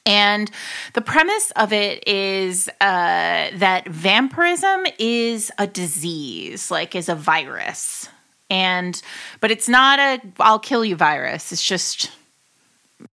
And 0.07 0.49
the 0.93 1.01
premise 1.01 1.51
of 1.55 1.71
it 1.71 2.07
is 2.07 2.67
uh, 2.81 3.51
that 3.53 3.83
vampirism 3.87 4.87
is 4.97 5.51
a 5.59 5.67
disease, 5.67 6.71
like 6.71 6.95
is 6.95 7.07
a 7.07 7.15
virus. 7.15 8.09
And, 8.49 9.01
but 9.39 9.51
it's 9.51 9.67
not 9.67 9.99
a 9.99 10.21
I'll 10.39 10.59
kill 10.59 10.85
you 10.85 10.95
virus. 10.95 11.51
It's 11.51 11.63
just 11.63 12.11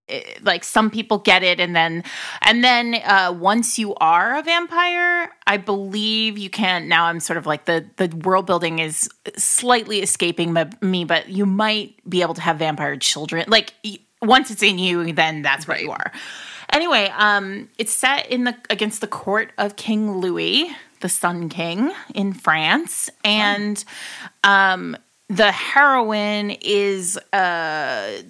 it- 0.08 0.44
like 0.44 0.64
some 0.64 0.90
people 0.90 1.18
get 1.18 1.42
it 1.42 1.60
and 1.60 1.74
then 1.74 2.04
and 2.42 2.62
then 2.62 2.94
uh 3.04 3.32
once 3.36 3.78
you 3.78 3.94
are 3.96 4.36
a 4.38 4.42
vampire 4.42 5.30
i 5.46 5.56
believe 5.56 6.36
you 6.38 6.50
can 6.50 6.88
now 6.88 7.06
i'm 7.06 7.18
sort 7.20 7.36
of 7.36 7.46
like 7.46 7.64
the 7.64 7.84
the 7.96 8.08
world 8.24 8.46
building 8.46 8.78
is 8.78 9.08
slightly 9.36 10.00
escaping 10.00 10.52
my, 10.52 10.68
me 10.80 11.04
but 11.04 11.28
you 11.28 11.46
might 11.46 11.94
be 12.08 12.22
able 12.22 12.34
to 12.34 12.40
have 12.40 12.58
vampire 12.58 12.96
children. 12.96 13.44
Like 13.48 13.74
y- 13.84 13.98
once 14.22 14.50
it's 14.50 14.62
in 14.62 14.78
you 14.78 15.12
then 15.12 15.42
that's 15.42 15.66
what 15.66 15.80
you 15.80 15.90
are. 15.90 16.12
Anyway, 16.72 17.10
um, 17.16 17.68
it's 17.78 17.92
set 17.92 18.28
in 18.30 18.44
the 18.44 18.54
against 18.68 19.00
the 19.00 19.06
court 19.08 19.52
of 19.58 19.74
King 19.76 20.18
Louis, 20.18 20.70
the 21.00 21.08
Sun 21.08 21.48
King 21.48 21.90
in 22.14 22.32
France, 22.32 23.10
and 23.24 23.82
um, 24.44 24.96
the 25.30 25.52
heroine 25.52 26.50
is 26.60 27.16
uh, 27.32 28.22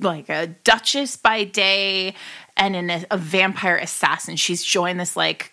like 0.00 0.30
a 0.30 0.46
duchess 0.64 1.16
by 1.16 1.44
day 1.44 2.14
and 2.56 2.74
an, 2.74 3.04
a 3.10 3.18
vampire 3.18 3.76
assassin. 3.76 4.36
She's 4.36 4.64
joined 4.64 4.98
this 4.98 5.16
like 5.16 5.52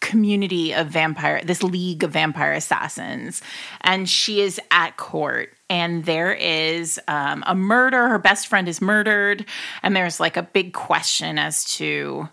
community 0.00 0.74
of 0.74 0.88
vampire, 0.88 1.40
this 1.42 1.62
league 1.62 2.04
of 2.04 2.10
vampire 2.10 2.52
assassins, 2.52 3.40
and 3.80 4.08
she 4.08 4.42
is 4.42 4.60
at 4.70 4.98
court. 4.98 5.54
And 5.70 6.04
there 6.04 6.34
is 6.34 7.00
um, 7.08 7.42
a 7.46 7.54
murder. 7.54 8.08
Her 8.08 8.18
best 8.18 8.46
friend 8.46 8.68
is 8.68 8.82
murdered, 8.82 9.46
and 9.82 9.96
there's 9.96 10.20
like 10.20 10.36
a 10.36 10.42
big 10.42 10.74
question 10.74 11.38
as 11.38 11.64
to 11.76 12.28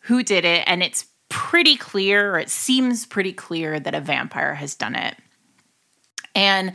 who 0.00 0.24
did 0.24 0.44
it. 0.44 0.64
And 0.66 0.82
it's 0.82 1.06
pretty 1.28 1.76
clear, 1.76 2.34
or 2.34 2.40
it 2.40 2.50
seems 2.50 3.06
pretty 3.06 3.32
clear, 3.32 3.78
that 3.78 3.94
a 3.94 4.00
vampire 4.00 4.54
has 4.54 4.74
done 4.74 4.96
it. 4.96 5.16
And 6.36 6.74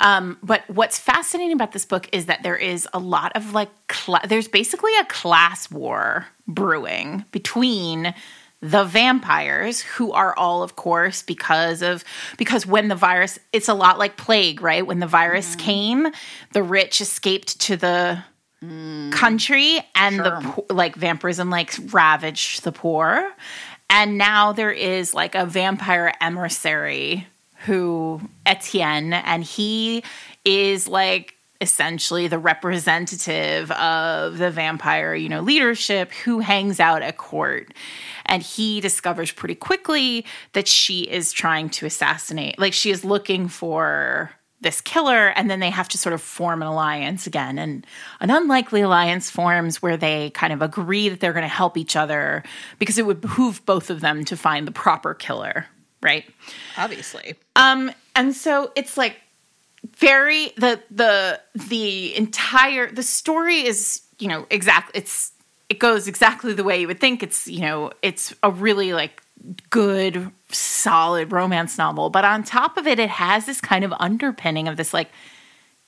um, 0.00 0.38
but 0.42 0.68
what's 0.68 0.98
fascinating 0.98 1.52
about 1.52 1.72
this 1.72 1.84
book 1.84 2.08
is 2.10 2.26
that 2.26 2.42
there 2.42 2.56
is 2.56 2.88
a 2.92 2.98
lot 2.98 3.32
of 3.36 3.52
like 3.52 3.70
cl- 3.92 4.20
there's 4.26 4.48
basically 4.48 4.92
a 5.00 5.04
class 5.04 5.70
war 5.70 6.26
brewing 6.48 7.24
between 7.30 8.12
the 8.60 8.84
vampires 8.84 9.82
who 9.82 10.10
are 10.12 10.34
all 10.36 10.62
of 10.62 10.74
course 10.74 11.22
because 11.22 11.82
of 11.82 12.02
because 12.38 12.66
when 12.66 12.88
the 12.88 12.94
virus 12.94 13.38
it's 13.52 13.68
a 13.68 13.74
lot 13.74 13.98
like 13.98 14.16
plague 14.16 14.62
right 14.62 14.86
when 14.86 15.00
the 15.00 15.06
virus 15.06 15.50
mm-hmm. 15.50 15.66
came 15.66 16.06
the 16.52 16.62
rich 16.62 17.02
escaped 17.02 17.60
to 17.60 17.76
the 17.76 18.18
mm. 18.64 19.12
country 19.12 19.80
and 19.94 20.16
sure. 20.16 20.24
the 20.24 20.74
like 20.74 20.96
vampirism 20.96 21.50
like 21.50 21.74
ravaged 21.92 22.64
the 22.64 22.72
poor 22.72 23.30
and 23.90 24.16
now 24.16 24.52
there 24.52 24.72
is 24.72 25.12
like 25.12 25.34
a 25.34 25.44
vampire 25.44 26.14
emissary 26.22 27.26
who 27.64 28.20
Etienne 28.46 29.12
and 29.12 29.44
he 29.44 30.02
is 30.44 30.88
like 30.88 31.34
essentially 31.60 32.28
the 32.28 32.38
representative 32.38 33.70
of 33.72 34.38
the 34.38 34.50
vampire, 34.50 35.14
you 35.14 35.28
know, 35.28 35.40
leadership 35.40 36.12
who 36.12 36.40
hangs 36.40 36.78
out 36.78 37.02
at 37.02 37.16
court. 37.16 37.72
And 38.26 38.42
he 38.42 38.80
discovers 38.80 39.32
pretty 39.32 39.54
quickly 39.54 40.26
that 40.52 40.68
she 40.68 41.02
is 41.02 41.32
trying 41.32 41.70
to 41.70 41.86
assassinate, 41.86 42.58
like 42.58 42.72
she 42.72 42.90
is 42.90 43.04
looking 43.04 43.48
for 43.48 44.30
this 44.60 44.80
killer 44.80 45.28
and 45.28 45.50
then 45.50 45.60
they 45.60 45.70
have 45.70 45.88
to 45.88 45.98
sort 45.98 46.14
of 46.14 46.22
form 46.22 46.62
an 46.62 46.68
alliance 46.68 47.26
again 47.26 47.58
and 47.58 47.86
an 48.20 48.30
unlikely 48.30 48.80
alliance 48.80 49.30
forms 49.30 49.82
where 49.82 49.96
they 49.96 50.30
kind 50.30 50.52
of 50.52 50.62
agree 50.62 51.10
that 51.10 51.20
they're 51.20 51.34
going 51.34 51.42
to 51.42 51.48
help 51.48 51.76
each 51.76 51.96
other 51.96 52.42
because 52.78 52.96
it 52.96 53.04
would 53.04 53.20
behoove 53.20 53.64
both 53.66 53.90
of 53.90 54.00
them 54.00 54.24
to 54.24 54.36
find 54.36 54.66
the 54.66 54.72
proper 54.72 55.12
killer 55.12 55.66
right? 56.04 56.24
Obviously. 56.76 57.34
Um 57.56 57.90
and 58.14 58.34
so 58.34 58.70
it's 58.76 58.96
like 58.96 59.16
very 59.96 60.52
the 60.56 60.80
the 60.90 61.40
the 61.54 62.16
entire 62.16 62.90
the 62.90 63.02
story 63.02 63.66
is 63.66 64.02
you 64.18 64.28
know 64.28 64.46
exactly 64.50 65.00
it's 65.00 65.32
it 65.68 65.78
goes 65.78 66.06
exactly 66.06 66.52
the 66.52 66.62
way 66.62 66.80
you 66.80 66.86
would 66.86 67.00
think. 67.00 67.22
It's 67.22 67.48
you 67.48 67.60
know 67.60 67.90
it's 68.02 68.34
a 68.42 68.50
really 68.50 68.92
like 68.92 69.22
good 69.70 70.30
solid 70.50 71.32
romance 71.32 71.78
novel. 71.78 72.10
But 72.10 72.24
on 72.24 72.44
top 72.44 72.76
of 72.76 72.86
it 72.86 72.98
it 72.98 73.10
has 73.10 73.46
this 73.46 73.60
kind 73.60 73.84
of 73.84 73.92
underpinning 73.98 74.68
of 74.68 74.76
this 74.76 74.94
like 74.94 75.10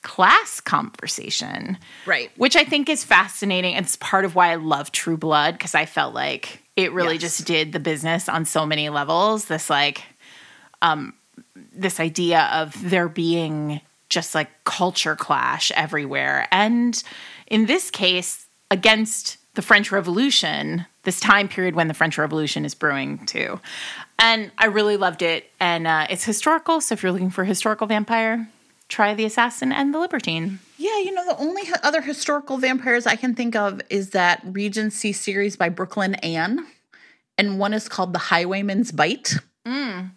class 0.03 0.61
conversation 0.61 1.77
right 2.05 2.31
which 2.37 2.55
i 2.55 2.63
think 2.63 2.87
is 2.87 3.03
fascinating 3.03 3.75
and 3.75 3.85
it's 3.85 3.95
part 3.97 4.25
of 4.25 4.35
why 4.35 4.51
i 4.51 4.55
love 4.55 4.91
true 4.91 5.17
blood 5.17 5.53
because 5.53 5.75
i 5.75 5.85
felt 5.85 6.13
like 6.13 6.61
it 6.75 6.93
really 6.93 7.13
yes. 7.13 7.21
just 7.21 7.45
did 7.45 7.73
the 7.73 7.79
business 7.79 8.29
on 8.29 8.45
so 8.45 8.65
many 8.65 8.89
levels 8.89 9.45
this 9.45 9.69
like 9.69 10.03
um 10.81 11.13
this 11.73 11.99
idea 11.99 12.49
of 12.53 12.89
there 12.89 13.09
being 13.09 13.81
just 14.09 14.33
like 14.33 14.49
culture 14.63 15.15
clash 15.15 15.71
everywhere. 15.75 16.47
And 16.51 17.01
in 17.47 17.65
this 17.65 17.91
case, 17.91 18.47
against 18.71 19.37
the 19.55 19.61
French 19.61 19.91
Revolution, 19.91 20.85
this 21.03 21.19
time 21.19 21.47
period 21.47 21.75
when 21.75 21.87
the 21.87 21.93
French 21.93 22.17
Revolution 22.17 22.65
is 22.65 22.75
brewing 22.75 23.25
too. 23.25 23.59
And 24.19 24.51
I 24.57 24.65
really 24.67 24.97
loved 24.97 25.21
it. 25.21 25.49
And 25.59 25.87
uh, 25.87 26.07
it's 26.09 26.23
historical. 26.23 26.81
So 26.81 26.93
if 26.93 27.03
you're 27.03 27.11
looking 27.11 27.29
for 27.29 27.43
a 27.43 27.47
historical 27.47 27.87
vampire, 27.87 28.49
try 28.89 29.13
The 29.13 29.25
Assassin 29.25 29.71
and 29.71 29.93
The 29.93 29.99
Libertine. 29.99 30.59
Yeah, 30.77 30.97
you 30.99 31.11
know, 31.13 31.25
the 31.25 31.37
only 31.37 31.63
other 31.83 32.01
historical 32.01 32.57
vampires 32.57 33.05
I 33.07 33.15
can 33.15 33.35
think 33.35 33.55
of 33.55 33.81
is 33.89 34.11
that 34.11 34.41
Regency 34.45 35.11
series 35.11 35.55
by 35.55 35.69
Brooklyn 35.69 36.15
Ann, 36.15 36.65
And 37.37 37.59
one 37.59 37.73
is 37.73 37.89
called 37.89 38.13
The 38.13 38.19
Highwayman's 38.19 38.91
Bite. 38.91 39.35
Mm. 39.65 40.11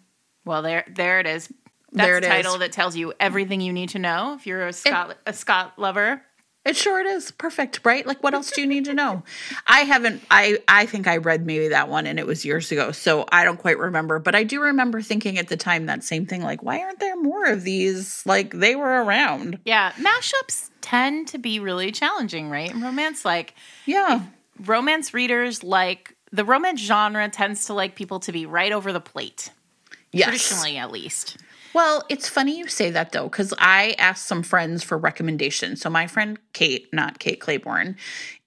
Well, 0.45 0.61
there, 0.61 0.85
there 0.87 1.19
it 1.19 1.27
is. 1.27 1.51
That's 1.91 2.07
there 2.07 2.17
it 2.17 2.23
a 2.23 2.27
title 2.27 2.53
is. 2.53 2.59
that 2.59 2.71
tells 2.71 2.95
you 2.95 3.13
everything 3.19 3.59
you 3.59 3.73
need 3.73 3.89
to 3.89 3.99
know 3.99 4.33
if 4.35 4.47
you're 4.47 4.65
a 4.67 4.73
Scott 4.73 5.11
it, 5.11 5.17
a 5.25 5.33
Scott 5.33 5.73
lover. 5.77 6.21
It 6.63 6.75
sure 6.75 6.99
it 6.99 7.07
is. 7.07 7.31
Perfect, 7.31 7.79
right? 7.83 8.05
Like 8.05 8.21
what 8.21 8.35
else 8.35 8.51
do 8.51 8.61
you 8.61 8.67
need 8.67 8.85
to 8.85 8.93
know? 8.93 9.23
I 9.65 9.79
haven't 9.79 10.21
I 10.29 10.59
I 10.67 10.85
think 10.85 11.07
I 11.07 11.17
read 11.17 11.43
maybe 11.45 11.69
that 11.69 11.89
one 11.89 12.05
and 12.05 12.19
it 12.19 12.27
was 12.27 12.45
years 12.45 12.71
ago. 12.71 12.91
So 12.91 13.25
I 13.31 13.43
don't 13.43 13.57
quite 13.57 13.79
remember, 13.79 14.19
but 14.19 14.35
I 14.35 14.43
do 14.43 14.61
remember 14.61 15.01
thinking 15.01 15.39
at 15.39 15.47
the 15.47 15.57
time 15.57 15.87
that 15.87 16.03
same 16.03 16.27
thing 16.27 16.43
like 16.43 16.61
why 16.61 16.79
aren't 16.81 16.99
there 16.99 17.19
more 17.19 17.45
of 17.45 17.63
these? 17.63 18.23
Like 18.27 18.53
they 18.53 18.75
were 18.75 19.03
around. 19.03 19.57
Yeah, 19.65 19.91
mashups 19.93 20.69
tend 20.81 21.27
to 21.29 21.39
be 21.39 21.59
really 21.59 21.91
challenging, 21.91 22.49
right? 22.49 22.73
romance 22.75 23.25
like 23.25 23.55
Yeah. 23.85 24.21
Romance 24.63 25.15
readers 25.15 25.63
like 25.63 26.15
the 26.31 26.45
romance 26.45 26.79
genre 26.79 27.27
tends 27.29 27.65
to 27.65 27.73
like 27.73 27.95
people 27.95 28.19
to 28.19 28.31
be 28.31 28.45
right 28.45 28.71
over 28.71 28.93
the 28.93 29.01
plate. 29.01 29.49
Yes. 30.11 30.25
Traditionally 30.27 30.77
at 30.77 30.91
least. 30.91 31.37
Well, 31.73 32.03
it's 32.09 32.27
funny 32.27 32.57
you 32.57 32.67
say 32.67 32.89
that 32.91 33.11
though, 33.13 33.29
because 33.29 33.53
I 33.57 33.95
asked 33.97 34.27
some 34.27 34.43
friends 34.43 34.83
for 34.83 34.97
recommendations. 34.97 35.81
So 35.81 35.89
my 35.89 36.07
friend 36.07 36.37
Kate, 36.53 36.87
not 36.93 37.19
Kate 37.19 37.39
Clayborn, 37.39 37.95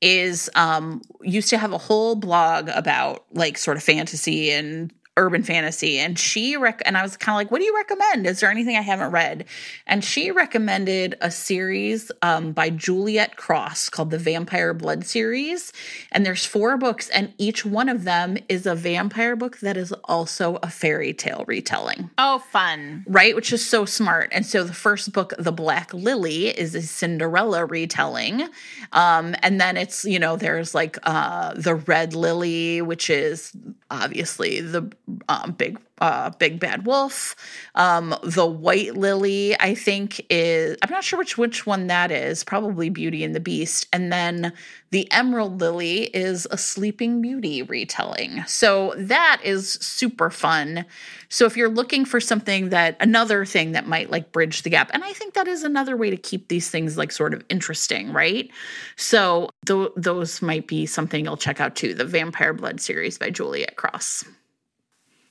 is 0.00 0.50
um 0.54 1.00
used 1.22 1.48
to 1.50 1.58
have 1.58 1.72
a 1.72 1.78
whole 1.78 2.16
blog 2.16 2.68
about 2.68 3.24
like 3.32 3.56
sort 3.56 3.76
of 3.76 3.82
fantasy 3.82 4.50
and 4.50 4.92
urban 5.16 5.44
fantasy 5.44 5.98
and 5.98 6.18
she 6.18 6.56
rec- 6.56 6.82
and 6.84 6.96
I 6.98 7.02
was 7.02 7.16
kind 7.16 7.34
of 7.34 7.38
like 7.38 7.50
what 7.50 7.58
do 7.58 7.64
you 7.64 7.76
recommend? 7.76 8.26
Is 8.26 8.40
there 8.40 8.50
anything 8.50 8.76
I 8.76 8.80
haven't 8.80 9.12
read? 9.12 9.44
And 9.86 10.04
she 10.04 10.30
recommended 10.32 11.14
a 11.20 11.30
series 11.30 12.10
um, 12.22 12.52
by 12.52 12.70
Juliette 12.70 13.36
Cross 13.36 13.90
called 13.90 14.10
the 14.10 14.18
Vampire 14.18 14.74
Blood 14.74 15.04
series 15.04 15.72
and 16.10 16.26
there's 16.26 16.44
four 16.44 16.76
books 16.76 17.08
and 17.10 17.32
each 17.38 17.64
one 17.64 17.88
of 17.88 18.04
them 18.04 18.36
is 18.48 18.66
a 18.66 18.74
vampire 18.74 19.36
book 19.36 19.58
that 19.60 19.76
is 19.76 19.92
also 20.04 20.58
a 20.62 20.68
fairy 20.68 21.12
tale 21.12 21.44
retelling. 21.46 22.10
Oh 22.18 22.40
fun. 22.50 23.04
Right? 23.06 23.36
Which 23.36 23.52
is 23.52 23.64
so 23.64 23.84
smart. 23.84 24.30
And 24.32 24.44
so 24.44 24.64
the 24.64 24.72
first 24.72 25.12
book 25.12 25.32
The 25.38 25.52
Black 25.52 25.94
Lily 25.94 26.48
is 26.48 26.74
a 26.74 26.82
Cinderella 26.82 27.64
retelling 27.66 28.48
um, 28.92 29.36
and 29.42 29.60
then 29.60 29.76
it's 29.76 30.04
you 30.04 30.18
know 30.18 30.36
there's 30.36 30.74
like 30.74 30.98
uh, 31.04 31.54
the 31.54 31.76
Red 31.76 32.14
Lily 32.14 32.82
which 32.82 33.10
is 33.10 33.52
obviously 33.92 34.60
the 34.60 34.90
um, 35.28 35.52
big 35.52 35.78
uh, 36.00 36.30
big 36.30 36.58
bad 36.58 36.86
wolf. 36.86 37.36
Um, 37.74 38.14
the 38.22 38.46
white 38.46 38.96
lily, 38.96 39.54
I 39.60 39.74
think, 39.74 40.24
is 40.28 40.76
I'm 40.82 40.90
not 40.90 41.04
sure 41.04 41.18
which 41.18 41.38
which 41.38 41.66
one 41.66 41.86
that 41.88 42.10
is. 42.10 42.42
Probably 42.42 42.88
Beauty 42.88 43.22
and 43.22 43.34
the 43.34 43.40
Beast, 43.40 43.86
and 43.92 44.12
then 44.12 44.52
the 44.90 45.10
emerald 45.12 45.60
lily 45.60 46.04
is 46.04 46.46
a 46.50 46.56
Sleeping 46.56 47.20
Beauty 47.20 47.62
retelling. 47.62 48.44
So 48.46 48.94
that 48.96 49.40
is 49.44 49.72
super 49.74 50.30
fun. 50.30 50.84
So 51.28 51.46
if 51.46 51.56
you're 51.56 51.68
looking 51.68 52.04
for 52.04 52.20
something 52.20 52.70
that 52.70 52.96
another 53.00 53.44
thing 53.44 53.72
that 53.72 53.86
might 53.86 54.10
like 54.10 54.32
bridge 54.32 54.62
the 54.62 54.70
gap, 54.70 54.90
and 54.94 55.04
I 55.04 55.12
think 55.12 55.34
that 55.34 55.48
is 55.48 55.62
another 55.62 55.96
way 55.96 56.10
to 56.10 56.16
keep 56.16 56.48
these 56.48 56.70
things 56.70 56.96
like 56.96 57.12
sort 57.12 57.34
of 57.34 57.44
interesting, 57.48 58.12
right? 58.12 58.50
So 58.96 59.50
th- 59.66 59.90
those 59.96 60.40
might 60.40 60.66
be 60.66 60.86
something 60.86 61.24
you'll 61.24 61.36
check 61.36 61.60
out 61.60 61.76
too. 61.76 61.94
The 61.94 62.04
Vampire 62.04 62.54
Blood 62.54 62.80
series 62.80 63.18
by 63.18 63.30
Juliette 63.30 63.76
Cross. 63.76 64.24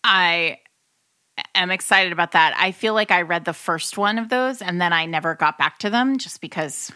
I 0.04 0.60
am 1.56 1.72
excited 1.72 2.12
about 2.12 2.34
that. 2.34 2.56
I 2.58 2.72
feel 2.72 2.93
like 2.93 3.12
I 3.12 3.22
read 3.22 3.45
the 3.45 3.54
first 3.54 3.97
one 3.97 4.18
of 4.18 4.30
those 4.30 4.62
and 4.62 4.80
then 4.80 4.93
I 4.93 5.06
never 5.06 5.36
got 5.36 5.58
back 5.58 5.80
to 5.80 5.89
them 5.89 6.18
just 6.18 6.41
because 6.41 6.91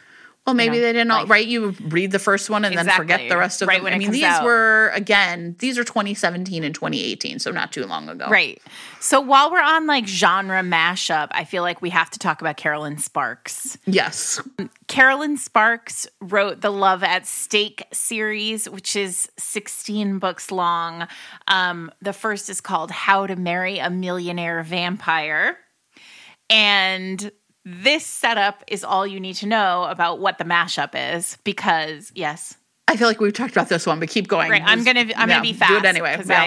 well, 0.48 0.54
maybe 0.54 0.78
you 0.78 0.82
know, 0.82 0.88
they 0.88 0.94
didn't 0.94 1.10
life. 1.10 1.30
right. 1.30 1.46
You 1.46 1.76
read 1.90 2.12
the 2.12 2.20
first 2.20 2.50
one 2.50 2.64
and 2.64 2.74
exactly. 2.74 2.90
then 2.90 3.18
forget 3.18 3.30
the 3.30 3.38
rest 3.38 3.62
of 3.62 3.68
right 3.68 3.84
them. 3.84 3.94
I 3.94 3.98
mean, 3.98 4.12
these 4.12 4.24
out. 4.24 4.46
were 4.46 4.92
again, 4.96 5.58
these 5.60 5.78
are 5.78 5.84
2017 5.84 6.64
and 6.64 6.74
2018, 6.74 7.40
so 7.40 7.52
not 7.52 7.74
too 7.74 7.86
long 7.86 8.08
ago. 8.08 8.30
Right. 8.30 8.62
So 9.02 9.20
while 9.20 9.52
we're 9.52 9.62
on 9.62 9.88
like 9.88 10.08
genre 10.08 10.62
mashup, 10.62 11.28
I 11.32 11.44
feel 11.44 11.64
like 11.64 11.82
we 11.82 11.90
have 11.90 12.10
to 12.12 12.20
talk 12.20 12.40
about 12.40 12.56
Kerrelyn 12.56 12.98
Sparks. 12.98 13.78
Yes. 13.86 14.42
Kerrelyn 14.88 15.38
Sparks 15.38 16.08
wrote 16.22 16.62
the 16.62 16.72
Love 16.72 17.04
at 17.04 17.28
Stake 17.28 17.84
series, 17.92 18.70
which 18.70 18.96
is 18.96 19.30
16 19.38 20.18
books 20.20 20.50
long. 20.50 21.10
Um, 21.50 21.92
the 22.02 22.14
first 22.14 22.50
is 22.50 22.62
called 22.62 22.90
How 22.90 23.28
to 23.28 23.36
Marry 23.36 23.80
a 23.80 23.90
Millionaire 23.90 24.64
Vampire. 24.64 25.58
And 26.50 27.32
this 27.70 28.06
setup 28.06 28.64
is 28.68 28.84
all 28.86 29.06
you 29.06 29.20
need 29.20 29.34
to 29.36 29.46
know 29.46 29.84
about 29.90 30.20
what 30.20 30.38
the 30.38 30.46
mashup 30.46 30.92
is 31.18 31.38
because, 31.44 32.12
yes. 32.16 32.56
I 32.88 32.96
feel 32.96 33.08
like 33.10 33.20
we've 33.20 33.34
talked 33.34 33.52
about 33.52 33.68
this 33.68 33.86
one, 33.86 34.00
but 34.00 34.08
keep 34.10 34.30
going. 34.30 34.50
Right, 34.50 34.62
I'm 34.66 34.86
gonna 34.86 35.02
I'm 35.02 35.08
Yeah, 35.10 35.28
gonna 35.28 35.42
be 35.42 35.52
fast. 35.54 35.72
Do 35.72 35.78
it 35.80 35.86
anyway. 35.86 36.16
because 36.16 36.30
Yeah. 36.30 36.42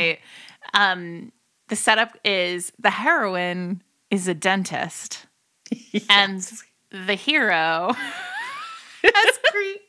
I, 0.75 0.93
um, 0.93 1.31
the 1.69 1.77
setup 1.77 2.17
is 2.25 2.73
the 2.79 2.89
heroine 2.91 3.83
is 4.11 4.27
a 4.29 4.33
dentist, 4.35 5.27
and 6.09 6.41
the 6.91 7.15
hero, 7.15 7.93
that's 9.03 9.39
great. 9.53 9.81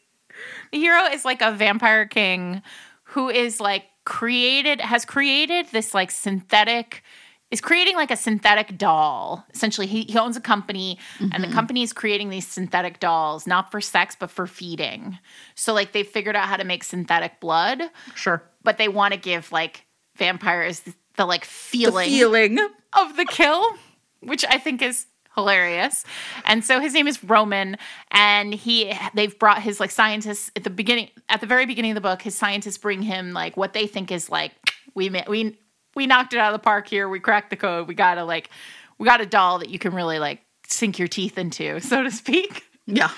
The 0.74 0.80
hero 0.80 1.06
is 1.06 1.24
like 1.24 1.42
a 1.42 1.52
vampire 1.54 2.06
king 2.06 2.62
who 3.04 3.30
is 3.30 3.62
like 3.62 3.86
created 4.04 4.82
has 4.82 5.06
created 5.06 5.68
this 5.68 5.94
like 5.94 6.12
synthetic 6.12 7.04
is 7.52 7.62
creating 7.62 7.96
like 7.96 8.12
a 8.12 8.16
synthetic 8.16 8.78
doll. 8.78 9.46
Essentially, 9.54 9.86
he, 9.86 10.04
he 10.04 10.18
owns 10.18 10.38
a 10.38 10.42
company, 10.42 10.98
and 11.20 11.32
the 11.32 11.38
mm-hmm. 11.38 11.54
company 11.54 11.84
is 11.84 11.94
creating 11.94 12.30
these 12.30 12.48
synthetic 12.48 13.00
dolls, 13.00 13.46
not 13.46 13.70
for 13.70 13.82
sex, 13.82 14.16
but 14.18 14.32
for 14.32 14.48
feeding. 14.48 15.20
So, 15.56 15.74
like, 15.74 15.92
they 15.92 16.04
figured 16.04 16.36
out 16.36 16.48
how 16.48 16.58
to 16.58 16.64
make 16.64 16.84
synthetic 16.84 17.40
blood, 17.40 17.82
sure. 18.16 18.44
but 18.64 18.78
they 18.78 18.88
want 18.88 19.14
to 19.14 19.20
give 19.20 19.52
like 19.52 19.86
vampires 20.16 20.82
the, 20.82 20.94
the 21.18 21.26
like 21.26 21.42
The 21.42 21.48
feeling, 21.48 22.10
feeling. 22.10 22.60
of 22.98 23.18
the 23.18 23.26
kill, 23.26 23.76
which 24.22 24.46
I 24.46 24.58
think 24.58 24.82
is 24.82 25.08
hilarious. 25.36 26.04
And 26.46 26.64
so 26.64 26.80
his 26.80 26.94
name 26.94 27.08
is 27.08 27.24
Roman, 27.24 27.78
and 28.12 28.54
he 28.54 28.94
they've 29.14 29.38
brought 29.38 29.62
his 29.62 29.80
like 29.80 29.92
scientists 29.92 30.52
at 30.56 30.64
the 30.64 30.70
beginning, 30.70 31.10
at 31.30 31.42
the 31.42 31.48
very 31.48 31.66
beginning 31.66 31.92
of 31.92 31.96
the 31.96 32.02
book, 32.02 32.22
his 32.22 32.36
scientists 32.36 32.78
bring 32.78 33.02
him 33.02 33.32
like 33.34 33.58
what 33.58 33.74
they 33.74 33.88
think 33.88 34.12
is 34.12 34.30
like 34.30 34.52
we 34.94 35.10
we 35.28 35.58
we 35.96 36.08
knocked 36.08 36.34
it 36.34 36.40
out 36.40 36.54
of 36.54 36.60
the 36.60 36.64
park 36.64 36.88
here. 36.88 37.08
We 37.10 37.20
cracked 37.20 37.50
the 37.50 37.56
code. 37.58 37.88
We 37.88 37.94
got 37.96 38.18
a 38.18 38.24
like 38.24 38.50
we 38.98 39.06
got 39.06 39.22
a 39.22 39.26
doll 39.26 39.60
that 39.60 39.70
you 39.70 39.80
can 39.80 39.94
really 39.94 40.20
like 40.20 40.42
sink 40.68 41.00
your 41.00 41.08
teeth 41.08 41.38
into, 41.38 41.80
so 41.82 42.04
to 42.04 42.12
speak. 42.12 42.66
Yeah. 42.88 43.12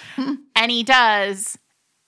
And 0.55 0.69
he 0.71 0.83
does, 0.83 1.57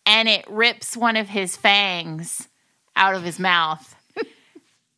and 0.06 0.28
it 0.28 0.46
rips 0.50 0.96
one 0.98 1.16
of 1.16 1.30
his 1.30 1.56
fangs 1.58 2.48
out 2.96 3.16
of 3.16 3.24
his 3.24 3.40
mouth. 3.40 3.96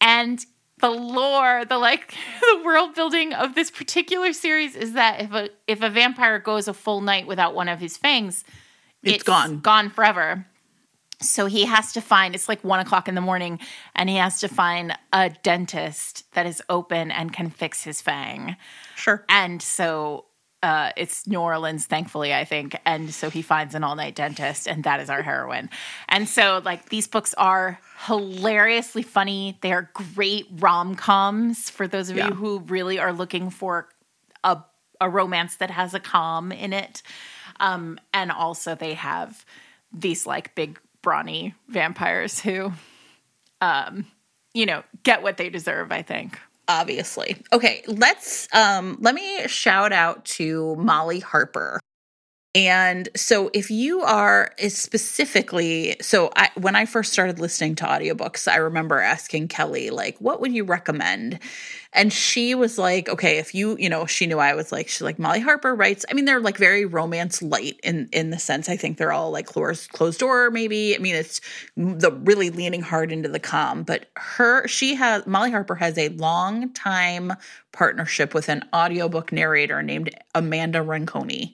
and 0.01 0.45
the 0.80 0.89
lore, 0.89 1.65
the 1.65 1.78
like 1.78 2.13
the 2.41 2.61
world 2.63 2.93
building 2.95 3.34
of 3.34 3.55
this 3.55 3.72
particular 3.72 4.34
series 4.34 4.76
is 4.76 4.93
that 4.93 5.22
if 5.22 5.32
a 5.34 5.49
if 5.68 5.82
a 5.82 5.89
vampire 5.89 6.39
goes 6.39 6.68
a 6.68 6.74
full 6.74 7.01
night 7.01 7.28
without 7.28 7.55
one 7.55 7.68
of 7.70 7.80
his 7.80 7.97
fangs, 7.97 8.43
It's 9.03 9.24
gone. 9.24 9.59
Gone 9.59 9.89
forever. 9.89 10.45
So 11.20 11.47
he 11.47 11.65
has 11.65 11.93
to 11.93 12.01
find 12.01 12.36
it's 12.36 12.47
like 12.47 12.63
one 12.63 12.80
o'clock 12.80 13.07
in 13.07 13.15
the 13.15 13.22
morning, 13.22 13.59
and 13.95 14.07
he 14.09 14.18
has 14.18 14.39
to 14.41 14.47
find 14.47 14.95
a 15.11 15.32
dentist 15.41 16.32
that 16.34 16.45
is 16.45 16.61
open 16.70 17.09
and 17.09 17.34
can 17.34 17.49
fix 17.49 17.84
his 17.84 18.01
fang. 18.01 18.55
Sure. 18.95 19.26
And 19.28 19.61
so 19.61 20.26
uh, 20.63 20.91
it's 20.95 21.28
New 21.28 21.39
Orleans, 21.39 21.86
thankfully, 21.86 22.34
I 22.34 22.43
think. 22.43 22.76
And 22.86 23.13
so 23.13 23.30
he 23.30 23.41
finds 23.41 23.74
an 23.76 23.84
all 23.84 23.95
night 23.95 24.15
dentist, 24.15 24.68
and 24.68 24.84
that 24.84 24.99
is 24.99 25.09
our 25.09 25.22
heroine. 25.24 25.70
And 26.09 26.28
so, 26.28 26.61
like, 26.63 26.89
these 26.89 27.07
books 27.07 27.34
are 27.36 27.80
hilariously 28.05 29.03
funny. 29.03 29.57
They 29.61 29.72
are 29.72 29.89
great 29.93 30.47
rom 30.59 30.95
coms 30.95 31.70
for 31.70 31.88
those 31.88 32.09
of 32.09 32.18
Yeah. 32.18 32.28
you 32.28 32.34
who 32.34 32.59
really 32.59 32.99
are 32.99 33.13
looking 33.13 33.49
for 33.49 33.89
a, 34.43 34.57
a 34.99 35.09
romance 35.09 35.55
that 35.57 35.72
has 35.72 35.93
a 35.93 35.99
calm 35.99 36.51
in 36.51 36.74
it. 36.74 37.01
Um, 37.59 37.99
and 38.13 38.32
also, 38.32 38.76
they 38.76 38.93
have 38.95 39.45
these 39.91 40.26
like 40.28 40.53
big 40.53 40.80
brawny 41.08 41.55
vampires 41.70 42.38
who, 42.38 42.74
um, 43.62 44.05
you 44.53 44.66
know, 44.66 44.84
get 45.03 45.24
what 45.24 45.38
they 45.38 45.49
deserve, 45.49 45.89
I 45.89 46.01
think. 46.01 46.38
obviously. 46.68 47.38
Okay, 47.53 47.82
let's 47.88 48.49
um 48.53 48.97
let 48.99 49.16
me 49.16 49.47
shout 49.47 49.93
out 49.93 50.26
to 50.26 50.76
Molly 50.76 51.20
Harper. 51.22 51.80
And 52.56 53.10
so 53.16 53.52
if 53.54 53.70
you 53.70 54.02
are 54.02 54.52
eh, 54.58 54.70
specifically 54.70 55.98
so 56.02 56.32
I 56.36 56.50
when 56.56 56.76
I 56.76 56.86
first 56.86 57.14
started 57.14 57.39
listening 57.39 57.76
to 57.76 57.86
audiobooks, 57.86 58.52
I 58.52 58.56
remember 58.58 59.00
asking 59.00 59.50
Kelly 59.50 59.89
like 59.89 60.18
what 60.20 60.41
would 60.41 60.54
you 60.54 60.64
recommend? 60.64 61.39
And 61.93 62.12
she 62.12 62.54
was 62.56 62.78
like, 62.78 63.10
okay, 63.10 63.38
if 63.38 63.56
you, 63.56 63.76
you 63.78 63.89
know, 63.89 64.06
she 64.06 64.28
knew 64.28 64.39
I 64.39 64.54
was 64.54 64.72
like 64.72 64.88
she's 64.88 65.02
like 65.02 65.20
Molly 65.20 65.39
Harper 65.39 65.76
writes. 65.76 66.06
I 66.10 66.14
mean 66.14 66.26
they're 66.26 66.39
like 66.39 66.58
very 66.58 66.86
romance 66.86 67.41
light 67.41 67.80
in 67.84 68.10
in 68.12 68.30
the 68.30 68.39
sense 68.39 68.70
I 68.70 68.78
think 68.78 68.98
they're 68.98 69.14
all 69.14 69.32
like 69.32 69.45
closed 69.45 69.91
closed 69.91 70.20
door 70.20 70.50
maybe. 70.50 70.95
I 70.95 71.00
mean 71.00 71.16
it's 71.16 71.41
the 71.76 72.12
really 72.12 72.50
leaning 72.50 72.82
hard 72.82 73.12
into 73.12 73.30
the 73.30 73.39
calm, 73.39 73.84
but 73.84 74.10
her 74.16 74.68
she 74.68 74.95
has 74.95 75.28
Molly 75.28 75.52
Harper 75.52 75.76
has 75.76 75.98
a 75.98 76.10
long 76.10 76.74
time 76.74 77.34
partnership 77.72 78.34
with 78.34 78.50
an 78.50 78.64
audiobook 78.74 79.32
narrator 79.32 79.84
named 79.84 80.10
Amanda 80.34 80.80
Ronconi 80.80 81.54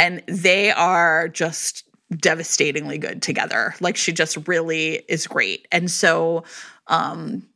and 0.00 0.22
they 0.26 0.70
are 0.70 1.28
just 1.28 1.84
devastatingly 2.16 2.98
good 2.98 3.20
together. 3.22 3.74
Like 3.80 3.96
she 3.96 4.12
just 4.12 4.48
really 4.48 5.02
is 5.08 5.26
great. 5.26 5.68
And 5.70 5.90
so 5.90 6.42
um 6.88 7.46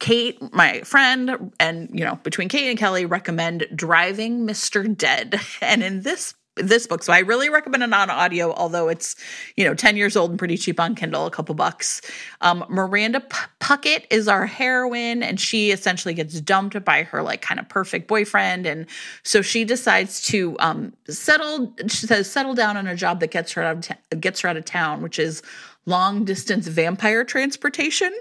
Kate, 0.00 0.38
my 0.52 0.80
friend, 0.82 1.52
and 1.58 1.88
you 1.92 2.04
know, 2.04 2.16
between 2.16 2.48
Kate 2.48 2.68
and 2.68 2.78
Kelly 2.78 3.06
recommend 3.06 3.66
Driving 3.74 4.46
Mr. 4.46 4.94
Dead. 4.94 5.40
And 5.62 5.82
in 5.82 6.02
this 6.02 6.34
this 6.56 6.86
book, 6.86 7.02
so 7.02 7.12
I 7.12 7.20
really 7.20 7.48
recommend 7.48 7.82
it 7.82 7.92
on 7.92 8.10
audio, 8.10 8.52
although 8.52 8.88
it's 8.88 9.16
you 9.56 9.64
know 9.64 9.74
10 9.74 9.96
years 9.96 10.16
old 10.16 10.30
and 10.30 10.38
pretty 10.38 10.56
cheap 10.56 10.78
on 10.78 10.94
Kindle, 10.94 11.26
a 11.26 11.30
couple 11.30 11.54
bucks. 11.54 12.00
Um, 12.40 12.64
Miranda 12.68 13.20
P- 13.20 13.36
Puckett 13.60 14.04
is 14.10 14.28
our 14.28 14.46
heroine, 14.46 15.22
and 15.22 15.40
she 15.40 15.70
essentially 15.70 16.14
gets 16.14 16.40
dumped 16.40 16.84
by 16.84 17.02
her 17.04 17.22
like 17.22 17.42
kind 17.42 17.58
of 17.58 17.68
perfect 17.68 18.06
boyfriend, 18.08 18.66
and 18.66 18.86
so 19.22 19.42
she 19.42 19.64
decides 19.64 20.20
to 20.22 20.56
um, 20.60 20.92
settle. 21.08 21.74
She 21.88 22.06
says 22.06 22.30
settle 22.30 22.54
down 22.54 22.76
on 22.76 22.86
a 22.86 22.94
job 22.94 23.20
that 23.20 23.30
gets 23.30 23.52
her 23.52 23.62
out 23.62 23.76
of 23.76 23.82
ta- 23.82 24.16
gets 24.20 24.40
her 24.40 24.48
out 24.48 24.56
of 24.56 24.64
town, 24.64 25.02
which 25.02 25.18
is 25.18 25.42
long 25.86 26.24
distance 26.24 26.66
vampire 26.66 27.24
transportation. 27.24 28.12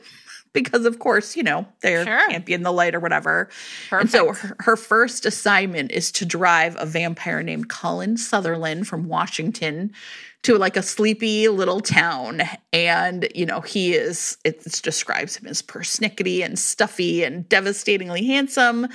Because 0.53 0.85
of 0.85 0.99
course, 0.99 1.35
you 1.35 1.43
know, 1.43 1.65
they're 1.81 2.05
Sure. 2.05 2.29
can't 2.29 2.45
be 2.45 2.53
in 2.53 2.61
the 2.63 2.71
light 2.71 2.93
or 2.95 2.99
whatever. 2.99 3.49
And 3.91 4.09
so 4.09 4.33
her, 4.33 4.55
her 4.59 4.77
first 4.77 5.25
assignment 5.25 5.91
is 5.91 6.11
to 6.13 6.25
drive 6.25 6.75
a 6.79 6.85
vampire 6.85 7.41
named 7.41 7.69
Colin 7.69 8.17
Sutherland 8.17 8.87
from 8.87 9.07
Washington 9.07 9.91
to 10.43 10.57
like 10.57 10.75
a 10.75 10.83
sleepy 10.83 11.47
little 11.47 11.79
town. 11.79 12.41
And, 12.73 13.27
you 13.33 13.45
know, 13.45 13.61
he 13.61 13.93
is, 13.93 14.37
it 14.43 14.61
describes 14.83 15.37
him 15.37 15.47
as 15.47 15.61
persnickety 15.61 16.43
and 16.43 16.59
stuffy 16.59 17.23
and 17.23 17.47
devastatingly 17.47 18.25
handsome. 18.25 18.87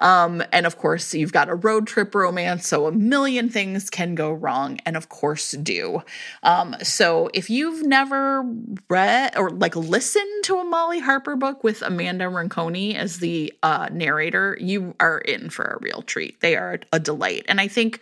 Um, 0.00 0.42
and 0.52 0.66
of 0.66 0.78
course, 0.78 1.14
you've 1.14 1.32
got 1.32 1.48
a 1.48 1.54
road 1.54 1.86
trip 1.86 2.14
romance. 2.14 2.66
So 2.66 2.86
a 2.86 2.92
million 2.92 3.48
things 3.48 3.88
can 3.88 4.16
go 4.16 4.32
wrong, 4.32 4.80
and 4.84 4.96
of 4.96 5.08
course, 5.08 5.52
do. 5.52 6.02
Um, 6.42 6.74
so 6.82 7.30
if 7.34 7.50
you've 7.50 7.86
never 7.86 8.44
read 8.90 9.36
or 9.36 9.50
like 9.50 9.76
listened 9.76 10.44
to 10.44 10.56
a 10.56 10.64
Molly 10.64 10.98
Harper 10.98 11.36
book 11.36 11.62
with 11.62 11.82
Amanda 11.82 12.24
Ronconi 12.24 12.96
as 12.96 13.18
the 13.18 13.52
uh, 13.62 13.88
narrator, 13.92 14.58
you 14.60 14.94
are 14.98 15.18
in 15.18 15.50
for 15.50 15.64
a 15.64 15.78
real 15.80 16.02
treat. 16.02 16.40
They 16.40 16.56
are 16.56 16.80
a 16.92 16.98
delight. 16.98 17.44
And 17.48 17.60
I 17.60 17.68
think 17.68 18.00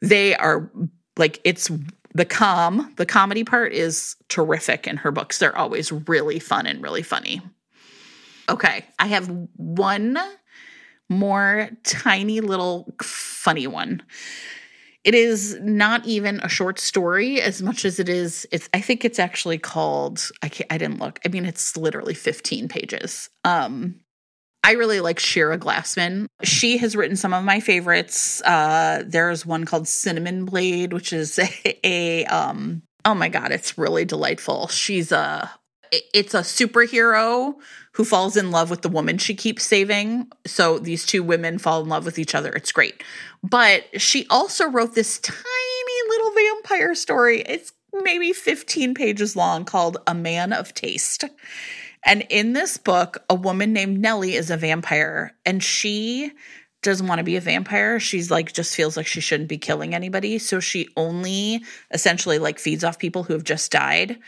they 0.00 0.34
are 0.34 0.70
like, 1.18 1.40
it's 1.44 1.70
the 2.18 2.24
com, 2.24 2.92
the 2.96 3.06
comedy 3.06 3.44
part 3.44 3.72
is 3.72 4.16
terrific 4.28 4.86
in 4.86 4.96
her 4.98 5.12
books. 5.12 5.38
They're 5.38 5.56
always 5.56 5.92
really 5.92 6.40
fun 6.40 6.66
and 6.66 6.82
really 6.82 7.02
funny. 7.02 7.40
Okay, 8.48 8.84
I 8.98 9.06
have 9.06 9.30
one 9.56 10.18
more 11.08 11.70
tiny 11.84 12.40
little 12.40 12.92
funny 13.00 13.68
one. 13.68 14.02
It 15.04 15.14
is 15.14 15.56
not 15.62 16.04
even 16.06 16.40
a 16.40 16.48
short 16.48 16.80
story 16.80 17.40
as 17.40 17.62
much 17.62 17.84
as 17.84 18.00
it 18.00 18.08
is. 18.08 18.46
It's. 18.50 18.68
I 18.74 18.80
think 18.80 19.04
it's 19.04 19.20
actually 19.20 19.58
called. 19.58 20.28
I 20.42 20.48
can't, 20.48 20.70
I 20.72 20.76
didn't 20.76 20.98
look. 20.98 21.20
I 21.24 21.28
mean, 21.28 21.46
it's 21.46 21.76
literally 21.76 22.14
fifteen 22.14 22.66
pages. 22.66 23.30
Um, 23.44 24.00
I 24.64 24.72
really 24.72 25.00
like 25.00 25.18
Shira 25.18 25.58
Glassman. 25.58 26.26
She 26.42 26.78
has 26.78 26.96
written 26.96 27.16
some 27.16 27.32
of 27.32 27.44
my 27.44 27.60
favorites. 27.60 28.42
Uh, 28.42 29.02
there's 29.06 29.46
one 29.46 29.64
called 29.64 29.88
Cinnamon 29.88 30.44
Blade, 30.44 30.92
which 30.92 31.12
is 31.12 31.38
a, 31.64 31.78
a 31.84 32.24
um. 32.26 32.82
Oh 33.04 33.14
my 33.14 33.28
god, 33.28 33.52
it's 33.52 33.78
really 33.78 34.04
delightful. 34.04 34.68
She's 34.68 35.12
a. 35.12 35.50
It's 36.12 36.34
a 36.34 36.40
superhero 36.40 37.54
who 37.92 38.04
falls 38.04 38.36
in 38.36 38.50
love 38.50 38.68
with 38.68 38.82
the 38.82 38.88
woman 38.90 39.16
she 39.16 39.34
keeps 39.34 39.64
saving. 39.64 40.30
So 40.46 40.78
these 40.78 41.06
two 41.06 41.22
women 41.22 41.58
fall 41.58 41.82
in 41.82 41.88
love 41.88 42.04
with 42.04 42.18
each 42.18 42.34
other. 42.34 42.52
It's 42.52 42.70
great. 42.70 43.02
But 43.42 44.00
she 44.00 44.26
also 44.28 44.68
wrote 44.68 44.94
this 44.94 45.18
tiny 45.18 46.08
little 46.08 46.30
vampire 46.32 46.94
story. 46.94 47.40
It's 47.40 47.72
maybe 48.02 48.32
15 48.32 48.94
pages 48.94 49.34
long 49.34 49.64
called 49.64 49.96
A 50.06 50.14
Man 50.14 50.52
of 50.52 50.74
Taste. 50.74 51.24
And 52.04 52.24
in 52.30 52.52
this 52.52 52.76
book, 52.76 53.24
a 53.28 53.34
woman 53.34 53.72
named 53.72 54.00
Nellie 54.00 54.34
is 54.34 54.50
a 54.50 54.56
vampire 54.56 55.34
and 55.44 55.62
she 55.62 56.32
doesn't 56.82 57.06
want 57.06 57.18
to 57.18 57.24
be 57.24 57.36
a 57.36 57.40
vampire. 57.40 57.98
She's 57.98 58.30
like 58.30 58.52
just 58.52 58.74
feels 58.74 58.96
like 58.96 59.06
she 59.06 59.20
shouldn't 59.20 59.48
be 59.48 59.58
killing 59.58 59.94
anybody, 59.94 60.38
so 60.38 60.60
she 60.60 60.88
only 60.96 61.62
essentially 61.90 62.38
like 62.38 62.58
feeds 62.58 62.84
off 62.84 62.98
people 62.98 63.24
who 63.24 63.32
have 63.32 63.44
just 63.44 63.72
died 63.72 64.18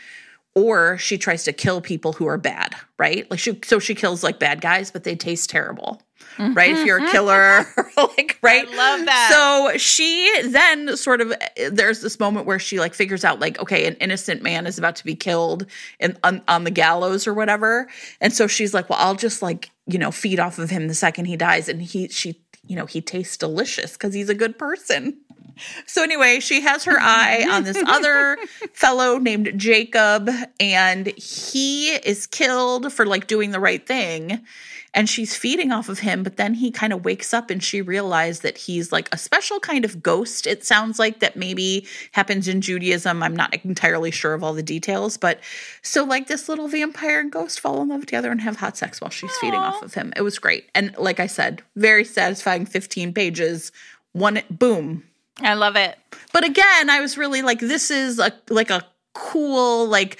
or 0.53 0.97
she 0.97 1.17
tries 1.17 1.43
to 1.43 1.53
kill 1.53 1.81
people 1.81 2.13
who 2.13 2.27
are 2.27 2.37
bad, 2.37 2.75
right? 2.97 3.29
Like 3.31 3.39
she 3.39 3.59
so 3.63 3.79
she 3.79 3.95
kills 3.95 4.23
like 4.23 4.39
bad 4.39 4.61
guys, 4.61 4.91
but 4.91 5.03
they 5.03 5.15
taste 5.15 5.49
terrible. 5.49 6.01
Right? 6.39 6.71
If 6.71 6.85
you're 6.85 6.97
a 6.97 7.01
mm-hmm. 7.01 7.11
killer, 7.11 7.65
like 8.17 8.39
right? 8.41 8.67
I 8.67 8.75
love 8.75 9.05
that. 9.05 9.29
So 9.31 9.77
she 9.77 10.49
then 10.49 10.95
sort 10.95 11.21
of 11.21 11.33
there's 11.69 12.01
this 12.01 12.19
moment 12.19 12.45
where 12.45 12.57
she 12.57 12.79
like 12.79 12.93
figures 12.93 13.23
out 13.23 13.39
like 13.39 13.59
okay, 13.59 13.85
an 13.85 13.95
innocent 13.95 14.41
man 14.41 14.65
is 14.65 14.77
about 14.77 14.95
to 14.97 15.05
be 15.05 15.15
killed 15.15 15.65
in 15.99 16.17
on, 16.23 16.41
on 16.47 16.63
the 16.63 16.71
gallows 16.71 17.27
or 17.27 17.33
whatever. 17.33 17.87
And 18.21 18.33
so 18.33 18.47
she's 18.47 18.73
like, 18.73 18.89
"Well, 18.89 18.99
I'll 19.01 19.15
just 19.15 19.41
like, 19.41 19.71
you 19.87 19.99
know, 19.99 20.11
feed 20.11 20.39
off 20.39 20.57
of 20.57 20.69
him 20.69 20.87
the 20.87 20.93
second 20.93 21.25
he 21.25 21.35
dies." 21.35 21.67
And 21.67 21.81
he 21.81 22.07
she 22.07 22.41
you 22.65 22.75
know, 22.75 22.85
he 22.85 23.01
tastes 23.01 23.37
delicious 23.37 23.97
cuz 23.97 24.13
he's 24.13 24.29
a 24.29 24.35
good 24.35 24.57
person. 24.57 25.17
So 25.85 26.01
anyway, 26.01 26.39
she 26.39 26.61
has 26.61 26.85
her 26.85 26.99
eye 26.99 27.45
on 27.49 27.63
this 27.63 27.81
other 27.85 28.37
fellow 28.73 29.17
named 29.17 29.53
Jacob 29.57 30.29
and 30.59 31.07
he 31.17 31.91
is 31.91 32.25
killed 32.25 32.91
for 32.91 33.05
like 33.05 33.27
doing 33.27 33.51
the 33.51 33.59
right 33.59 33.85
thing 33.85 34.43
and 34.93 35.07
she's 35.09 35.35
feeding 35.35 35.71
off 35.71 35.87
of 35.89 35.99
him 35.99 36.21
but 36.23 36.35
then 36.37 36.53
he 36.53 36.69
kind 36.69 36.91
of 36.91 37.05
wakes 37.05 37.33
up 37.33 37.49
and 37.49 37.63
she 37.63 37.81
realized 37.81 38.41
that 38.43 38.57
he's 38.57 38.91
like 38.91 39.07
a 39.13 39.17
special 39.17 39.59
kind 39.59 39.85
of 39.85 40.03
ghost 40.03 40.45
it 40.45 40.65
sounds 40.65 40.99
like 40.99 41.19
that 41.19 41.35
maybe 41.35 41.87
happens 42.11 42.47
in 42.47 42.59
Judaism 42.61 43.23
I'm 43.23 43.35
not 43.35 43.53
entirely 43.63 44.11
sure 44.11 44.33
of 44.33 44.43
all 44.43 44.53
the 44.53 44.63
details 44.63 45.17
but 45.17 45.39
so 45.81 46.03
like 46.03 46.27
this 46.27 46.49
little 46.49 46.67
vampire 46.67 47.19
and 47.19 47.31
ghost 47.31 47.59
fall 47.59 47.81
in 47.81 47.87
love 47.89 48.01
together 48.05 48.31
and 48.31 48.41
have 48.41 48.57
hot 48.57 48.75
sex 48.77 48.99
while 48.99 49.09
she's 49.11 49.35
feeding 49.37 49.61
off 49.61 49.81
of 49.81 49.93
him 49.93 50.11
it 50.15 50.21
was 50.21 50.39
great 50.39 50.69
and 50.75 50.95
like 50.97 51.19
I 51.19 51.27
said 51.27 51.61
very 51.75 52.03
satisfying 52.03 52.65
15 52.65 53.13
pages 53.13 53.71
one 54.13 54.41
boom 54.49 55.03
I 55.41 55.53
love 55.55 55.75
it. 55.75 55.97
but 56.33 56.43
again, 56.43 56.89
I 56.89 56.99
was 56.99 57.17
really 57.17 57.41
like, 57.41 57.59
this 57.61 57.89
is 57.89 58.19
a 58.19 58.31
like 58.49 58.69
a 58.69 58.85
cool 59.13 59.87
like 59.87 60.19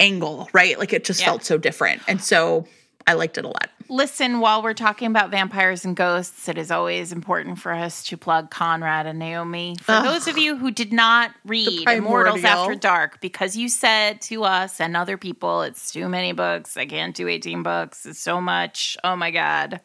angle, 0.00 0.48
right? 0.54 0.78
Like 0.78 0.92
it 0.94 1.04
just 1.04 1.20
Yeah. 1.20 1.26
felt 1.26 1.44
so 1.44 1.58
different, 1.58 2.00
and 2.08 2.22
so 2.22 2.66
I 3.06 3.14
liked 3.14 3.38
it 3.38 3.44
a 3.44 3.48
lot. 3.48 3.70
Listen, 3.88 4.40
while 4.40 4.62
we're 4.62 4.74
talking 4.74 5.08
about 5.08 5.30
vampires 5.30 5.84
and 5.84 5.94
ghosts, 5.96 6.48
it 6.48 6.56
is 6.56 6.70
always 6.70 7.12
important 7.12 7.58
for 7.58 7.72
us 7.72 8.04
to 8.04 8.16
plug 8.16 8.50
Conrad 8.50 9.06
and 9.06 9.18
Naomi. 9.18 9.76
For 9.82 9.92
Ugh. 9.92 10.04
those 10.04 10.28
of 10.28 10.38
you 10.38 10.56
who 10.56 10.70
did 10.70 10.92
not 10.92 11.32
read 11.44 11.88
Immortals. 11.88 12.44
After 12.44 12.74
Dark, 12.74 13.20
because 13.20 13.56
you 13.56 13.68
said 13.68 14.20
to 14.22 14.44
us 14.44 14.80
and 14.80 14.96
other 14.96 15.16
people, 15.16 15.62
it's 15.62 15.92
too 15.92 16.08
many 16.08 16.32
books. 16.32 16.76
I 16.76 16.86
can't 16.86 17.14
do 17.14 17.28
18 17.28 17.62
books. 17.62 18.06
It's 18.06 18.20
so 18.20 18.40
much. 18.40 18.96
Oh 19.04 19.16
my 19.16 19.30
God. 19.30 19.80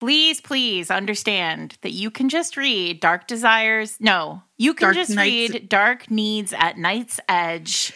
Please, 0.00 0.40
please 0.40 0.90
understand 0.90 1.76
that 1.82 1.92
you 1.92 2.10
can 2.10 2.28
just 2.28 2.56
read 2.56 3.00
Dark 3.00 3.26
Desires. 3.26 3.96
No, 4.00 4.42
you 4.56 4.72
can 4.72 4.86
Dark 4.86 4.96
just 4.96 5.10
Nights- 5.10 5.52
read 5.52 5.68
Dark 5.68 6.10
Needs 6.10 6.52
at 6.52 6.78
Night's 6.78 7.18
Edge, 7.28 7.92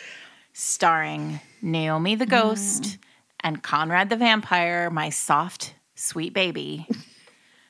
starring 0.53 1.41
Naomi 1.61 2.17
the 2.17 2.27
mm. 2.27 2.31
Ghost 2.31 2.99
and 3.43 3.63
Conrad 3.63 4.11
the 4.11 4.17
Vampire, 4.17 4.91
my 4.91 5.11
soft, 5.11 5.75
sweet 5.95 6.33
baby. 6.35 6.87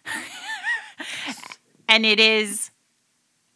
and 1.89 2.07
it 2.07 2.20
is 2.20 2.70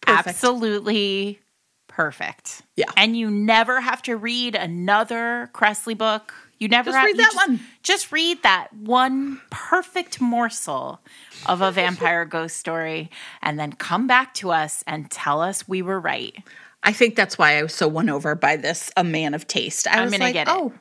Perfect. 0.01 0.29
absolutely 0.29 1.41
perfect. 1.89 2.63
Yeah. 2.77 2.87
And 2.97 3.17
you 3.17 3.31
never 3.31 3.81
have 3.81 4.03
to 4.03 4.17
read 4.17 4.55
another 4.55 5.51
Kresley 5.55 5.97
book. 5.97 6.35
You 6.59 6.69
never 6.69 6.87
Just 6.91 6.97
have, 6.99 7.07
read 7.07 7.17
that 7.19 7.33
just- 7.33 7.37
one. 7.49 7.61
Just 7.83 8.13
read 8.13 8.43
that 8.43 8.73
one 8.73 9.41
perfect 9.51 10.21
morsel 10.21 11.01
of 11.47 11.61
a 11.61 11.71
vampire 11.71 12.25
ghost 12.27 12.57
story 12.57 13.11
and 13.43 13.59
then 13.59 13.73
come 13.73 14.07
back 14.07 14.35
to 14.35 14.51
us 14.51 14.83
and 14.87 15.11
tell 15.11 15.41
us 15.41 15.69
we 15.69 15.83
were 15.83 16.01
right. 16.01 16.35
I 16.83 16.93
think 16.93 17.15
that's 17.17 17.37
why 17.37 17.59
I 17.59 17.63
was 17.63 17.75
so 17.75 17.89
won 17.89 18.09
over 18.09 18.35
by 18.35 18.57
this 18.57 18.91
A 18.97 19.03
Man 19.05 19.35
of 19.35 19.47
Taste. 19.47 19.87
I 19.89 19.99
I'm 19.99 20.05
was 20.05 20.13
gonna 20.13 20.25
like, 20.25 20.35
get 20.35 20.49
it. 20.49 20.55
oh, 20.55 20.73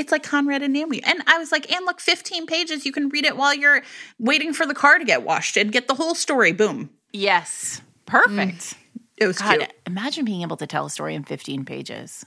it's 0.00 0.10
like 0.10 0.22
Conrad 0.24 0.62
and 0.62 0.72
Naomi, 0.72 1.02
and 1.04 1.22
I 1.26 1.38
was 1.38 1.52
like, 1.52 1.70
and 1.70 1.84
look, 1.86 2.00
fifteen 2.00 2.46
pages. 2.46 2.84
You 2.84 2.92
can 2.92 3.08
read 3.10 3.24
it 3.24 3.36
while 3.36 3.54
you're 3.54 3.82
waiting 4.18 4.52
for 4.52 4.66
the 4.66 4.74
car 4.74 4.98
to 4.98 5.04
get 5.04 5.22
washed 5.22 5.56
and 5.56 5.70
get 5.70 5.86
the 5.86 5.94
whole 5.94 6.14
story. 6.14 6.52
Boom. 6.52 6.90
Yes. 7.12 7.80
Perfect. 8.06 8.58
Mm. 8.58 8.74
It 9.18 9.26
was 9.26 9.38
God, 9.38 9.58
cute. 9.58 9.72
imagine 9.86 10.24
being 10.24 10.42
able 10.42 10.56
to 10.56 10.66
tell 10.66 10.86
a 10.86 10.90
story 10.90 11.14
in 11.14 11.22
15 11.24 11.64
pages. 11.64 12.24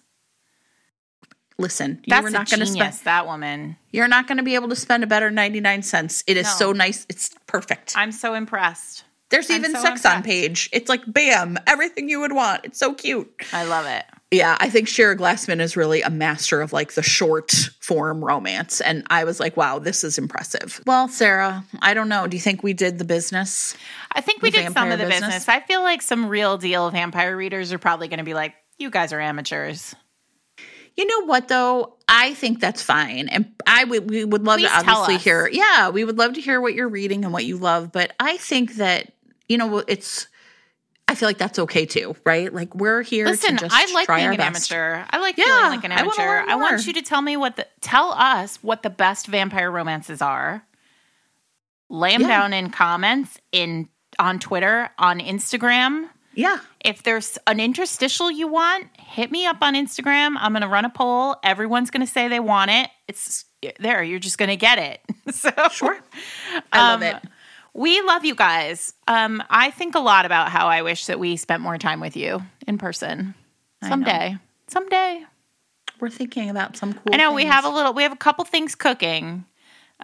Listen, 1.57 1.99
you 2.05 2.09
That's 2.11 2.23
were 2.23 2.29
a 2.29 2.31
not 2.31 2.49
going 2.49 2.61
to 2.61 2.65
spend. 2.65 2.93
that 3.03 3.25
woman. 3.27 3.77
You're 3.91 4.07
not 4.07 4.27
going 4.27 4.37
to 4.37 4.43
be 4.43 4.55
able 4.55 4.69
to 4.69 4.75
spend 4.75 5.03
a 5.03 5.07
better 5.07 5.29
ninety 5.29 5.59
nine 5.59 5.83
cents. 5.83 6.23
It 6.27 6.35
is 6.37 6.45
No. 6.45 6.51
so 6.51 6.71
nice. 6.71 7.05
It's 7.09 7.29
perfect. 7.47 7.93
I'm 7.95 8.11
so 8.11 8.33
impressed. 8.33 9.03
There's 9.29 9.49
I'm 9.49 9.57
even 9.57 9.71
so 9.73 9.81
sex 9.81 10.05
on 10.05 10.23
page. 10.23 10.69
It's 10.73 10.89
like 10.89 11.01
bam, 11.07 11.57
everything 11.67 12.09
you 12.09 12.19
would 12.21 12.33
want. 12.33 12.65
It's 12.65 12.79
so 12.79 12.93
cute. 12.93 13.31
I 13.51 13.65
love 13.65 13.85
it. 13.85 14.03
Yeah, 14.33 14.57
I 14.59 14.69
think 14.69 14.87
Shira 14.87 15.15
Glassman 15.15 15.59
is 15.59 15.77
really 15.77 16.01
a 16.01 16.09
master 16.09 16.61
of 16.61 16.73
like 16.73 16.93
the 16.93 17.03
short 17.03 17.51
form 17.79 18.23
romance. 18.23 18.81
And 18.81 19.05
I 19.09 19.23
was 19.23 19.39
like, 19.39 19.55
wow, 19.55 19.79
this 19.79 20.03
is 20.03 20.17
impressive. 20.17 20.81
Well, 20.85 21.07
Sarah, 21.07 21.63
I 21.81 21.93
don't 21.93 22.09
know. 22.09 22.27
Do 22.27 22.35
you 22.35 22.41
think 22.41 22.63
we 22.63 22.73
did 22.73 22.97
the 22.97 23.05
business? 23.05 23.75
I 24.11 24.21
think 24.21 24.41
we 24.41 24.51
did 24.51 24.71
some 24.73 24.91
of 24.91 24.99
the 24.99 25.05
business. 25.05 25.35
business? 25.35 25.49
I 25.49 25.59
feel 25.61 25.81
like 25.81 26.01
some 26.01 26.27
real 26.27 26.57
deal 26.57 26.89
vampire 26.91 27.35
readers 27.37 27.71
are 27.73 27.79
probably 27.79 28.07
going 28.07 28.19
to 28.19 28.23
be 28.23 28.33
like, 28.33 28.55
you 28.77 28.89
guys 28.89 29.13
are 29.13 29.19
amateurs. 29.19 29.95
You 30.95 31.05
know 31.05 31.25
what 31.25 31.47
though? 31.47 31.97
I 32.07 32.33
think 32.35 32.59
that's 32.59 32.81
fine. 32.81 33.27
And 33.29 33.51
I 33.65 33.83
would 33.83 34.09
we 34.09 34.25
would 34.25 34.43
love 34.43 34.59
Please 34.59 34.69
to 34.69 34.77
obviously 34.77 35.17
hear. 35.17 35.49
Yeah, 35.51 35.89
we 35.89 36.03
would 36.03 36.17
love 36.17 36.33
to 36.33 36.41
hear 36.41 36.61
what 36.61 36.75
you're 36.75 36.89
reading 36.89 37.23
and 37.23 37.33
what 37.33 37.45
you 37.45 37.57
love. 37.57 37.91
But 37.91 38.13
I 38.19 38.37
think 38.37 38.75
that, 38.75 39.11
you 39.47 39.57
know, 39.57 39.83
it's 39.87 40.27
I 41.07 41.15
feel 41.15 41.29
like 41.29 41.37
that's 41.37 41.59
okay 41.59 41.85
too, 41.85 42.15
right? 42.25 42.51
Like 42.53 42.73
we're 42.73 43.01
here 43.01 43.25
Listen, 43.25 43.57
to 43.57 43.65
just 43.67 43.75
I 43.75 43.93
like 43.93 44.05
try 44.05 44.17
being 44.19 44.29
an 44.31 44.37
best. 44.37 44.71
amateur. 44.71 45.05
I 45.11 45.19
like 45.19 45.37
Yeah, 45.37 45.45
feeling 45.45 45.69
like 45.75 45.83
an 45.83 45.91
I 45.91 45.99
amateur. 45.99 46.21
learn 46.21 46.49
I, 46.49 46.55
want 46.55 46.87
you 46.87 46.93
to 46.93 47.01
tell 47.01 47.21
me 47.21 47.37
what 47.37 47.55
the 47.57 47.67
tell 47.81 48.11
us 48.13 48.57
what 48.63 48.83
the 48.83 48.89
best 48.89 49.27
vampire 49.27 49.69
romances 49.69 50.21
are. 50.21 50.65
Lay 51.89 52.13
them 52.13 52.21
Yeah. 52.21 52.27
down 52.27 52.53
in 52.53 52.69
comments 52.69 53.37
in 53.51 53.89
on 54.19 54.39
Twitter, 54.39 54.89
on 54.97 55.19
Instagram. 55.19 56.09
Yeah. 56.35 56.57
If 56.83 57.03
there's 57.03 57.37
an 57.45 57.59
interstitial 57.59 58.31
you 58.31 58.47
want, 58.47 58.87
hit 58.99 59.29
me 59.31 59.45
up 59.45 59.57
on 59.61 59.75
Instagram. 59.75 60.35
I'm 60.39 60.51
going 60.53 60.61
to 60.63 60.67
run 60.67 60.85
a 60.85 60.89
poll. 60.89 61.35
Everyone's 61.43 61.91
going 61.91 62.05
to 62.05 62.11
say 62.11 62.27
they 62.27 62.39
want 62.39 62.71
it. 62.71 62.89
It's 63.07 63.45
there. 63.79 64.01
You're 64.03 64.19
just 64.19 64.37
going 64.39 64.49
to 64.49 64.55
get 64.55 64.79
it. 64.79 65.01
so 65.35 65.51
Sure. 65.71 65.99
I 66.71 66.91
love 66.93 67.01
um, 67.01 67.03
it. 67.03 67.15
We 67.73 68.01
love 68.01 68.23
you 68.23 68.35
guys. 68.35 68.93
Um, 69.07 69.43
I 69.49 69.71
think 69.71 69.95
a 69.95 69.99
lot 69.99 70.25
about 70.25 70.49
how 70.49 70.67
I 70.67 70.83
wish 70.83 71.07
that 71.07 71.19
we 71.19 71.37
spent 71.37 71.61
more 71.61 71.77
time 71.77 71.99
with 71.99 72.15
you 72.15 72.43
in 72.67 72.77
person 72.77 73.33
someday. 73.81 74.37
Someday. 74.67 75.25
We're 75.99 76.09
thinking 76.09 76.49
about 76.49 76.77
some 76.77 76.93
cool 76.93 77.13
I 77.13 77.17
know 77.17 77.33
we 77.33 77.43
things. 77.43 77.53
have 77.53 77.65
a 77.65 77.69
little. 77.69 77.93
We 77.93 78.03
have 78.03 78.11
a 78.11 78.17
couple 78.17 78.45
things 78.45 78.75
cooking. 78.75 79.45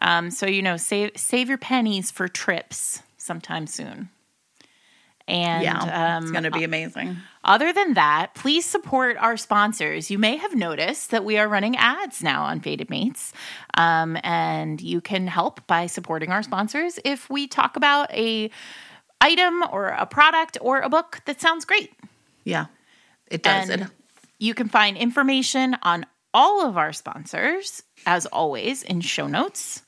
Um, 0.01 0.31
so 0.31 0.45
you 0.45 0.61
know, 0.61 0.77
save 0.77 1.11
save 1.15 1.49
your 1.49 1.57
pennies 1.57 2.09
for 2.09 2.27
trips 2.27 3.03
sometime 3.17 3.67
soon. 3.67 4.09
And 5.29 5.63
Yeah, 5.63 6.17
um, 6.17 6.23
it's 6.23 6.31
going 6.31 6.43
to 6.43 6.51
be 6.51 6.63
amazing. 6.63 7.15
other 7.43 7.71
than 7.71 7.93
that, 7.93 8.33
please 8.33 8.65
support 8.65 9.15
our 9.17 9.37
sponsors. 9.37 10.09
You 10.09 10.17
may 10.17 10.37
have 10.37 10.55
noticed 10.55 11.11
that 11.11 11.23
we 11.23 11.37
are 11.37 11.47
running 11.47 11.77
ads 11.77 12.23
now 12.23 12.43
on 12.43 12.59
Fated 12.59 12.89
Mates. 12.89 13.31
Um, 13.75 14.17
and 14.23 14.81
you 14.81 15.01
can 15.01 15.27
help 15.27 15.65
by 15.67 15.85
supporting 15.87 16.31
our 16.31 16.41
sponsors 16.43 16.99
if 17.05 17.29
we 17.29 17.47
talk 17.47 17.77
about 17.77 18.11
a 18.11 18.49
item 19.21 19.63
or 19.71 19.87
a 19.89 20.05
product 20.05 20.57
or 20.61 20.79
a 20.81 20.89
book 20.89 21.21
that 21.25 21.39
sounds 21.39 21.63
great. 21.65 21.93
Yeah, 22.43 22.65
it 23.29 23.43
does. 23.43 23.69
And 23.69 23.91
you 24.39 24.53
can 24.53 24.67
find 24.69 24.97
information 24.97 25.77
on 25.83 26.05
all 26.33 26.65
of 26.65 26.77
our 26.77 26.93
sponsors, 26.93 27.83
as 28.05 28.25
always, 28.25 28.81
in 28.83 29.01
show 29.01 29.27
notes. 29.27 29.83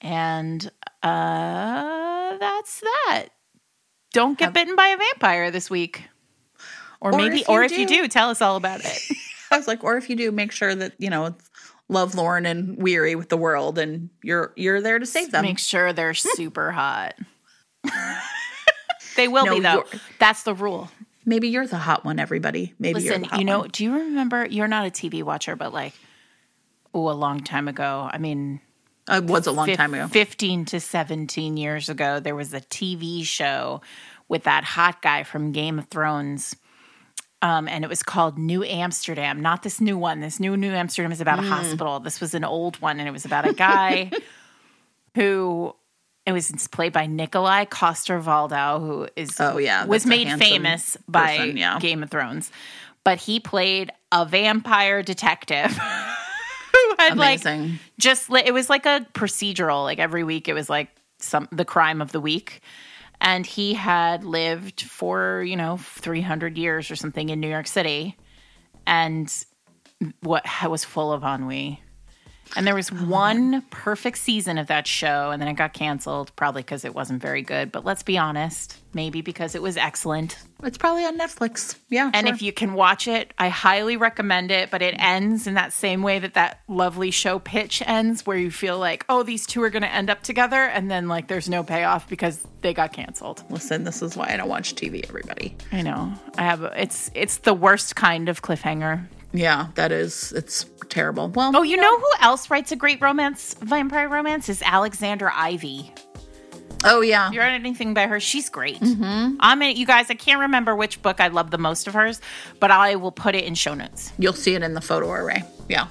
And 0.00 0.70
uh, 1.02 2.36
that's 2.38 2.80
that. 2.80 3.26
Don't 4.16 4.38
get 4.38 4.48
um, 4.48 4.52
bitten 4.54 4.76
by 4.76 4.86
a 4.88 4.96
vampire 4.96 5.50
this 5.50 5.68
week. 5.68 6.04
Or, 7.00 7.12
Or 7.12 7.18
maybe, 7.18 7.42
if 7.42 7.48
or 7.50 7.62
if 7.62 7.76
you 7.76 7.86
do- 7.86 8.02
do, 8.02 8.08
tell 8.08 8.30
us 8.30 8.40
all 8.40 8.56
about 8.56 8.80
it. 8.80 8.98
I 9.50 9.58
was 9.58 9.68
like, 9.68 9.84
or 9.84 9.98
if 9.98 10.08
you 10.08 10.16
do, 10.16 10.32
make 10.32 10.52
sure 10.52 10.74
that 10.74 10.94
you 10.98 11.10
know 11.10 11.24
love 11.24 11.50
lovelorn 11.90 12.46
and 12.46 12.78
weary 12.78 13.14
with 13.14 13.28
the 13.28 13.36
world, 13.36 13.78
and 13.78 14.08
you're 14.22 14.54
you're 14.56 14.80
there 14.80 14.98
to 14.98 15.04
save 15.04 15.32
them. 15.32 15.42
Make 15.42 15.58
sure 15.58 15.92
they're 15.92 16.14
hmm. 16.14 16.28
super 16.34 16.72
hot. 16.72 17.14
they 19.16 19.28
will 19.28 19.44
No, 19.44 19.54
be, 19.56 19.60
though. 19.60 19.84
That's 20.18 20.44
the 20.44 20.54
rule. 20.54 20.90
Maybe 21.26 21.48
you're 21.48 21.66
the 21.66 21.76
hot 21.76 22.04
one, 22.06 22.18
everybody. 22.18 22.72
Maybe 22.78 23.02
you're 23.02 23.18
Listen, 23.18 23.38
you 23.38 23.44
know, 23.44 23.60
one. 23.60 23.68
do 23.70 23.84
you 23.84 23.92
remember? 23.92 24.46
You're 24.46 24.66
not 24.66 24.86
a 24.86 24.90
TV 24.90 25.22
watcher, 25.24 25.56
but 25.56 25.74
like, 25.74 25.92
oh, 26.94 27.10
a 27.10 27.12
long 27.12 27.40
time 27.40 27.68
ago. 27.68 28.08
I 28.10 28.16
mean, 28.16 28.62
it 29.08 29.24
was 29.24 29.46
a 29.46 29.52
long 29.52 29.72
time 29.74 29.94
ago. 29.94 30.08
15 30.08 30.64
to 30.66 30.80
17 30.80 31.56
years 31.56 31.88
ago, 31.88 32.20
there 32.20 32.34
was 32.34 32.52
a 32.54 32.60
TV 32.60 33.24
show 33.24 33.80
with 34.28 34.44
that 34.44 34.64
hot 34.64 35.00
guy 35.02 35.22
from 35.22 35.52
Game 35.52 35.78
of 35.78 35.86
Thrones. 35.88 36.56
Um, 37.42 37.68
and 37.68 37.84
it 37.84 37.88
was 37.88 38.02
called 38.02 38.38
New 38.38 38.64
Amsterdam, 38.64 39.40
not 39.40 39.62
this 39.62 39.80
new 39.80 39.96
one. 39.98 40.20
This 40.20 40.40
new 40.40 40.56
New 40.56 40.72
Amsterdam 40.72 41.12
is 41.12 41.18
Mm. 41.18 41.22
about 41.22 41.38
a 41.38 41.42
hospital. 41.42 42.00
This 42.00 42.20
was 42.20 42.34
an 42.34 42.44
old 42.44 42.80
one, 42.80 42.98
and 42.98 43.06
it 43.08 43.12
was 43.12 43.24
about 43.26 43.46
a 43.46 43.52
guy 43.52 44.10
who 45.14 45.74
it 46.24 46.32
was 46.32 46.50
played 46.72 46.92
by 46.92 47.06
Nikolaj 47.06 47.70
Coster 47.70 48.20
Waldau, 48.20 48.80
who 48.80 49.08
is 49.16 49.38
Oh, 49.38 49.58
yeah, 49.58 49.84
was 49.84 50.06
made 50.06 50.28
famous 50.38 50.96
by 51.06 51.36
person, 51.36 51.56
yeah. 51.56 51.78
Game 51.78 52.02
of 52.02 52.10
Thrones. 52.10 52.50
but 53.04 53.18
he 53.20 53.38
played 53.38 53.92
a 54.10 54.24
vampire 54.24 55.02
detective 55.02 55.78
had 56.98 57.16
like 57.16 57.44
Amazing. 57.44 57.78
just 57.98 58.30
it 58.30 58.52
was 58.52 58.68
like 58.70 58.86
a 58.86 59.06
procedural 59.14 59.84
like 59.84 59.98
every 59.98 60.24
week 60.24 60.48
it 60.48 60.54
was 60.54 60.68
like 60.68 60.88
some 61.18 61.48
the 61.52 61.64
crime 61.64 62.00
of 62.00 62.12
the 62.12 62.20
week. 62.20 62.60
And 63.18 63.46
he 63.46 63.72
had 63.74 64.24
lived 64.24 64.82
for 64.82 65.42
you 65.42 65.56
know 65.56 65.78
300 65.78 66.58
years 66.58 66.90
or 66.90 66.96
something 66.96 67.28
in 67.28 67.40
new 67.40 67.48
york 67.48 67.66
city. 67.66 68.16
And 68.86 69.32
what 70.20 70.44
was 70.68 70.84
full 70.84 71.12
of 71.12 71.24
ennui 71.24 71.80
and 72.54 72.66
there 72.66 72.74
was 72.74 72.90
oh, 72.92 72.96
one 73.06 73.62
perfect 73.70 74.18
season 74.18 74.58
of 74.58 74.66
that 74.68 74.86
show 74.86 75.30
and 75.30 75.40
then 75.40 75.48
it 75.48 75.54
got 75.54 75.72
canceled 75.72 76.34
probably 76.36 76.62
because 76.62 76.84
it 76.84 76.94
wasn't 76.94 77.20
very 77.20 77.42
good 77.42 77.72
but 77.72 77.84
let's 77.84 78.02
be 78.02 78.16
honest 78.16 78.78
maybe 78.94 79.20
because 79.20 79.54
it 79.54 79.62
was 79.62 79.76
excellent 79.76 80.36
It's 80.62 80.78
probably 80.78 81.04
on 81.04 81.18
Netflix. 81.18 81.76
Yeah. 81.90 82.10
and 82.14 82.26
sure. 82.26 82.34
if 82.34 82.42
you 82.42 82.52
can 82.52 82.72
watch 82.72 83.06
it, 83.08 83.32
I 83.38 83.48
highly 83.50 83.96
recommend 83.96 84.50
it. 84.50 84.70
But 84.70 84.80
it 84.80 84.94
ends 84.98 85.46
in 85.46 85.54
that 85.54 85.72
same 85.72 86.02
way 86.02 86.18
that 86.18 86.34
that 86.34 86.60
lovely 86.66 87.10
show 87.10 87.38
pitch 87.38 87.82
ends, 87.86 88.24
where 88.24 88.38
you 88.38 88.50
feel 88.50 88.78
like, 88.78 89.04
oh, 89.08 89.22
these 89.22 89.46
two 89.46 89.62
are 89.62 89.70
going 89.70 89.82
to 89.82 89.92
end 89.92 90.08
up 90.08 90.22
together, 90.22 90.62
and 90.62 90.90
then 90.90 91.08
like 91.08 91.28
there's 91.28 91.48
no 91.48 91.62
payoff 91.62 92.08
because 92.08 92.42
they 92.62 92.72
got 92.72 92.92
canceled. 92.92 93.44
listen, 93.50 93.84
this 93.84 94.00
is 94.02 94.16
why 94.16 94.32
I 94.32 94.36
don't 94.36 94.48
watch 94.48 94.74
TV. 94.74 95.06
Everybody. 95.06 95.56
I 95.72 95.82
know. 95.82 96.12
I 96.38 96.42
have. 96.44 96.62
It's 96.76 97.10
it's 97.14 97.38
the 97.38 97.54
worst 97.54 97.94
kind 97.96 98.28
of 98.28 98.42
cliffhanger. 98.42 99.06
Yeah, 99.36 99.68
that 99.74 99.92
is. 99.92 100.32
It's 100.32 100.64
terrible. 100.88 101.28
Well, 101.28 101.52
Oh, 101.54 101.62
you 101.62 101.76
know 101.76 101.98
who 101.98 102.10
else 102.22 102.48
writes 102.50 102.72
a 102.72 102.76
great 102.76 103.00
romance, 103.00 103.54
vampire 103.60 104.08
romance? 104.08 104.48
Is 104.48 104.62
Alexandra 104.62 105.30
Ivy. 105.34 105.92
Oh 106.84 107.00
yeah. 107.00 107.28
If 107.28 107.34
you 107.34 107.40
read 107.40 107.52
anything 107.52 107.94
by 107.94 108.06
her, 108.06 108.20
she's 108.20 108.48
great. 108.48 108.80
Mm-hmm. 108.80 109.36
I'm 109.40 109.62
in, 109.62 109.76
you 109.76 109.86
guys. 109.86 110.10
I 110.10 110.14
can't 110.14 110.40
remember 110.40 110.74
which 110.76 111.02
book 111.02 111.20
I 111.20 111.28
love 111.28 111.50
the 111.50 111.58
most 111.58 111.86
of 111.86 111.94
hers, 111.94 112.20
but 112.60 112.70
I 112.70 112.96
will 112.96 113.12
put 113.12 113.34
it 113.34 113.44
in 113.44 113.54
show 113.54 113.74
notes. 113.74 114.12
You'll 114.18 114.32
see 114.32 114.54
it 114.54 114.62
in 114.62 114.74
the 114.74 114.80
photo 114.80 115.10
array. 115.10 115.42
Yeah. 115.68 115.88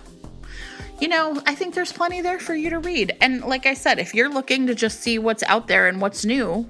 You 1.02 1.10
know, 1.10 1.42
I 1.46 1.56
think 1.56 1.76
there's 1.76 1.92
plenty 1.92 2.22
there 2.22 2.40
for 2.40 2.56
you 2.56 2.70
to 2.70 2.80
read. 2.80 3.18
And 3.20 3.44
like 3.44 3.66
I 3.66 3.74
said, 3.74 4.00
if 4.00 4.14
you're 4.16 4.30
looking 4.30 4.68
to 4.68 4.76
just 4.76 5.02
see 5.02 5.20
what's 5.20 5.44
out 5.44 5.68
there 5.68 5.88
and 5.88 6.00
what's 6.00 6.24
new, 6.24 6.70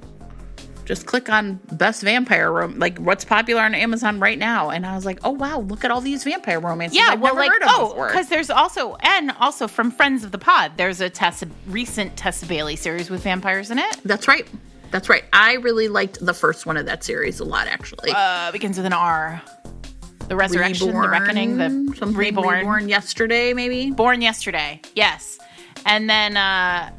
just 0.85 1.05
click 1.05 1.29
on 1.29 1.59
best 1.71 2.03
vampire 2.03 2.51
rom- 2.51 2.79
like 2.79 2.97
what's 2.99 3.25
popular 3.25 3.61
on 3.61 3.75
Amazon 3.75 4.19
right 4.19 4.37
now. 4.37 4.69
And 4.69 4.85
I 4.85 4.95
was 4.95 5.05
like, 5.05 5.19
oh 5.23 5.31
wow, 5.31 5.59
look 5.59 5.83
at 5.83 5.91
all 5.91 6.01
these 6.01 6.23
vampire 6.23 6.59
romances. 6.59 6.97
Yeah, 6.97 7.09
I've 7.09 7.19
well, 7.19 7.35
never 7.35 7.47
like 7.47 7.51
heard 7.51 7.63
of 7.63 7.69
oh, 7.71 8.07
because 8.07 8.29
there's 8.29 8.49
also 8.49 8.95
and 9.01 9.31
also 9.39 9.67
from 9.67 9.91
friends 9.91 10.23
of 10.23 10.31
the 10.31 10.37
pod, 10.37 10.73
there's 10.77 11.01
a 11.01 11.09
Tessa 11.09 11.47
recent 11.67 12.15
Tessa 12.15 12.45
Bailey 12.45 12.75
series 12.75 13.09
with 13.09 13.23
vampires 13.23 13.71
in 13.71 13.79
it. 13.79 13.97
That's 14.05 14.27
right. 14.27 14.47
That's 14.91 15.09
right. 15.09 15.25
I 15.33 15.55
really 15.55 15.87
liked 15.87 16.25
the 16.25 16.33
first 16.33 16.65
one 16.65 16.77
of 16.77 16.85
that 16.85 17.03
series 17.03 17.39
a 17.39 17.43
lot, 17.43 17.67
actually. 17.67 18.11
Uh, 18.15 18.51
begins 18.51 18.77
with 18.77 18.85
an 18.85 18.93
R. 18.93 19.41
The 20.27 20.35
resurrection, 20.35 20.87
the 20.87 21.07
reckoning, 21.09 21.57
the 21.57 21.69
something 21.97 22.13
reborn. 22.17 22.59
reborn 22.59 22.89
yesterday, 22.89 23.53
maybe. 23.53 23.91
born 23.91 24.21
yesterday. 24.21 24.81
Yes, 24.95 25.37
and 25.85 26.09
then 26.09 26.35
uh, 26.35 26.91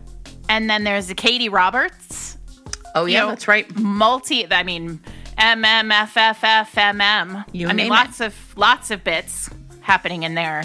and 0.49 0.71
then 0.71 0.85
there's 0.85 1.09
the 1.09 1.15
Katee 1.15 1.51
Roberts, 1.51 2.06
Oh 2.97 3.05
yeah, 3.05 3.21
know, 3.21 3.29
that's 3.29 3.47
right. 3.47 3.77
multi. 3.77 4.51
I 4.51 4.63
mean, 4.63 5.01
MMFFFMM. 5.39 7.45
You 7.53 7.69
I 7.69 7.75
mean, 7.75 7.89
lots 7.89 8.21
of 8.21 8.35
lots 8.57 8.91
of 8.91 9.05
bits 9.05 9.51
happening 9.83 10.23
in 10.23 10.35
there. 10.35 10.65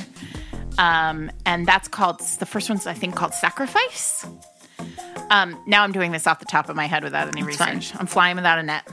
Um, 0.77 1.29
and 1.45 1.67
that's 1.67 1.89
called 1.89 2.21
the 2.39 2.45
first 2.45 2.69
one's 2.69 2.87
I 2.87 2.93
think 2.93 3.15
called 3.15 3.33
Sacrifice. 3.33 4.25
Um, 5.29 5.61
now 5.67 5.83
I'm 5.83 5.91
doing 5.91 6.11
this 6.11 6.25
off 6.25 6.39
the 6.39 6.45
top 6.45 6.69
of 6.69 6.75
my 6.75 6.85
head 6.85 7.03
without 7.03 7.27
any 7.27 7.43
That's 7.43 7.57
fine. 7.57 7.81
I'm 7.99 8.07
flying 8.07 8.37
without 8.37 8.59
a 8.59 8.63
net. 8.63 8.87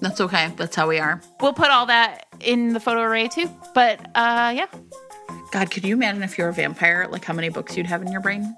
That's 0.00 0.20
okay. 0.20 0.52
That's 0.56 0.74
how 0.74 0.88
we 0.88 0.98
are. 0.98 1.20
We'll 1.40 1.52
put 1.52 1.70
all 1.70 1.86
that 1.86 2.26
in 2.40 2.72
the 2.72 2.80
photo 2.80 3.02
array 3.02 3.28
too. 3.28 3.48
But 3.74 4.00
uh, 4.14 4.54
yeah. 4.56 4.66
God, 5.52 5.70
could 5.70 5.84
you 5.84 5.94
imagine 5.94 6.22
if 6.22 6.38
you're 6.38 6.48
a 6.48 6.52
vampire, 6.52 7.06
like 7.10 7.24
how 7.24 7.34
many 7.34 7.50
books 7.50 7.76
you'd 7.76 7.86
have 7.86 8.02
in 8.02 8.10
your 8.10 8.20
brain? 8.20 8.56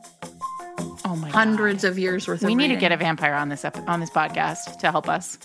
Oh 1.07 1.17
my 1.17 1.29
god. 1.29 1.35
Hundreds 1.35 1.85
of 1.85 1.99
years 1.99 2.27
worth 2.27 2.43
of 2.43 2.47
We 2.47 2.55
need 2.55 2.69
to 2.69 2.77
get 2.77 2.93
a 2.93 2.97
vampire 2.97 3.35
on 3.35 3.49
this 3.51 3.65
ep- 3.65 3.87
on 3.89 4.01
this 4.01 4.11
podcast 4.11 4.79
to 4.79 4.91
help 4.91 5.09
us. 5.09 5.39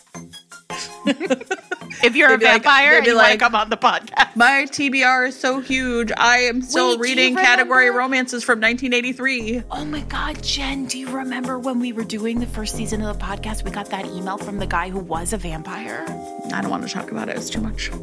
if 1.05 2.15
you're 2.15 2.33
a 2.33 2.37
They'd 2.37 2.45
like- 2.45 2.63
vampire 2.63 3.01
be 3.01 3.07
you 3.09 3.15
like- 3.15 3.39
come 3.39 3.55
on 3.55 3.69
the 3.69 3.75
podcast, 3.77 4.35
My 4.35 4.65
TBR 4.69 5.27
is 5.29 5.39
so 5.39 5.59
huge. 5.59 6.11
I 6.15 6.39
am 6.43 6.61
still 6.61 6.91
Wait, 6.91 6.99
reading 7.09 7.35
category 7.35 7.89
romances 7.89 8.43
from 8.43 8.59
1983. 8.61 9.63
oh 9.71 9.83
my 9.85 10.01
god, 10.01 10.41
Jen, 10.43 10.85
do 10.85 10.97
you 10.97 11.09
remember 11.09 11.59
when 11.59 11.79
we 11.79 11.91
were 11.91 12.03
doing 12.05 12.39
the 12.39 12.45
first 12.47 12.75
season 12.75 13.01
of 13.01 13.17
the 13.19 13.23
podcast? 13.25 13.63
We 13.63 13.71
got 13.71 13.89
that 13.89 14.05
email 14.05 14.37
from 14.37 14.59
the 14.59 14.67
guy 14.67 14.89
who 14.89 14.99
was 14.99 15.33
a 15.33 15.37
vampire. 15.37 16.05
I 16.53 16.61
don't 16.61 16.69
want 16.71 16.87
to 16.87 16.93
talk 16.93 17.11
about 17.11 17.27
it. 17.27 17.35
It's 17.35 17.49
too 17.49 17.59
much. 17.61 17.91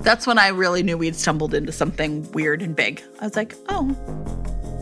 That's 0.00 0.26
when 0.26 0.38
I 0.38 0.48
really 0.48 0.82
knew 0.82 0.96
we'd 0.96 1.16
stumbled 1.16 1.54
into 1.54 1.72
something 1.72 2.30
weird 2.32 2.62
and 2.62 2.74
big. 2.74 3.02
I 3.20 3.24
was 3.24 3.36
like, 3.36 3.54
oh, 3.68 3.94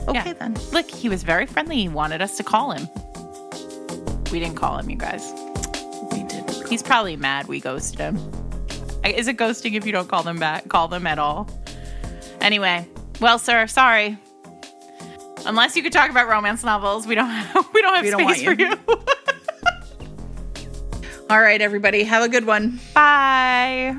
okay 0.08 0.28
Yeah. 0.28 0.32
then. 0.34 0.56
Look, 0.72 0.90
he 0.90 1.08
was 1.08 1.22
very 1.22 1.46
friendly. 1.46 1.76
He 1.76 1.88
wanted 1.88 2.20
us 2.22 2.36
to 2.38 2.42
call 2.42 2.72
him. 2.72 2.88
We 4.32 4.40
didn't 4.40 4.56
call 4.56 4.76
him, 4.78 4.90
you 4.90 4.96
guys. 4.96 5.32
We 6.12 6.22
did. 6.24 6.50
He's 6.68 6.82
probably 6.82 7.16
mad 7.16 7.46
we 7.48 7.60
ghosted 7.60 8.00
him. 8.00 8.16
Is 9.04 9.28
it 9.28 9.36
ghosting 9.36 9.74
if 9.74 9.86
you 9.86 9.92
don't 9.92 10.08
call 10.08 10.22
them 10.24 10.38
back? 10.38 10.68
Call 10.68 10.88
them 10.88 11.06
at 11.06 11.18
all? 11.18 11.48
Anyway, 12.40 12.88
well, 13.20 13.38
sir, 13.38 13.66
sorry. 13.68 14.18
Unless 15.46 15.76
you 15.76 15.82
could 15.84 15.92
talk 15.92 16.10
about 16.10 16.28
romance 16.28 16.64
novels, 16.64 17.06
we 17.06 17.14
don't 17.14 17.28
have, 17.30 17.68
we 17.74 17.82
don't 17.82 17.94
have 17.94 18.04
We 18.04 18.10
don't 18.10 18.28
space 18.34 18.44
for 18.44 18.52
you. 18.52 18.68
you. 18.70 18.76
All 21.30 21.40
right, 21.40 21.60
everybody. 21.60 22.02
Have 22.04 22.22
a 22.24 22.28
good 22.28 22.46
one. 22.46 22.80
Bye. 22.94 23.96